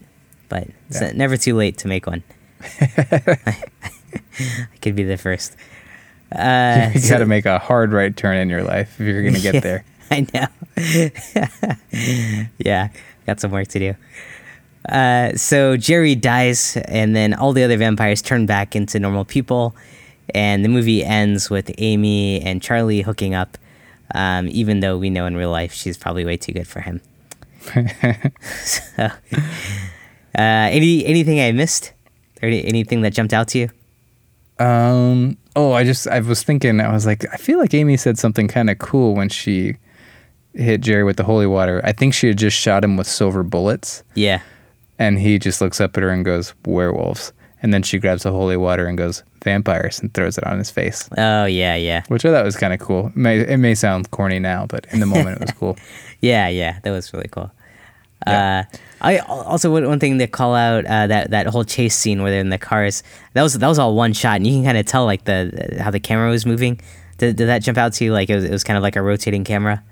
but 0.49 0.67
it's 0.89 1.01
yeah. 1.01 1.12
never 1.13 1.38
too 1.38 1.56
late 1.56 1.78
to 1.80 1.88
make 1.88 2.06
one. 2.06 2.23
I 2.80 3.58
could 4.82 4.95
be 4.95 5.04
the 5.04 5.17
first. 5.17 5.56
Uh, 6.32 6.91
you 6.93 7.10
got 7.10 7.19
to 7.19 7.25
make 7.25 7.45
a 7.45 7.60
hard 7.60 7.91
right 7.91 8.15
turn 8.15 8.38
in 8.38 8.49
your 8.49 8.63
life 8.63 8.99
if 8.99 9.08
you're 9.08 9.21
going 9.21 9.36
to 9.36 9.41
get 9.41 9.54
yeah, 9.56 9.60
there. 9.62 9.86
I 10.12 10.28
know. 10.34 10.47
yeah, 12.60 12.89
got 13.25 13.39
some 13.39 13.51
work 13.51 13.67
to 13.69 13.80
do. 13.80 13.95
Uh, 14.89 15.36
so 15.36 15.78
Jerry 15.78 16.15
dies, 16.15 16.78
and 16.88 17.15
then 17.15 17.34
all 17.34 17.54
the 17.54 17.63
other 17.63 17.78
vampires 17.78 18.21
turn 18.21 18.45
back 18.45 18.76
into 18.76 19.00
normal 19.00 19.26
people 19.26 19.76
and 20.34 20.65
the 20.65 20.69
movie 20.69 21.04
ends 21.04 21.50
with 21.50 21.71
Amy 21.78 22.41
and 22.41 22.62
Charlie 22.62 23.02
hooking 23.02 23.36
up, 23.36 23.58
um, 24.13 24.48
even 24.50 24.80
though 24.80 24.98
we 24.98 25.10
know 25.10 25.26
in 25.26 25.36
real 25.36 25.52
life 25.52 25.74
she's 25.74 25.98
probably 25.98 26.26
way 26.26 26.38
too 26.38 26.54
good 26.54 26.67
for 26.67 26.82
him. 26.82 27.02
so, 28.63 29.04
uh, 29.04 29.12
any 30.36 31.06
anything 31.06 31.39
I 31.39 31.52
missed, 31.52 31.93
or 32.41 32.50
anything 32.50 33.02
that 33.02 33.13
jumped 33.13 33.34
out 33.34 33.50
to 33.50 33.60
you? 33.60 33.69
Um. 34.63 35.38
Oh, 35.58 35.71
I 35.71 35.84
just 35.84 36.08
I 36.08 36.19
was 36.19 36.43
thinking. 36.43 36.80
I 36.80 36.91
was 36.91 37.06
like, 37.06 37.26
I 37.34 37.38
feel 37.38 37.60
like 37.60 37.74
Amy 37.74 37.98
said 37.98 38.17
something 38.17 38.48
kind 38.48 38.69
of 38.69 38.78
cool 38.78 39.15
when 39.15 39.30
she 39.30 39.76
hit 40.54 40.82
Jerry 40.82 41.04
with 41.04 41.17
the 41.17 41.24
holy 41.24 41.48
water. 41.48 41.82
I 41.84 41.91
think 41.91 42.13
she 42.13 42.28
had 42.28 42.38
just 42.38 42.58
shot 42.58 42.84
him 42.84 42.98
with 42.98 43.08
silver 43.08 43.43
bullets. 43.43 44.04
Yeah. 44.15 44.41
And 44.97 45.19
he 45.19 45.39
just 45.39 45.62
looks 45.62 45.81
up 45.81 45.97
at 45.97 46.03
her 46.03 46.10
and 46.10 46.23
goes, 46.23 46.53
"Werewolves." 46.65 47.34
And 47.62 47.73
then 47.73 47.84
she 47.84 47.97
grabs 47.97 48.23
the 48.23 48.31
holy 48.31 48.58
water 48.58 48.86
and 48.86 48.95
goes, 48.95 49.23
vampires, 49.43 49.99
and 49.99 50.13
throws 50.13 50.38
it 50.38 50.43
on 50.43 50.58
his 50.58 50.69
face. 50.69 51.10
Oh, 51.17 51.45
yeah, 51.45 51.75
yeah. 51.75 52.03
Which 52.10 52.25
I 52.25 52.31
thought 52.31 52.43
was 52.43 52.58
kind 52.58 52.73
of 52.73 52.79
cool. 52.79 53.08
It 53.08 53.15
may, 53.15 53.39
it 53.39 53.58
may 53.58 53.73
sound 53.75 54.12
corny 54.12 54.39
now, 54.39 54.65
but 54.65 54.86
in 54.91 54.99
the 54.99 55.05
moment 55.05 55.38
it 55.38 55.41
was 55.41 55.51
cool. 55.51 55.77
yeah, 56.21 56.47
yeah. 56.47 56.79
That 56.84 56.91
was 56.91 57.12
really 57.13 57.29
cool. 57.31 57.49
Yeah. 58.27 58.65
Uh, 58.71 58.77
I 59.01 59.17
also 59.19 59.71
one 59.71 59.99
thing 59.99 60.17
to 60.19 60.27
call 60.27 60.55
out 60.55 60.86
uh, 60.86 61.08
that 61.08 61.29
that 61.31 61.47
whole 61.47 61.63
chase 61.63 61.95
scene 61.95 62.23
where 62.23 62.31
they're 62.31 62.39
in 62.39 62.49
the 62.49 62.58
cars 62.58 63.03
that 63.34 63.43
was 63.43 63.53
that 63.55 63.67
was 63.67 63.77
all 63.77 63.93
one 63.93 64.13
shot 64.13 64.38
and 64.38 64.47
you 64.47 64.53
can 64.53 64.63
kind 64.63 64.77
of 64.77 64.86
tell 64.86 65.05
like 65.05 65.25
the 65.25 65.77
how 65.79 65.91
the 65.91 65.99
camera 65.99 66.29
was 66.29 66.45
moving. 66.45 66.79
Did, 67.17 67.36
did 67.36 67.47
that 67.47 67.62
jump 67.62 67.77
out 67.77 67.93
to 67.93 68.05
you? 68.05 68.13
Like 68.13 68.29
it 68.29 68.36
was 68.36 68.43
it 68.45 68.51
was 68.51 68.63
kind 68.63 68.77
of 68.77 68.84
like 68.84 68.95
a 68.95 69.01
rotating 69.01 69.43
camera. 69.43 69.84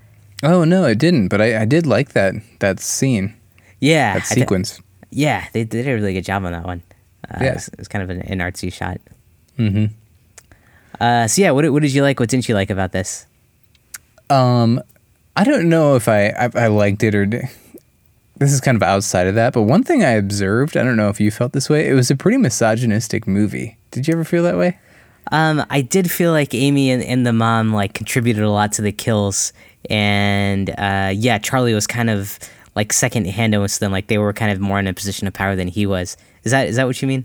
Oh 0.42 0.64
no, 0.64 0.84
it 0.84 0.98
didn't. 0.98 1.28
But 1.28 1.42
I, 1.42 1.62
I 1.62 1.64
did 1.64 1.86
like 1.86 2.12
that 2.14 2.34
that 2.58 2.80
scene. 2.80 3.36
Yeah, 3.78 4.14
that 4.14 4.26
sequence. 4.26 4.80
Yeah, 5.14 5.46
they 5.52 5.64
did 5.64 5.86
a 5.86 5.94
really 5.94 6.12
good 6.12 6.24
job 6.24 6.44
on 6.44 6.52
that 6.52 6.64
one. 6.66 6.82
Uh, 7.30 7.38
Yeah. 7.40 7.46
it, 7.50 7.54
was, 7.54 7.68
it 7.78 7.88
kind 7.88 8.02
of 8.02 8.10
an, 8.10 8.22
an 8.22 8.38
artsy 8.40 8.72
shot. 8.72 9.00
Mm-hmm. 9.58 9.86
Uh, 11.00 11.26
so 11.28 11.40
yeah, 11.42 11.50
what 11.52 11.70
what 11.72 11.82
did 11.82 11.92
you 11.94 12.02
like? 12.02 12.20
What 12.20 12.28
didn't 12.28 12.48
you 12.48 12.54
like 12.54 12.70
about 12.70 12.92
this? 12.92 13.26
Um, 14.30 14.82
I 15.36 15.44
don't 15.44 15.68
know 15.68 15.96
if 15.96 16.08
I 16.08 16.28
I, 16.28 16.50
I 16.54 16.66
liked 16.68 17.02
it 17.02 17.14
or. 17.14 17.26
This 18.36 18.52
is 18.52 18.60
kind 18.60 18.74
of 18.74 18.82
outside 18.82 19.28
of 19.28 19.36
that, 19.36 19.52
but 19.52 19.62
one 19.62 19.84
thing 19.84 20.02
I 20.02 20.10
observed, 20.10 20.76
I 20.76 20.82
don't 20.82 20.96
know 20.96 21.08
if 21.08 21.20
you 21.20 21.30
felt 21.30 21.52
this 21.52 21.70
way, 21.70 21.88
it 21.88 21.94
was 21.94 22.10
a 22.10 22.16
pretty 22.16 22.36
misogynistic 22.36 23.28
movie. 23.28 23.78
Did 23.92 24.08
you 24.08 24.12
ever 24.14 24.24
feel 24.24 24.42
that 24.42 24.56
way? 24.56 24.76
Um, 25.30 25.64
I 25.70 25.82
did 25.82 26.10
feel 26.10 26.32
like 26.32 26.52
Amy 26.52 26.90
and, 26.90 27.00
and 27.04 27.24
the 27.24 27.32
mom 27.32 27.72
like 27.72 27.94
contributed 27.94 28.42
a 28.42 28.50
lot 28.50 28.72
to 28.72 28.82
the 28.82 28.90
kills, 28.90 29.52
and 29.88 30.68
uh, 30.70 31.12
yeah, 31.14 31.38
Charlie 31.38 31.74
was 31.74 31.86
kind 31.86 32.10
of 32.10 32.36
like 32.74 32.92
second 32.92 33.26
hand 33.26 33.54
almost 33.54 33.76
to 33.76 33.80
them. 33.80 33.92
Like 33.92 34.08
they 34.08 34.18
were 34.18 34.32
kind 34.32 34.52
of 34.52 34.60
more 34.60 34.78
in 34.78 34.86
a 34.86 34.94
position 34.94 35.26
of 35.26 35.34
power 35.34 35.56
than 35.56 35.68
he 35.68 35.86
was. 35.86 36.16
Is 36.42 36.52
that 36.52 36.68
is 36.68 36.76
that 36.76 36.86
what 36.86 37.00
you 37.00 37.08
mean? 37.08 37.24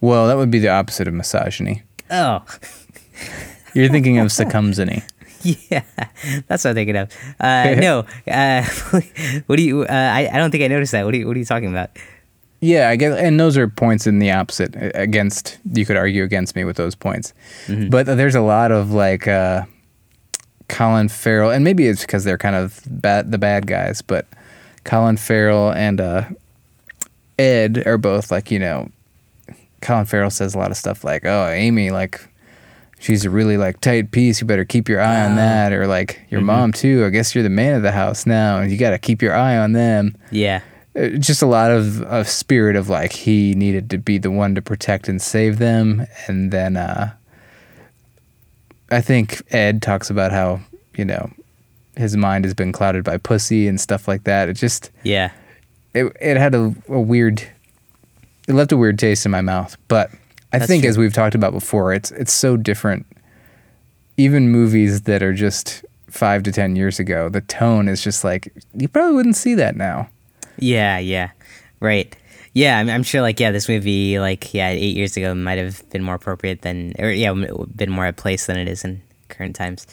Well, 0.00 0.26
that 0.28 0.36
would 0.36 0.50
be 0.50 0.58
the 0.58 0.68
opposite 0.68 1.08
of 1.08 1.14
misogyny. 1.14 1.82
Oh, 2.10 2.44
You're 3.74 3.88
thinking 3.88 4.18
of 4.18 4.28
succumbsony. 4.28 5.02
yeah, 5.70 5.82
that's 6.46 6.64
what 6.64 6.70
I'm 6.70 6.74
thinking 6.74 6.96
of. 6.96 7.10
Uh, 7.40 7.74
no, 7.78 8.06
uh, 8.30 8.62
what 9.46 9.56
do 9.56 9.62
you? 9.62 9.82
Uh, 9.82 9.86
I 9.90 10.28
I 10.32 10.38
don't 10.38 10.50
think 10.50 10.62
I 10.62 10.68
noticed 10.68 10.92
that. 10.92 11.04
What 11.04 11.14
are 11.14 11.18
you 11.18 11.26
What 11.26 11.36
are 11.36 11.40
you 11.40 11.44
talking 11.44 11.68
about? 11.68 11.90
Yeah, 12.60 12.88
I 12.88 12.96
guess, 12.96 13.18
and 13.18 13.38
those 13.38 13.58
are 13.58 13.68
points 13.68 14.06
in 14.06 14.20
the 14.20 14.30
opposite 14.30 14.74
against. 14.94 15.58
You 15.70 15.84
could 15.84 15.98
argue 15.98 16.22
against 16.22 16.56
me 16.56 16.64
with 16.64 16.76
those 16.76 16.94
points, 16.94 17.34
but 17.90 18.06
there's 18.06 18.34
a 18.34 18.40
lot 18.40 18.72
of 18.72 18.92
like 18.92 19.28
uh, 19.28 19.64
Colin 20.74 21.08
Farrell, 21.08 21.50
and 21.50 21.62
maybe 21.62 21.86
it's 21.86 22.00
because 22.00 22.24
they're 22.24 22.36
kind 22.36 22.56
of 22.56 22.80
bad, 22.86 23.30
the 23.30 23.38
bad 23.38 23.68
guys, 23.68 24.02
but 24.02 24.26
Colin 24.82 25.16
Farrell 25.16 25.70
and 25.70 26.00
uh, 26.00 26.24
Ed 27.38 27.86
are 27.86 27.96
both 27.96 28.32
like 28.32 28.50
you 28.50 28.58
know. 28.58 28.90
Colin 29.80 30.04
Farrell 30.04 30.30
says 30.30 30.54
a 30.54 30.58
lot 30.58 30.72
of 30.72 30.76
stuff 30.76 31.04
like, 31.04 31.24
"Oh, 31.24 31.48
Amy, 31.48 31.90
like." 31.90 32.28
She's 33.00 33.26
a 33.26 33.28
really 33.28 33.58
like 33.58 33.82
tight 33.82 34.12
piece. 34.12 34.40
You 34.40 34.46
better 34.46 34.64
keep 34.64 34.88
your 34.88 34.98
eye 34.98 35.26
on 35.26 35.36
that, 35.36 35.74
or 35.74 35.86
like 35.86 36.22
your 36.30 36.40
mom 36.40 36.72
too. 36.72 37.04
I 37.04 37.10
guess 37.10 37.34
you're 37.34 37.44
the 37.44 37.50
man 37.50 37.74
of 37.74 37.82
the 37.82 37.92
house 37.92 38.24
now, 38.24 38.60
and 38.60 38.72
you 38.72 38.78
got 38.78 38.90
to 38.90 38.98
keep 38.98 39.20
your 39.20 39.34
eye 39.34 39.58
on 39.58 39.72
them 39.72 40.16
Yeah, 40.30 40.62
uh, 40.96 41.08
just 41.18 41.42
a 41.42 41.46
lot 41.46 41.70
of, 41.70 42.00
of 42.02 42.28
spirit 42.28 42.76
of 42.76 42.88
like 42.88 43.12
he 43.12 43.54
needed 43.54 43.90
to 43.90 43.98
be 43.98 44.16
the 44.16 44.30
one 44.30 44.54
to 44.54 44.62
protect 44.62 45.06
and 45.08 45.20
save 45.20 45.58
them 45.58 46.06
and 46.28 46.50
then 46.50 46.76
uh 46.78 47.12
i 48.90 49.00
think 49.00 49.42
ed 49.52 49.82
talks 49.82 50.10
about 50.10 50.32
how 50.32 50.60
you 50.96 51.04
know 51.04 51.30
his 51.96 52.16
mind 52.16 52.44
has 52.44 52.54
been 52.54 52.72
clouded 52.72 53.04
by 53.04 53.16
pussy 53.16 53.68
and 53.68 53.80
stuff 53.80 54.08
like 54.08 54.24
that 54.24 54.48
it 54.48 54.54
just 54.54 54.90
yeah, 55.04 55.30
it, 55.94 56.12
it 56.20 56.36
had 56.36 56.54
a, 56.54 56.74
a 56.88 57.00
weird 57.00 57.42
it 58.48 58.52
left 58.52 58.72
a 58.72 58.76
weird 58.76 58.98
taste 58.98 59.24
in 59.24 59.30
my 59.32 59.40
mouth 59.40 59.76
but 59.88 60.10
i 60.52 60.58
That's 60.58 60.68
think 60.68 60.82
true. 60.82 60.90
as 60.90 60.98
we've 60.98 61.14
talked 61.14 61.34
about 61.34 61.52
before 61.52 61.92
it's 61.92 62.10
it's 62.12 62.32
so 62.32 62.56
different 62.56 63.06
even 64.16 64.50
movies 64.50 65.02
that 65.02 65.22
are 65.22 65.32
just 65.32 65.84
five 66.08 66.42
to 66.44 66.52
ten 66.52 66.76
years 66.76 66.98
ago 66.98 67.28
the 67.28 67.40
tone 67.40 67.88
is 67.88 68.02
just 68.02 68.24
like 68.24 68.52
you 68.74 68.88
probably 68.88 69.14
wouldn't 69.14 69.36
see 69.36 69.54
that 69.54 69.76
now 69.76 70.08
yeah, 70.58 70.98
yeah. 70.98 71.30
Right. 71.80 72.16
Yeah, 72.54 72.78
I'm, 72.78 72.88
I'm 72.88 73.02
sure. 73.02 73.20
Like, 73.20 73.38
yeah, 73.40 73.50
this 73.50 73.68
movie, 73.68 74.18
like, 74.18 74.54
yeah, 74.54 74.68
eight 74.70 74.96
years 74.96 75.16
ago, 75.16 75.34
might 75.34 75.58
have 75.58 75.88
been 75.90 76.02
more 76.02 76.14
appropriate 76.14 76.62
than, 76.62 76.94
or 76.98 77.10
yeah, 77.10 77.32
been 77.74 77.90
more 77.90 78.06
at 78.06 78.16
place 78.16 78.46
than 78.46 78.56
it 78.56 78.68
is 78.68 78.84
in 78.84 79.02
current 79.28 79.56
times. 79.56 79.86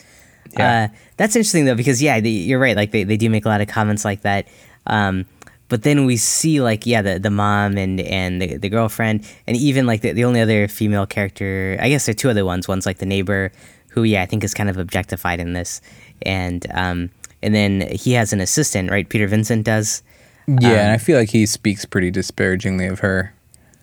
Yeah. 0.56 0.88
Uh, 0.90 0.96
that's 1.16 1.34
interesting 1.34 1.64
though, 1.64 1.74
because 1.74 2.00
yeah, 2.00 2.20
they, 2.20 2.30
you're 2.30 2.60
right. 2.60 2.76
Like, 2.76 2.92
they, 2.92 3.04
they 3.04 3.16
do 3.16 3.28
make 3.28 3.44
a 3.44 3.48
lot 3.48 3.60
of 3.60 3.68
comments 3.68 4.04
like 4.04 4.22
that. 4.22 4.48
Um, 4.86 5.26
but 5.72 5.84
then 5.84 6.04
we 6.04 6.18
see 6.18 6.60
like 6.60 6.84
yeah 6.84 7.00
the, 7.00 7.18
the 7.18 7.30
mom 7.30 7.78
and 7.78 7.98
and 8.02 8.42
the, 8.42 8.58
the 8.58 8.68
girlfriend 8.68 9.26
and 9.46 9.56
even 9.56 9.86
like 9.86 10.02
the, 10.02 10.12
the 10.12 10.22
only 10.22 10.38
other 10.38 10.68
female 10.68 11.06
character 11.06 11.78
i 11.80 11.88
guess 11.88 12.04
there 12.04 12.12
are 12.12 12.14
two 12.14 12.28
other 12.28 12.44
ones 12.44 12.68
one's 12.68 12.84
like 12.84 12.98
the 12.98 13.06
neighbor 13.06 13.50
who 13.88 14.02
yeah 14.02 14.20
i 14.20 14.26
think 14.26 14.44
is 14.44 14.52
kind 14.52 14.68
of 14.68 14.76
objectified 14.76 15.40
in 15.40 15.54
this 15.54 15.80
and 16.26 16.66
um 16.74 17.08
and 17.42 17.54
then 17.54 17.80
he 17.90 18.12
has 18.12 18.34
an 18.34 18.40
assistant 18.40 18.90
right 18.90 19.08
peter 19.08 19.26
vincent 19.26 19.64
does 19.64 20.02
Yeah, 20.46 20.54
Um, 20.56 20.64
and 20.74 20.90
I 20.92 20.98
feel 20.98 21.18
like 21.18 21.30
he 21.30 21.46
speaks 21.46 21.84
pretty 21.84 22.10
disparagingly 22.10 22.86
of 22.86 23.00
her. 23.00 23.32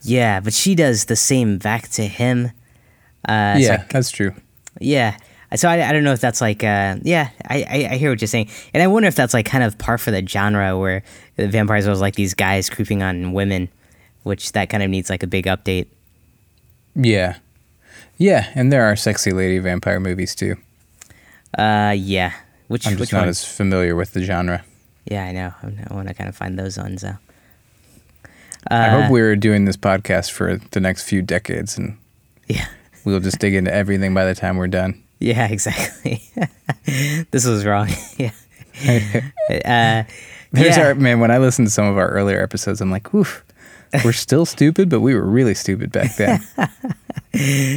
yeah 0.04 0.40
but 0.40 0.54
she 0.54 0.76
does 0.76 1.06
the 1.06 1.16
same 1.16 1.58
back 1.58 1.88
to 1.90 2.04
him 2.08 2.52
uh 3.28 3.56
yeah, 3.60 3.84
that's 3.90 4.12
true. 4.12 4.34
Yeah. 4.80 5.18
So 5.56 5.68
I, 5.68 5.90
I 5.90 5.92
don't 5.92 6.04
know 6.06 6.14
if 6.14 6.22
that's 6.22 6.40
like 6.42 6.64
uh 6.64 6.96
yeah 7.04 7.30
I, 7.50 7.64
I 7.64 7.88
I 7.94 7.98
hear 7.98 8.10
what 8.12 8.22
you're 8.22 8.28
saying 8.30 8.50
and 8.74 8.82
I 8.82 8.88
wonder 8.88 9.08
if 9.08 9.16
that's 9.16 9.34
like 9.34 9.46
kind 9.46 9.64
of 9.64 9.78
par 9.78 9.98
for 9.98 10.12
the 10.12 10.26
genre 10.26 10.78
where 10.78 11.04
the 11.36 11.48
vampires 11.50 11.86
was 11.88 12.00
like 12.00 12.16
these 12.16 12.34
guys 12.34 12.70
creeping 12.70 13.04
on 13.04 13.34
women, 13.34 13.68
which 14.24 14.52
that 14.54 14.70
kind 14.70 14.84
of 14.84 14.90
needs 14.90 15.10
like 15.10 15.22
a 15.24 15.28
big 15.28 15.46
update. 15.48 15.88
Yeah, 16.96 17.38
yeah, 18.18 18.48
and 18.56 18.72
there 18.72 18.84
are 18.84 18.96
sexy 18.96 19.32
lady 19.32 19.60
vampire 19.60 20.00
movies 20.00 20.34
too. 20.36 20.56
Uh 21.58 21.94
yeah, 21.98 22.34
which 22.68 22.86
I'm 22.88 22.94
which 22.94 23.00
just 23.10 23.14
not 23.14 23.20
one? 23.22 23.30
as 23.30 23.44
familiar 23.44 23.96
with 23.96 24.14
the 24.14 24.24
genre. 24.24 24.64
Yeah, 25.06 25.24
I 25.26 25.32
know. 25.32 25.54
I 25.90 25.94
want 25.94 26.08
to 26.08 26.14
kind 26.14 26.30
of 26.30 26.36
find 26.36 26.58
those 26.58 26.78
ones 26.78 27.02
though. 27.02 27.18
I 28.70 28.76
Uh, 28.90 29.02
hope 29.02 29.12
we're 29.12 29.36
doing 29.36 29.66
this 29.66 29.78
podcast 29.78 30.32
for 30.32 30.58
the 30.72 30.80
next 30.80 31.04
few 31.04 31.22
decades, 31.22 31.78
and 31.78 31.98
Yeah. 32.48 32.68
we'll 33.06 33.20
just 33.22 33.40
dig 33.40 33.54
into 33.56 33.74
everything 33.74 34.14
by 34.14 34.26
the 34.26 34.36
time 34.36 34.58
we're 34.58 34.68
done. 34.68 35.02
Yeah, 35.20 35.48
exactly. 35.52 36.22
this 37.32 37.46
was 37.46 37.66
wrong. 37.66 37.90
yeah. 38.18 38.32
Uh, 38.86 40.04
There's 40.52 40.78
yeah. 40.78 40.88
our 40.88 40.96
man. 40.96 41.20
When 41.20 41.32
I 41.32 41.38
listen 41.38 41.66
to 41.66 41.72
some 41.72 41.86
of 41.86 41.98
our 41.98 42.10
earlier 42.10 42.42
episodes, 42.42 42.80
I'm 42.82 42.90
like, 42.92 43.14
"Oof, 43.14 43.44
we're 44.06 44.14
still 44.14 44.46
stupid, 44.46 44.90
but 44.90 45.02
we 45.02 45.14
were 45.16 45.26
really 45.26 45.54
stupid 45.54 45.92
back 45.92 46.16
then." 46.16 46.42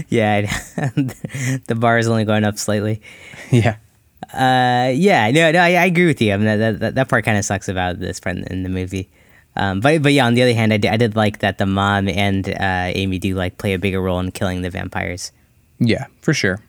yeah, 0.08 0.42
the 1.66 1.74
bar 1.76 1.98
is 1.98 2.06
only 2.08 2.24
going 2.24 2.44
up 2.44 2.56
slightly. 2.58 3.00
yeah, 3.50 3.76
Uh, 4.32 4.92
yeah, 4.94 5.30
no, 5.30 5.50
no, 5.52 5.60
I, 5.60 5.74
I 5.74 5.84
agree 5.84 6.06
with 6.06 6.20
you. 6.22 6.32
I 6.32 6.36
mean, 6.36 6.46
that 6.46 6.80
that, 6.80 6.94
that 6.94 7.08
part 7.08 7.24
kind 7.24 7.36
of 7.36 7.44
sucks 7.44 7.68
about 7.68 8.00
this 8.00 8.18
part 8.20 8.38
in, 8.38 8.62
the 8.62 8.68
movie. 8.68 9.10
Um, 9.56 9.80
but 9.80 10.02
but 10.02 10.12
yeah, 10.12 10.26
on 10.26 10.34
the 10.34 10.42
other 10.42 10.54
hand, 10.54 10.72
I 10.72 10.78
did, 10.78 10.90
I 10.90 10.96
did 10.96 11.16
like 11.16 11.40
that 11.40 11.58
the 11.58 11.66
mom 11.66 12.08
and 12.08 12.48
uh, 12.48 12.92
Amy 12.94 13.18
do 13.18 13.34
like 13.34 13.58
play 13.58 13.74
a 13.74 13.78
bigger 13.78 14.00
role 14.00 14.20
in 14.20 14.30
killing 14.32 14.62
the 14.62 14.70
vampires. 14.70 15.32
yeah, 15.78 16.06
for 16.22 16.32
sure. 16.32 16.60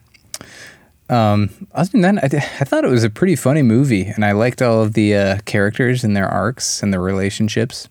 Um, 1.08 1.50
other 1.72 1.90
than 1.90 2.00
that, 2.02 2.24
I, 2.24 2.28
th- 2.28 2.42
I 2.60 2.64
thought 2.64 2.84
it 2.84 2.90
was 2.90 3.04
a 3.04 3.10
pretty 3.10 3.36
funny 3.36 3.62
movie, 3.62 4.06
and 4.06 4.24
I 4.24 4.32
liked 4.32 4.62
all 4.62 4.82
of 4.82 4.94
the 4.94 5.14
uh, 5.14 5.38
characters 5.44 6.02
and 6.02 6.16
their 6.16 6.28
arcs 6.28 6.82
and 6.82 6.92
their 6.92 7.00
relationships. 7.00 7.88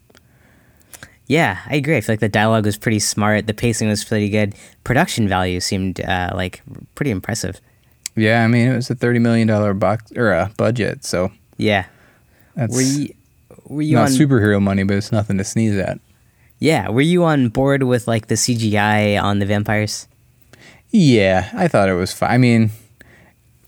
Yeah, 1.28 1.60
I 1.68 1.76
agree. 1.76 1.96
I 1.96 2.02
feel 2.02 2.14
like 2.14 2.20
the 2.20 2.30
dialogue 2.30 2.66
was 2.66 2.78
pretty 2.78 3.00
smart. 3.00 3.48
The 3.48 3.54
pacing 3.54 3.88
was 3.88 4.04
pretty 4.04 4.30
good. 4.30 4.56
Production 4.84 5.28
value 5.30 5.60
seemed 5.60 6.02
uh, 6.02 6.32
like 6.36 6.62
pretty 6.96 7.12
impressive. 7.12 7.62
Yeah, 8.16 8.44
I 8.44 8.48
mean 8.48 8.68
it 8.72 8.76
was 8.76 8.90
a 8.90 8.96
thirty 8.96 9.20
million 9.20 9.48
dollar 9.48 9.74
box 9.74 10.12
or 10.16 10.32
a 10.32 10.52
budget, 10.58 11.04
so 11.06 11.32
Yeah. 11.58 11.86
that's 12.56 12.74
Were 12.76 12.82
you 12.82 13.14
were 13.66 13.82
you 13.82 13.96
not 13.96 14.08
on 14.10 14.12
superhero 14.12 14.62
money, 14.62 14.84
but 14.84 14.98
it's 14.98 15.12
nothing 15.12 15.38
to 15.38 15.44
sneeze 15.44 15.78
at. 15.78 16.00
Yeah, 16.60 16.90
were 16.90 17.02
you 17.02 17.24
on 17.24 17.50
board 17.50 17.84
with 17.84 18.08
like 18.08 18.28
the 18.28 18.36
CGI 18.36 19.22
on 19.22 19.40
the 19.40 19.46
vampires? 19.46 20.08
Yeah, 20.92 21.50
I 21.54 21.68
thought 21.68 21.90
it 21.90 21.94
was 21.94 22.14
fine. 22.14 22.30
I 22.32 22.38
mean, 22.38 22.70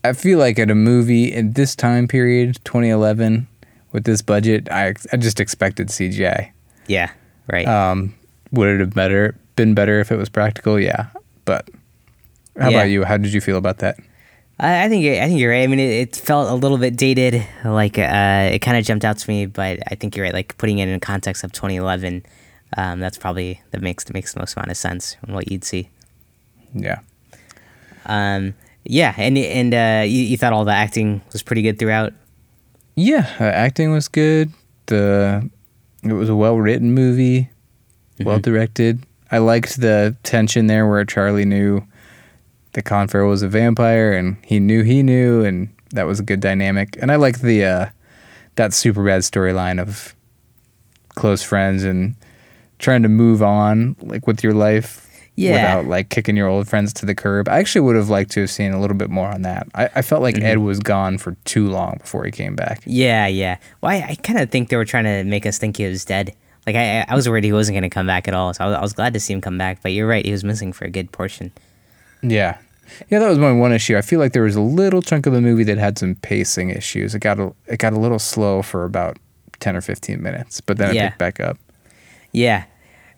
I 0.04 0.12
feel 0.12 0.38
like 0.38 0.58
at 0.58 0.70
a 0.70 0.74
movie 0.76 1.32
in 1.32 1.52
this 1.52 1.74
time 1.74 2.06
period, 2.06 2.58
2011, 2.64 3.48
with 3.92 4.04
this 4.04 4.22
budget, 4.22 4.70
I 4.70 4.94
I 5.12 5.16
just 5.16 5.40
expected 5.40 5.88
CGI. 5.88 6.50
Yeah, 6.86 7.10
right. 7.48 7.66
Um, 7.66 8.14
would 8.52 8.68
it 8.68 8.80
have 8.80 8.94
better 8.94 9.34
been 9.56 9.74
better 9.74 9.98
if 9.98 10.12
it 10.12 10.16
was 10.16 10.28
practical? 10.28 10.78
Yeah, 10.78 11.06
but 11.44 11.68
how 12.58 12.70
Yeah. 12.70 12.76
about 12.78 12.90
you? 12.90 13.02
How 13.04 13.16
did 13.16 13.32
you 13.32 13.40
feel 13.40 13.56
about 13.56 13.78
that? 13.78 13.98
I, 14.58 14.84
I 14.84 14.88
think 14.88 15.02
you're- 15.04 15.20
I 15.20 15.26
think 15.28 15.38
you're 15.40 15.50
right. 15.50 15.62
I 15.62 15.66
mean, 15.66 15.80
it, 15.80 15.90
it 15.90 16.16
felt 16.16 16.48
a 16.50 16.54
little 16.54 16.78
bit 16.78 16.96
dated. 16.96 17.46
Like 17.64 17.98
uh, 17.98 18.50
it 18.52 18.60
kind 18.60 18.76
of 18.76 18.84
jumped 18.84 19.04
out 19.04 19.18
to 19.18 19.30
me, 19.30 19.46
but 19.46 19.78
I 19.90 19.94
think 19.96 20.16
you're 20.16 20.24
right. 20.24 20.34
Like 20.34 20.56
putting 20.58 20.78
it 20.78 20.88
in 20.88 20.98
context 21.00 21.44
of 21.44 21.52
2011, 21.52 22.24
um, 22.76 23.00
that's 23.00 23.18
probably 23.18 23.60
that 23.70 23.80
makes 23.82 24.04
that 24.04 24.14
makes 24.14 24.32
the 24.34 24.40
most 24.40 24.56
amount 24.56 24.70
of 24.70 24.76
sense 24.76 25.14
from 25.24 25.34
what 25.34 25.50
you'd 25.50 25.64
see. 25.64 25.88
Yeah, 26.74 26.98
Um, 28.06 28.54
yeah, 28.84 29.14
and 29.16 29.36
and 29.38 29.72
uh, 29.74 30.04
you, 30.06 30.22
you 30.22 30.36
thought 30.36 30.52
all 30.52 30.64
the 30.64 30.72
acting 30.72 31.22
was 31.32 31.42
pretty 31.42 31.62
good 31.62 31.78
throughout. 31.78 32.12
yeah. 32.96 33.34
Uh, 33.40 33.44
acting 33.44 33.92
was 33.92 34.08
good. 34.08 34.52
The 34.86 35.48
it 36.02 36.12
was 36.12 36.28
a 36.28 36.36
well 36.36 36.56
written 36.58 36.92
movie, 36.94 37.50
well 38.20 38.38
directed. 38.38 39.04
I 39.30 39.38
liked 39.38 39.80
the 39.80 40.16
tension 40.22 40.66
there 40.66 40.86
where 40.88 41.04
Charlie 41.04 41.44
knew 41.44 41.82
that 42.76 42.84
Confer 42.84 43.24
was 43.24 43.42
a 43.42 43.48
vampire 43.48 44.12
and 44.12 44.36
he 44.44 44.60
knew 44.60 44.82
he 44.84 45.02
knew 45.02 45.42
and 45.44 45.68
that 45.90 46.04
was 46.06 46.20
a 46.20 46.22
good 46.22 46.40
dynamic. 46.40 46.96
And 47.00 47.10
I 47.10 47.16
liked 47.16 47.42
the 47.42 47.64
uh, 47.64 47.86
that 48.54 48.70
Superbad 48.70 49.20
storyline 49.28 49.80
of 49.80 50.14
close 51.14 51.42
friends 51.42 51.82
and 51.84 52.14
trying 52.78 53.02
to 53.02 53.08
move 53.08 53.42
on 53.42 53.96
like 54.02 54.26
with 54.26 54.44
your 54.44 54.52
life 54.52 55.08
Yeah. 55.36 55.52
without 55.76 55.86
like 55.90 56.10
kicking 56.10 56.36
your 56.36 56.48
old 56.48 56.68
friends 56.68 56.92
to 56.94 57.06
the 57.06 57.14
curb. 57.14 57.48
I 57.48 57.58
actually 57.58 57.80
would 57.82 57.96
have 57.96 58.10
liked 58.10 58.30
to 58.32 58.40
have 58.42 58.50
seen 58.50 58.72
a 58.72 58.80
little 58.80 58.96
bit 58.96 59.08
more 59.10 59.28
on 59.28 59.42
that. 59.42 59.66
I, 59.74 59.88
I 59.96 60.02
felt 60.02 60.20
like 60.22 60.38
Ed 60.38 60.58
was 60.58 60.78
gone 60.80 61.16
for 61.18 61.32
too 61.44 61.68
long 61.68 61.96
before 62.00 62.24
he 62.24 62.30
came 62.30 62.54
back. 62.54 62.82
Yeah, 62.84 63.26
yeah. 63.26 63.56
Well, 63.80 63.92
I, 63.92 64.06
I 64.10 64.14
kind 64.22 64.38
of 64.38 64.50
think 64.50 64.68
they 64.68 64.76
were 64.76 64.84
trying 64.84 65.04
to 65.04 65.24
make 65.24 65.46
us 65.46 65.56
think 65.58 65.78
he 65.78 65.86
was 65.86 66.04
dead. 66.04 66.34
Like 66.66 66.76
I, 66.76 67.06
I 67.08 67.14
was 67.14 67.26
worried 67.28 67.44
he 67.44 67.52
wasn't 67.52 67.74
going 67.76 67.88
to 67.88 67.94
come 67.94 68.06
back 68.06 68.28
at 68.28 68.34
all. 68.34 68.52
So 68.52 68.64
I 68.64 68.66
was, 68.68 68.76
I 68.76 68.80
was 68.82 68.92
glad 68.92 69.14
to 69.14 69.20
see 69.20 69.32
him 69.32 69.40
come 69.40 69.56
back. 69.56 69.82
But 69.82 69.92
you're 69.92 70.08
right, 70.08 70.24
he 70.26 70.32
was 70.32 70.44
missing 70.44 70.72
for 70.72 70.84
a 70.84 70.90
good 70.90 71.12
portion. 71.12 71.52
Yeah. 72.22 72.58
Yeah, 73.10 73.18
that 73.18 73.28
was 73.28 73.38
my 73.38 73.52
one 73.52 73.72
issue. 73.72 73.96
I 73.96 74.02
feel 74.02 74.20
like 74.20 74.32
there 74.32 74.42
was 74.42 74.56
a 74.56 74.60
little 74.60 75.02
chunk 75.02 75.26
of 75.26 75.32
the 75.32 75.40
movie 75.40 75.64
that 75.64 75.78
had 75.78 75.98
some 75.98 76.14
pacing 76.16 76.70
issues. 76.70 77.14
It 77.14 77.20
got 77.20 77.38
a 77.40 77.52
it 77.66 77.78
got 77.78 77.92
a 77.92 77.98
little 77.98 78.18
slow 78.18 78.62
for 78.62 78.84
about 78.84 79.18
ten 79.60 79.76
or 79.76 79.80
fifteen 79.80 80.22
minutes, 80.22 80.60
but 80.60 80.78
then 80.78 80.90
it 80.90 80.94
Yeah. 80.96 81.08
picked 81.08 81.18
back 81.18 81.40
up. 81.40 81.58
Yeah. 82.32 82.64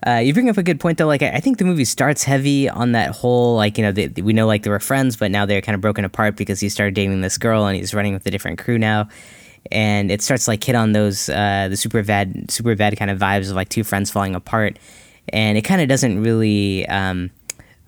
Uh, 0.07 0.19
you 0.19 0.33
bring 0.33 0.49
up 0.49 0.57
a 0.57 0.63
good 0.63 0.79
point 0.79 0.97
though. 0.99 1.07
Like 1.07 1.23
I 1.23 1.31
I 1.31 1.41
think 1.41 1.59
the 1.59 1.65
movie 1.65 1.85
starts 1.85 2.23
heavy 2.23 2.69
on 2.69 2.93
that 2.93 3.11
whole 3.11 3.57
like 3.57 3.77
you 3.79 3.85
know 3.85 3.91
they, 3.93 4.07
we 4.23 4.33
know 4.33 4.47
like 4.47 4.63
they 4.63 4.71
were 4.71 4.79
friends, 4.79 5.17
but 5.17 5.31
now 5.31 5.45
they're 5.45 5.61
kind 5.61 5.75
of 5.75 5.81
broken 5.81 6.05
apart 6.05 6.37
because 6.37 6.61
he 6.61 6.69
started 6.69 6.95
dating 6.95 7.21
this 7.21 7.37
girl 7.37 7.67
and 7.67 7.77
he's 7.77 7.93
running 7.95 8.15
with 8.15 8.25
a 8.27 8.31
different 8.31 8.59
crew 8.61 8.79
now, 8.79 9.09
and 9.73 10.13
it 10.13 10.23
starts 10.23 10.47
like 10.47 10.63
hit 10.63 10.77
on 10.77 10.93
those 10.93 11.29
uh, 11.29 11.67
the 11.69 11.75
Superbad 11.75 12.49
super 12.51 12.77
bad 12.77 12.97
kind 12.97 13.11
of 13.11 13.19
vibes 13.19 13.51
of 13.51 13.57
like 13.57 13.71
two 13.71 13.83
friends 13.83 14.09
falling 14.09 14.37
apart, 14.37 14.79
and 15.33 15.59
it 15.59 15.63
kind 15.63 15.81
of 15.83 15.89
doesn't 15.89 16.23
really 16.23 16.87
um, 16.87 17.31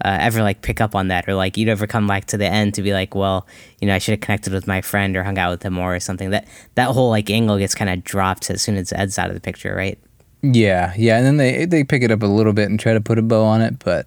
uh, 0.04 0.18
ever 0.20 0.42
like 0.42 0.62
pick 0.62 0.80
up 0.80 0.94
on 0.94 1.08
that 1.08 1.28
or 1.28 1.34
like 1.34 1.56
you'd 1.56 1.68
ever 1.68 1.86
come 1.86 2.06
back 2.06 2.24
to 2.26 2.36
the 2.36 2.46
end 2.46 2.74
to 2.74 2.82
be 2.82 2.92
like 2.92 3.14
well 3.14 3.46
you 3.80 3.86
know 3.86 3.94
I 3.94 3.98
should 3.98 4.12
have 4.12 4.20
connected 4.20 4.52
with 4.52 4.66
my 4.66 4.80
friend 4.80 5.16
or 5.16 5.22
hung 5.22 5.38
out 5.38 5.50
with 5.50 5.62
him 5.62 5.74
more 5.74 5.94
or 5.94 6.00
something 6.00 6.30
that 6.30 6.46
that 6.74 6.88
whole 6.88 7.10
like 7.10 7.30
angle 7.30 7.58
gets 7.58 7.74
kind 7.74 7.90
of 7.90 8.04
dropped 8.04 8.50
as 8.50 8.62
soon 8.62 8.76
as 8.76 8.92
Ed's 8.92 9.18
out 9.18 9.28
of 9.28 9.34
the 9.34 9.40
picture, 9.40 9.74
right? 9.74 9.98
Yeah, 10.42 10.94
yeah, 10.96 11.18
and 11.18 11.26
then 11.26 11.36
they 11.36 11.66
they 11.66 11.84
pick 11.84 12.02
it 12.02 12.10
up 12.10 12.22
a 12.22 12.26
little 12.26 12.52
bit 12.52 12.70
and 12.70 12.80
try 12.80 12.94
to 12.94 13.00
put 13.00 13.18
a 13.18 13.22
bow 13.22 13.44
on 13.44 13.60
it, 13.60 13.78
but 13.78 14.06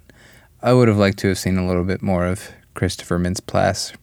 I 0.63 0.73
would 0.73 0.87
have 0.87 0.97
liked 0.97 1.19
to 1.19 1.27
have 1.27 1.37
seen 1.37 1.57
a 1.57 1.67
little 1.67 1.83
bit 1.83 2.01
more 2.01 2.25
of 2.25 2.49
Christopher 2.73 3.19
Mintz-Plasse. 3.19 3.93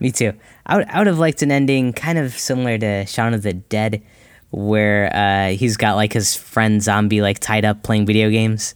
Me 0.00 0.10
too. 0.10 0.32
I 0.66 0.78
would, 0.78 0.88
I 0.88 0.98
would 0.98 1.06
have 1.06 1.18
liked 1.18 1.42
an 1.42 1.52
ending 1.52 1.92
kind 1.92 2.18
of 2.18 2.32
similar 2.32 2.78
to 2.78 3.06
Shaun 3.06 3.34
of 3.34 3.42
the 3.42 3.52
Dead, 3.52 4.02
where 4.50 5.14
uh, 5.14 5.54
he's 5.54 5.76
got 5.76 5.94
like 5.94 6.12
his 6.12 6.34
friend 6.34 6.82
zombie 6.82 7.20
like 7.20 7.38
tied 7.38 7.64
up 7.64 7.82
playing 7.82 8.06
video 8.06 8.30
games. 8.30 8.74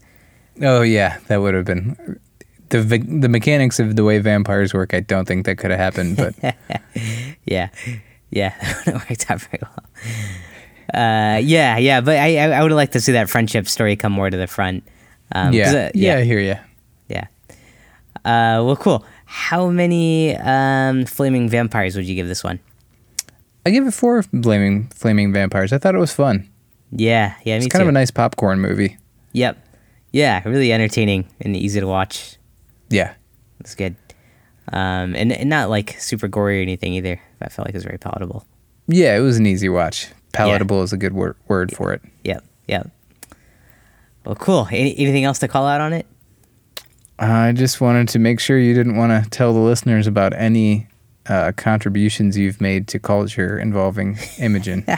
Oh 0.63 0.83
yeah, 0.83 1.19
that 1.29 1.39
would 1.39 1.55
have 1.55 1.65
been 1.65 2.19
the 2.71 2.81
the 2.83 3.29
mechanics 3.29 3.79
of 3.81 3.97
the 3.97 4.05
way 4.05 4.19
vampires 4.19 4.73
work. 4.75 4.95
I 4.95 5.01
don't 5.01 5.27
think 5.27 5.47
that 5.47 5.57
could 5.59 5.71
have 5.71 5.81
happened, 5.81 6.17
but 6.17 6.35
Yeah, 7.45 7.69
yeah, 8.31 8.55
that 8.61 8.87
would 8.87 8.95
have 9.03 9.11
worked 9.11 9.31
out 9.31 9.41
very 9.43 9.61
well. 9.63 9.85
Uh, 10.93 11.39
yeah, 11.39 11.77
yeah, 11.79 12.01
but 12.01 12.17
I 12.19 12.39
I 12.39 12.63
would 12.63 12.71
have 12.71 12.77
liked 12.77 12.93
to 12.93 13.01
see 13.01 13.13
that 13.13 13.29
friendship 13.29 13.67
story 13.69 13.97
come 13.97 14.13
more 14.13 14.31
to 14.31 14.37
the 14.37 14.47
front. 14.47 14.85
Um, 15.33 15.53
yeah, 15.53 15.69
uh, 15.71 15.73
yeah, 15.73 15.91
yeah, 15.95 16.17
I 16.19 16.25
hear 16.25 16.39
you. 16.39 16.57
yeah. 17.09 17.27
Uh, 18.25 18.63
well, 18.65 18.77
cool. 18.77 19.05
How 19.25 19.69
many 19.71 20.37
um, 20.37 21.05
flaming 21.07 21.49
vampires 21.49 21.97
would 21.97 22.07
you 22.07 22.15
give 22.15 22.29
this 22.29 22.45
one? 22.45 22.61
I 23.67 23.71
give 23.71 23.87
it 23.87 23.93
four 23.95 24.23
flaming 24.23 24.89
flaming 24.89 25.33
vampires. 25.33 25.73
I 25.73 25.79
thought 25.79 25.95
it 25.95 25.99
was 25.99 26.13
fun. 26.13 26.49
Yeah, 26.93 27.35
yeah, 27.45 27.59
me 27.59 27.65
It's 27.65 27.73
kind 27.73 27.81
too. 27.81 27.87
of 27.87 27.89
a 27.89 27.93
nice 27.93 28.11
popcorn 28.13 28.61
movie. 28.61 28.99
Yep. 29.33 29.59
Yeah, 30.15 30.41
really 30.49 30.73
entertaining 30.73 31.27
and 31.41 31.57
easy 31.57 31.81
to 31.81 31.89
watch. 31.89 32.37
Yeah, 32.89 33.15
It's 33.59 33.75
good. 33.75 33.97
Um, 34.73 35.17
and, 35.17 35.33
and 35.33 35.51
not 35.51 35.71
like 35.71 35.97
super 36.01 36.29
gory 36.29 36.61
or 36.61 36.63
anything 36.63 36.95
either. 36.95 37.21
I 37.43 37.49
felt 37.49 37.67
like 37.67 37.75
it 37.75 37.79
was 37.79 37.85
very 37.85 37.99
palatable. 37.99 38.47
yeah, 38.87 39.17
it 39.17 39.21
was 39.21 39.39
an 39.39 39.47
easy 39.47 39.69
watch. 39.69 40.09
Palatable 40.33 40.83
is 40.85 40.93
a 40.93 40.97
good 40.97 41.15
word 41.15 41.35
word 41.49 41.75
for 41.75 41.93
it. 41.93 42.01
Yep, 42.23 42.45
yep. 42.69 42.91
Well, 44.25 44.37
cool. 44.37 44.69
Any, 44.71 44.97
anything 44.97 45.25
else 45.25 45.41
to 45.41 45.49
call 45.49 45.67
out 45.67 45.81
on 45.81 45.93
it? 45.93 46.07
I 47.19 47.51
just 47.51 47.81
wanted 47.81 48.09
to 48.11 48.21
make 48.21 48.39
sure 48.39 48.57
you 48.57 48.73
didn't 48.73 48.97
want 48.97 49.25
to 49.25 49.29
tell 49.31 49.53
the 49.53 49.59
listeners 49.59 50.07
about 50.07 50.33
any 50.35 50.87
uh, 51.27 51.51
contributions 51.57 52.39
you've 52.39 52.61
made 52.61 52.87
to 52.89 53.01
culture 53.01 53.59
involving 53.59 54.17
Imogen. 54.39 54.87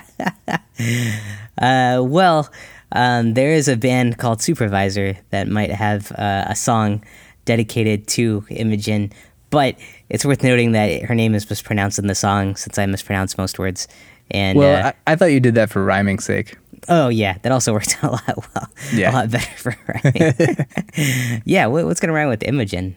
Uh, 1.59 2.03
well, 2.05 2.51
um, 2.93 3.34
there 3.34 3.53
is 3.53 3.68
a 3.68 3.76
band 3.76 4.18
called 4.18 4.41
Supervisor 4.43 5.16
that 5.30 5.49
might 5.49 5.70
have 5.70 6.12
uh, 6.12 6.45
a 6.49 6.57
song 6.57 7.03
dedicated 7.45 8.07
to 8.09 8.45
Imogen, 8.51 9.12
but 9.51 9.76
it's 10.09 10.24
worth 10.24 10.43
noting 10.43 10.72
that 10.72 11.03
her 11.03 11.14
name 11.14 11.34
is 11.34 11.49
mispronounced 11.49 11.99
in 11.99 12.07
the 12.07 12.14
song 12.14 12.57
since 12.57 12.78
I 12.78 12.87
mispronounce 12.87 13.37
most 13.39 13.59
words. 13.59 13.87
And 14.30 14.59
well, 14.59 14.87
uh, 14.87 14.93
I, 15.07 15.12
I 15.12 15.16
thought 15.16 15.26
you 15.26 15.41
did 15.41 15.55
that 15.55 15.70
for 15.70 15.84
rhyming 15.84 16.18
sake. 16.18 16.57
oh 16.89 17.09
yeah, 17.09 17.39
that 17.43 17.53
also 17.53 17.72
worked 17.76 17.97
out 18.03 18.11
a 18.11 18.12
lot 18.12 18.37
well. 18.55 18.68
Yeah. 18.93 19.11
a 19.11 19.12
lot 19.12 19.30
better 19.30 19.57
for 19.57 19.76
rhyming. 20.05 21.43
yeah, 21.45 21.66
what, 21.66 21.84
what's 21.87 22.01
gonna 22.01 22.12
rhyme 22.12 22.28
with 22.28 22.43
Imogen? 22.43 22.97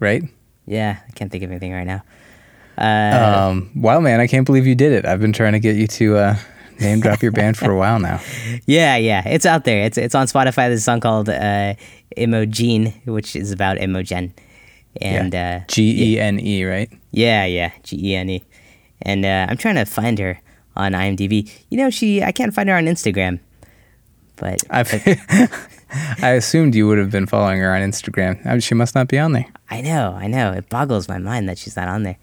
Right? 0.00 0.22
Yeah, 0.66 0.98
I 1.06 1.10
can't 1.12 1.30
think 1.30 1.44
of 1.44 1.50
anything 1.50 1.72
right 1.72 1.86
now. 1.86 2.02
Uh, 2.76 3.48
Um, 3.50 3.70
wow, 3.76 4.00
man, 4.00 4.18
I 4.18 4.26
can't 4.26 4.46
believe 4.46 4.66
you 4.66 4.74
did 4.74 4.92
it. 4.92 5.04
I've 5.04 5.20
been 5.20 5.32
trying 5.32 5.52
to 5.52 5.60
get 5.60 5.76
you 5.76 5.86
to 5.86 6.16
uh, 6.16 6.36
name 6.80 7.00
drop 7.00 7.22
your 7.22 7.32
band 7.32 7.56
for 7.56 7.70
a 7.70 7.76
while 7.76 7.98
now. 7.98 8.20
Yeah, 8.66 8.96
yeah, 8.96 9.22
it's 9.26 9.44
out 9.46 9.64
there. 9.64 9.84
It's 9.84 9.98
it's 9.98 10.14
on 10.14 10.26
Spotify. 10.26 10.68
There's 10.68 10.80
a 10.80 10.82
song 10.82 11.00
called 11.00 11.28
uh, 11.28 11.74
Imogen, 12.16 12.92
which 13.04 13.36
is 13.36 13.52
about 13.52 13.78
Imogen, 13.78 14.32
and 15.00 15.34
uh, 15.34 15.60
G 15.68 16.14
E 16.14 16.20
N 16.20 16.38
E, 16.40 16.64
right? 16.64 16.90
yeah, 17.10 17.44
yeah, 17.44 17.72
G 17.82 17.98
E 18.10 18.14
N 18.16 18.30
E, 18.30 18.42
and 19.02 19.24
uh, 19.24 19.46
I'm 19.48 19.56
trying 19.56 19.74
to 19.76 19.84
find 19.84 20.18
her 20.18 20.40
on 20.76 20.92
IMDb. 20.92 21.50
You 21.70 21.78
know, 21.78 21.90
she 21.90 22.22
I 22.22 22.32
can't 22.32 22.54
find 22.54 22.68
her 22.68 22.76
on 22.76 22.84
Instagram, 22.86 23.38
but 24.36 24.62
I've, 24.70 24.90
I 26.22 26.30
assumed 26.30 26.74
you 26.74 26.86
would 26.88 26.98
have 26.98 27.10
been 27.10 27.26
following 27.26 27.60
her 27.60 27.74
on 27.74 27.82
Instagram. 27.82 28.44
Uh, 28.46 28.60
She 28.60 28.74
must 28.74 28.94
not 28.94 29.08
be 29.08 29.18
on 29.18 29.32
there. 29.32 29.46
I 29.70 29.80
know, 29.80 30.16
I 30.18 30.26
know, 30.26 30.52
it 30.52 30.68
boggles 30.68 31.08
my 31.08 31.18
mind 31.18 31.48
that 31.48 31.58
she's 31.58 31.76
not 31.76 31.88
on 31.88 32.02
there. 32.04 32.16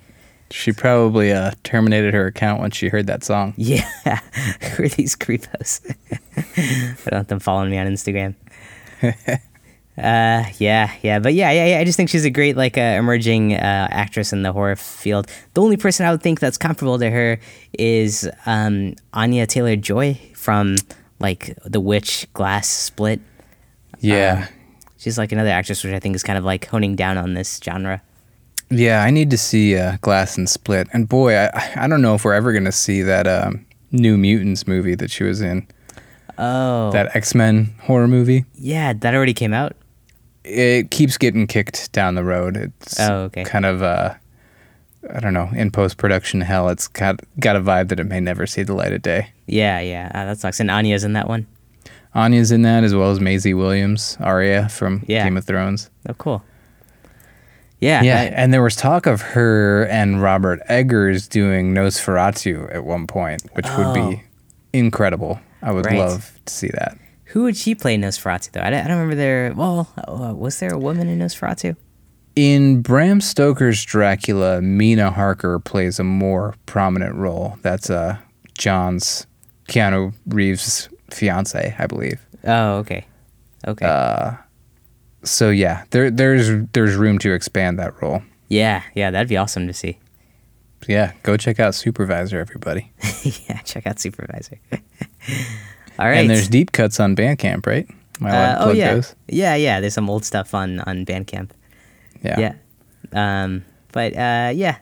She 0.51 0.71
probably 0.71 1.31
uh, 1.31 1.51
terminated 1.63 2.13
her 2.13 2.27
account 2.27 2.59
once 2.59 2.75
she 2.75 2.89
heard 2.89 3.07
that 3.07 3.23
song. 3.23 3.53
Yeah, 3.61 3.87
who 4.61 4.83
are 4.83 4.89
these 4.89 5.15
creepos? 5.15 5.81
I 6.57 7.09
don't 7.09 7.17
want 7.19 7.27
them 7.29 7.39
following 7.39 7.71
me 7.71 7.77
on 7.77 7.87
Instagram. 7.87 8.35
uh, 9.03 9.11
yeah, 10.57 10.91
yeah, 11.01 11.19
but 11.19 11.33
yeah, 11.33 11.51
yeah, 11.51 11.65
yeah. 11.67 11.79
I 11.79 11.83
just 11.83 11.97
think 11.97 12.09
she's 12.09 12.25
a 12.25 12.29
great 12.29 12.57
like 12.57 12.77
uh, 12.77 12.81
emerging 12.81 13.53
uh, 13.53 13.87
actress 13.91 14.33
in 14.33 14.43
the 14.43 14.51
horror 14.51 14.75
field. 14.75 15.27
The 15.53 15.61
only 15.61 15.77
person 15.77 16.05
I 16.05 16.11
would 16.11 16.21
think 16.21 16.39
that's 16.39 16.57
comparable 16.57 16.99
to 16.99 17.09
her 17.09 17.39
is 17.73 18.29
um, 18.45 18.95
Anya 19.13 19.47
Taylor 19.47 19.75
Joy 19.75 20.19
from 20.33 20.75
like 21.19 21.57
The 21.65 21.79
Witch, 21.79 22.27
Glass, 22.33 22.67
Split. 22.67 23.21
Yeah. 23.99 24.47
She's 24.97 25.17
like 25.17 25.31
another 25.31 25.49
actress 25.49 25.83
which 25.83 25.93
I 25.93 25.99
think 25.99 26.15
is 26.15 26.23
kind 26.23 26.37
of 26.37 26.43
like 26.45 26.65
honing 26.65 26.95
down 26.95 27.17
on 27.17 27.33
this 27.33 27.59
genre. 27.63 28.01
Yeah, 28.71 29.03
I 29.03 29.09
need 29.11 29.29
to 29.31 29.37
see 29.37 29.75
uh, 29.77 29.97
Glass 30.01 30.37
and 30.37 30.49
Split. 30.49 30.87
And 30.93 31.07
boy, 31.09 31.35
I, 31.35 31.73
I 31.75 31.87
don't 31.87 32.01
know 32.01 32.15
if 32.15 32.23
we're 32.25 32.33
ever 32.33 32.51
going 32.53 32.65
to 32.65 32.71
see 32.71 33.01
that 33.03 33.27
um, 33.27 33.65
New 33.91 34.17
Mutants 34.17 34.65
movie 34.67 34.95
that 34.95 35.11
she 35.11 35.23
was 35.25 35.41
in. 35.41 35.67
Oh, 36.37 36.91
That 36.91 37.15
X 37.15 37.35
Men 37.35 37.75
horror 37.81 38.07
movie. 38.07 38.45
yeah, 38.55 38.93
that 38.93 39.13
already 39.13 39.33
came 39.33 39.53
out. 39.53 39.75
It 40.43 40.89
keeps 40.89 41.17
getting 41.17 41.45
kicked 41.45 41.91
down 41.91 42.15
the 42.15 42.23
road. 42.23 42.57
It's 42.57 42.99
Oh, 42.99 43.23
okay. 43.23 43.43
kind 43.43 43.65
of, 43.65 43.83
uh, 43.83 44.15
I 45.13 45.19
don't 45.19 45.33
know, 45.33 45.49
in 45.53 45.69
post 45.69 45.97
production 45.97 46.41
hell. 46.41 46.69
It's 46.69 46.87
got, 46.87 47.19
got 47.39 47.55
a 47.55 47.61
vibe 47.61 47.89
that 47.89 47.99
it 47.99 48.05
may 48.05 48.19
never 48.19 48.47
see 48.47 48.63
the 48.63 48.73
light 48.73 48.91
of 48.93 49.01
day. 49.03 49.31
Yeah, 49.45 49.79
yeah, 49.81 50.11
uh, 50.15 50.25
that 50.25 50.39
sucks. 50.39 50.59
And 50.59 50.71
Anya's 50.71 51.03
in 51.03 51.13
that 51.13 51.27
one. 51.27 51.45
Anya's 52.15 52.51
in 52.51 52.63
that 52.63 52.83
as 52.83 52.95
well 52.95 53.11
as 53.11 53.19
Maisie 53.19 53.53
Williams, 53.53 54.17
Arya 54.19 54.67
from 54.69 55.03
Yeah. 55.07 55.23
Game 55.25 55.37
of 55.37 55.45
Thrones. 55.45 55.89
Oh, 56.09 56.13
cool. 56.15 56.43
Yeah, 57.81 58.01
Yeah, 58.03 58.19
I- 58.21 58.23
and 58.25 58.53
there 58.53 58.61
was 58.61 58.75
talk 58.75 59.05
of 59.07 59.21
her 59.21 59.85
and 59.87 60.21
Robert 60.21 60.61
Eggers 60.69 61.27
doing 61.27 61.73
Nosferatu 61.73 62.73
at 62.73 62.85
one 62.85 63.07
point, 63.07 63.41
which 63.53 63.65
would 63.75 63.87
Oh. 63.87 63.93
be 64.11 64.23
incredible. 64.71 65.39
I 65.63 65.71
would 65.71 65.85
Right. 65.87 65.97
love 65.97 66.31
to 66.45 66.53
see 66.53 66.69
that. 66.69 66.97
Who 67.25 67.43
would 67.43 67.57
she 67.57 67.75
play 67.75 67.97
Nosferatu 67.97 68.51
though? 68.51 68.61
I 68.61 68.69
don't, 68.69 68.79
I 68.85 68.87
don't 68.87 68.97
remember 68.97 69.15
there. 69.15 69.53
Well, 69.55 69.89
uh, 70.07 70.33
was 70.35 70.59
there 70.59 70.71
a 70.73 70.77
woman 70.77 71.07
in 71.09 71.19
Nosferatu? 71.19 71.75
In 72.35 72.81
Bram 72.81 73.19
Stoker's 73.19 73.83
Dracula, 73.83 74.61
Mina 74.61 75.11
Harker 75.11 75.59
plays 75.59 75.99
a 75.99 76.03
more 76.03 76.55
prominent 76.65 77.15
role. 77.15 77.57
That's 77.61 77.89
uh, 77.89 78.17
John's 78.57 79.27
Keanu 79.67 80.13
Reeves' 80.27 80.87
fiance, 81.09 81.75
I 81.77 81.87
believe. 81.87 82.19
Oh, 82.45 82.77
okay, 82.77 83.05
okay, 83.67 83.85
Uh, 83.85 84.33
So 85.23 85.49
yeah, 85.49 85.85
there 85.91 86.09
there's 86.09 86.49
there's 86.73 86.95
room 86.95 87.19
to 87.19 87.33
expand 87.33 87.77
that 87.79 88.01
role. 88.01 88.23
yeah, 88.47 88.83
yeah, 88.95 89.11
that'd 89.11 89.29
be 89.29 89.37
awesome 89.37 89.67
to 89.67 89.73
see. 89.73 89.99
Yeah, 90.87 91.13
go 91.23 91.37
check 91.37 91.59
out 91.59 91.75
Supervisor, 91.75 92.39
everybody. 92.39 92.91
yeah, 93.23 93.59
check 93.61 93.85
out 93.85 93.99
Supervisor. 93.99 94.59
All 95.99 96.07
right. 96.07 96.21
And 96.21 96.29
there's 96.29 96.47
deep 96.47 96.71
cuts 96.71 96.99
on 96.99 97.15
Bandcamp, 97.15 97.67
right? 97.67 97.87
Am 98.19 98.27
I 98.27 98.29
allowed 98.29 98.41
uh, 98.41 98.55
to 98.55 98.61
oh 98.61 98.65
plug 98.65 98.77
yeah, 98.77 98.93
those? 98.95 99.15
yeah, 99.27 99.55
yeah. 99.55 99.79
There's 99.79 99.93
some 99.93 100.09
old 100.09 100.25
stuff 100.25 100.55
on 100.55 100.79
on 100.81 101.05
Bandcamp. 101.05 101.51
Yeah. 102.23 102.39
Yeah. 103.13 103.43
Um, 103.43 103.63
but 103.91 104.13
uh, 104.13 104.51
yeah. 104.55 104.77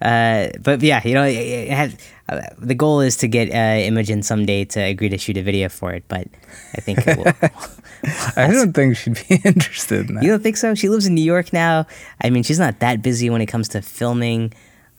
Uh, 0.00 0.48
but 0.60 0.82
yeah, 0.82 1.00
you 1.04 1.14
know, 1.14 1.24
it, 1.24 1.34
it 1.34 1.70
had, 1.70 1.96
uh, 2.28 2.40
the 2.58 2.74
goal 2.74 3.00
is 3.00 3.16
to 3.18 3.28
get 3.28 3.50
uh, 3.50 3.80
Imogen 3.84 4.22
someday 4.22 4.64
to 4.64 4.80
agree 4.80 5.08
to 5.08 5.18
shoot 5.18 5.36
a 5.36 5.42
video 5.42 5.68
for 5.68 5.92
it. 5.92 6.04
But 6.08 6.28
I 6.74 6.80
think 6.80 7.06
it 7.06 7.18
will, 7.18 7.26
I 8.36 8.50
don't 8.50 8.72
think 8.72 8.96
she'd 8.96 9.18
be 9.28 9.36
interested 9.44 10.08
in 10.08 10.16
that. 10.16 10.24
You 10.24 10.30
don't 10.30 10.42
think 10.42 10.56
so? 10.56 10.74
She 10.74 10.88
lives 10.88 11.06
in 11.06 11.14
New 11.14 11.24
York 11.24 11.52
now. 11.52 11.86
I 12.22 12.30
mean, 12.30 12.42
she's 12.42 12.58
not 12.58 12.80
that 12.80 13.02
busy 13.02 13.28
when 13.28 13.42
it 13.42 13.46
comes 13.46 13.68
to 13.68 13.82
filming. 13.82 14.52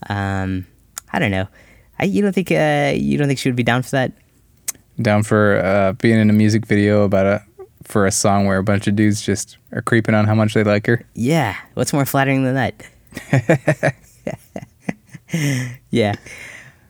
Um, 0.10 0.68
I 1.12 1.20
don't 1.20 1.32
know. 1.32 1.48
I, 2.00 2.06
you 2.06 2.22
don't 2.22 2.34
think 2.34 2.52
uh, 2.52 2.94
you 2.96 3.18
don't 3.18 3.28
think 3.28 3.40
she 3.40 3.50
would 3.50 3.56
be 3.56 3.64
down 3.64 3.84
for 3.84 3.92
that? 3.92 4.12
Down 5.02 5.24
for 5.24 5.58
uh, 5.64 5.94
being 5.94 6.20
in 6.20 6.30
a 6.30 6.34
music 6.34 6.66
video 6.66 7.04
about 7.04 7.26
a 7.26 7.44
for 7.84 8.06
a 8.06 8.12
song 8.12 8.46
where 8.46 8.58
a 8.58 8.64
bunch 8.64 8.88
of 8.88 8.96
dudes 8.96 9.22
just 9.22 9.58
are 9.72 9.82
creeping 9.82 10.16
on 10.16 10.26
how 10.26 10.36
much 10.36 10.54
they 10.54 10.64
like 10.64 10.86
her. 10.88 11.06
Yeah. 11.14 11.56
What's 11.74 11.94
more 11.94 12.06
flattering 12.06 12.44
than 12.44 12.56
that? 12.56 13.96
yeah. 15.90 16.16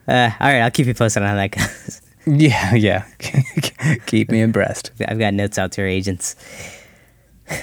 Uh, 0.07 0.31
all 0.39 0.47
right, 0.47 0.61
I'll 0.61 0.71
keep 0.71 0.87
you 0.87 0.93
posted 0.93 1.23
on 1.23 1.29
how 1.29 1.35
that 1.35 1.51
goes. 1.51 2.01
Yeah, 2.27 2.75
yeah. 2.75 3.05
Keep 4.05 4.29
me 4.29 4.43
abreast. 4.43 4.91
I've 5.07 5.17
got 5.17 5.33
notes 5.33 5.57
out 5.57 5.71
to 5.71 5.81
our 5.81 5.87
agents. 5.87 6.35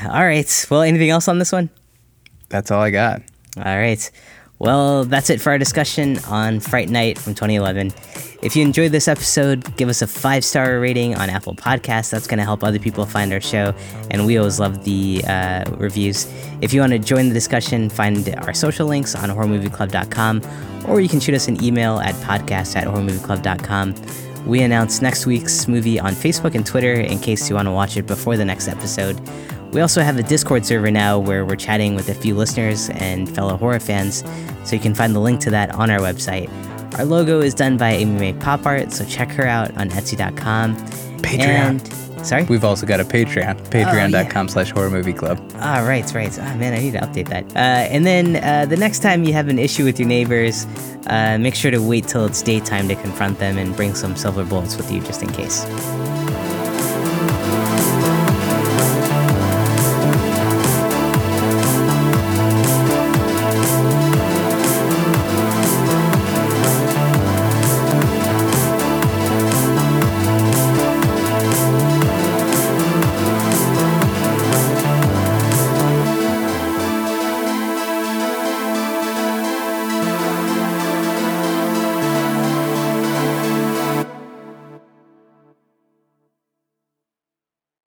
All 0.03 0.24
right. 0.24 0.66
Well, 0.68 0.83
anything 0.83 1.11
else 1.11 1.29
on 1.29 1.39
this 1.39 1.53
one? 1.53 1.70
That's 2.49 2.72
all 2.72 2.83
I 2.83 2.91
got. 2.91 3.22
All 3.57 3.62
right. 3.62 4.11
Well, 4.59 5.04
that's 5.04 5.30
it 5.30 5.40
for 5.40 5.50
our 5.50 5.59
discussion 5.59 6.18
on 6.24 6.59
Fright 6.59 6.88
Night 6.88 7.16
from 7.16 7.34
2011. 7.34 7.92
If 8.42 8.56
you 8.56 8.62
enjoyed 8.64 8.90
this 8.92 9.06
episode, 9.06 9.76
give 9.76 9.88
us 9.88 10.02
a 10.02 10.06
five 10.06 10.44
star 10.44 10.80
rating 10.80 11.16
on 11.16 11.30
Apple 11.30 11.54
Podcasts. 11.54 12.11
That's 12.11 12.26
going 12.26 12.38
to 12.38 12.44
help 12.44 12.64
other 12.64 12.78
people 12.78 13.06
find 13.06 13.32
our 13.32 13.40
show, 13.40 13.72
and 14.11 14.26
we 14.26 14.36
always 14.36 14.59
love 14.59 14.84
the 14.84 15.22
uh, 15.26 15.64
reviews. 15.76 16.26
If 16.61 16.72
you 16.72 16.80
want 16.80 16.92
to 16.92 16.98
join 16.98 17.28
the 17.28 17.34
discussion, 17.34 17.88
find 17.88 18.34
our 18.38 18.54
social 18.54 18.88
links 18.88 19.14
on 19.14 19.28
horrormovieclub.com, 19.28 20.42
or 20.88 21.00
you 21.00 21.09
can 21.09 21.20
shoot 21.20 21.34
us 21.34 21.46
an 21.46 21.62
email 21.62 22.00
at 22.00 22.14
podcast 22.16 22.74
at 22.76 22.86
horrormovieclub.com. 22.86 23.94
We 24.46 24.62
announce 24.62 25.02
next 25.02 25.26
week's 25.26 25.68
movie 25.68 26.00
on 26.00 26.12
Facebook 26.12 26.54
and 26.54 26.64
Twitter 26.64 26.94
in 26.94 27.18
case 27.18 27.48
you 27.48 27.54
want 27.54 27.66
to 27.66 27.72
watch 27.72 27.96
it 27.96 28.06
before 28.06 28.36
the 28.36 28.44
next 28.44 28.66
episode. 28.66 29.20
We 29.73 29.81
also 29.83 30.01
have 30.03 30.19
a 30.19 30.23
Discord 30.23 30.64
server 30.64 30.91
now 30.91 31.19
where 31.19 31.45
we're 31.45 31.57
chatting 31.57 31.95
with 31.95 32.09
a 32.09 32.14
few 32.14 32.35
listeners 32.35 32.89
and 32.91 33.33
fellow 33.35 33.57
horror 33.57 33.81
fans, 33.81 34.25
so 34.64 34.75
you 34.75 34.81
can 34.81 34.95
find 34.95 35.14
the 35.14 35.21
link 35.21 35.41
to 35.41 35.51
that 35.51 35.75
on 35.75 35.91
our 35.91 35.99
website. 35.99 36.49
Our 36.99 37.05
logo 37.05 37.41
is 37.41 37.55
done 37.55 37.77
by 37.77 37.91
Amy 37.93 38.19
Mae 38.19 38.33
Pop 38.33 38.64
Art, 38.64 38.93
so 38.93 39.05
check 39.05 39.31
her 39.33 39.47
out 39.47 39.77
on 39.77 39.91
Etsy.com. 39.91 40.77
Patreon. 41.19 41.41
And, 42.19 42.27
sorry? 42.27 42.45
We've 42.45 42.64
also 42.64 42.87
got 42.87 42.99
a 42.99 43.05
Patreon, 43.05 43.69
patreon.com 43.69 44.49
slash 44.49 44.71
horror 44.71 44.91
movie 44.91 45.12
club. 45.12 45.39
Ah, 45.57 45.85
right, 45.87 46.12
right. 46.14 46.37
Ah, 46.41 46.55
man, 46.57 46.73
I 46.73 46.79
need 46.79 46.93
to 46.93 47.01
update 47.01 47.29
that. 47.29 47.45
Uh, 47.55 47.93
and 47.93 48.07
then 48.07 48.37
uh, 48.43 48.64
the 48.66 48.77
next 48.77 49.01
time 49.01 49.25
you 49.25 49.35
have 49.35 49.49
an 49.49 49.59
issue 49.59 49.85
with 49.85 49.99
your 50.01 50.09
neighbors, 50.09 50.66
uh, 51.09 51.37
make 51.39 51.55
sure 51.55 51.71
to 51.71 51.79
wait 51.79 52.09
till 52.09 52.25
it's 52.25 52.41
daytime 52.43 52.89
to 52.89 52.95
confront 52.97 53.39
them 53.39 53.59
and 53.59 53.77
bring 53.77 53.95
some 53.95 54.16
silver 54.16 54.45
bullets 54.45 54.77
with 54.77 54.91
you 54.91 55.01
just 55.03 55.23
in 55.23 55.31
case. 55.31 55.66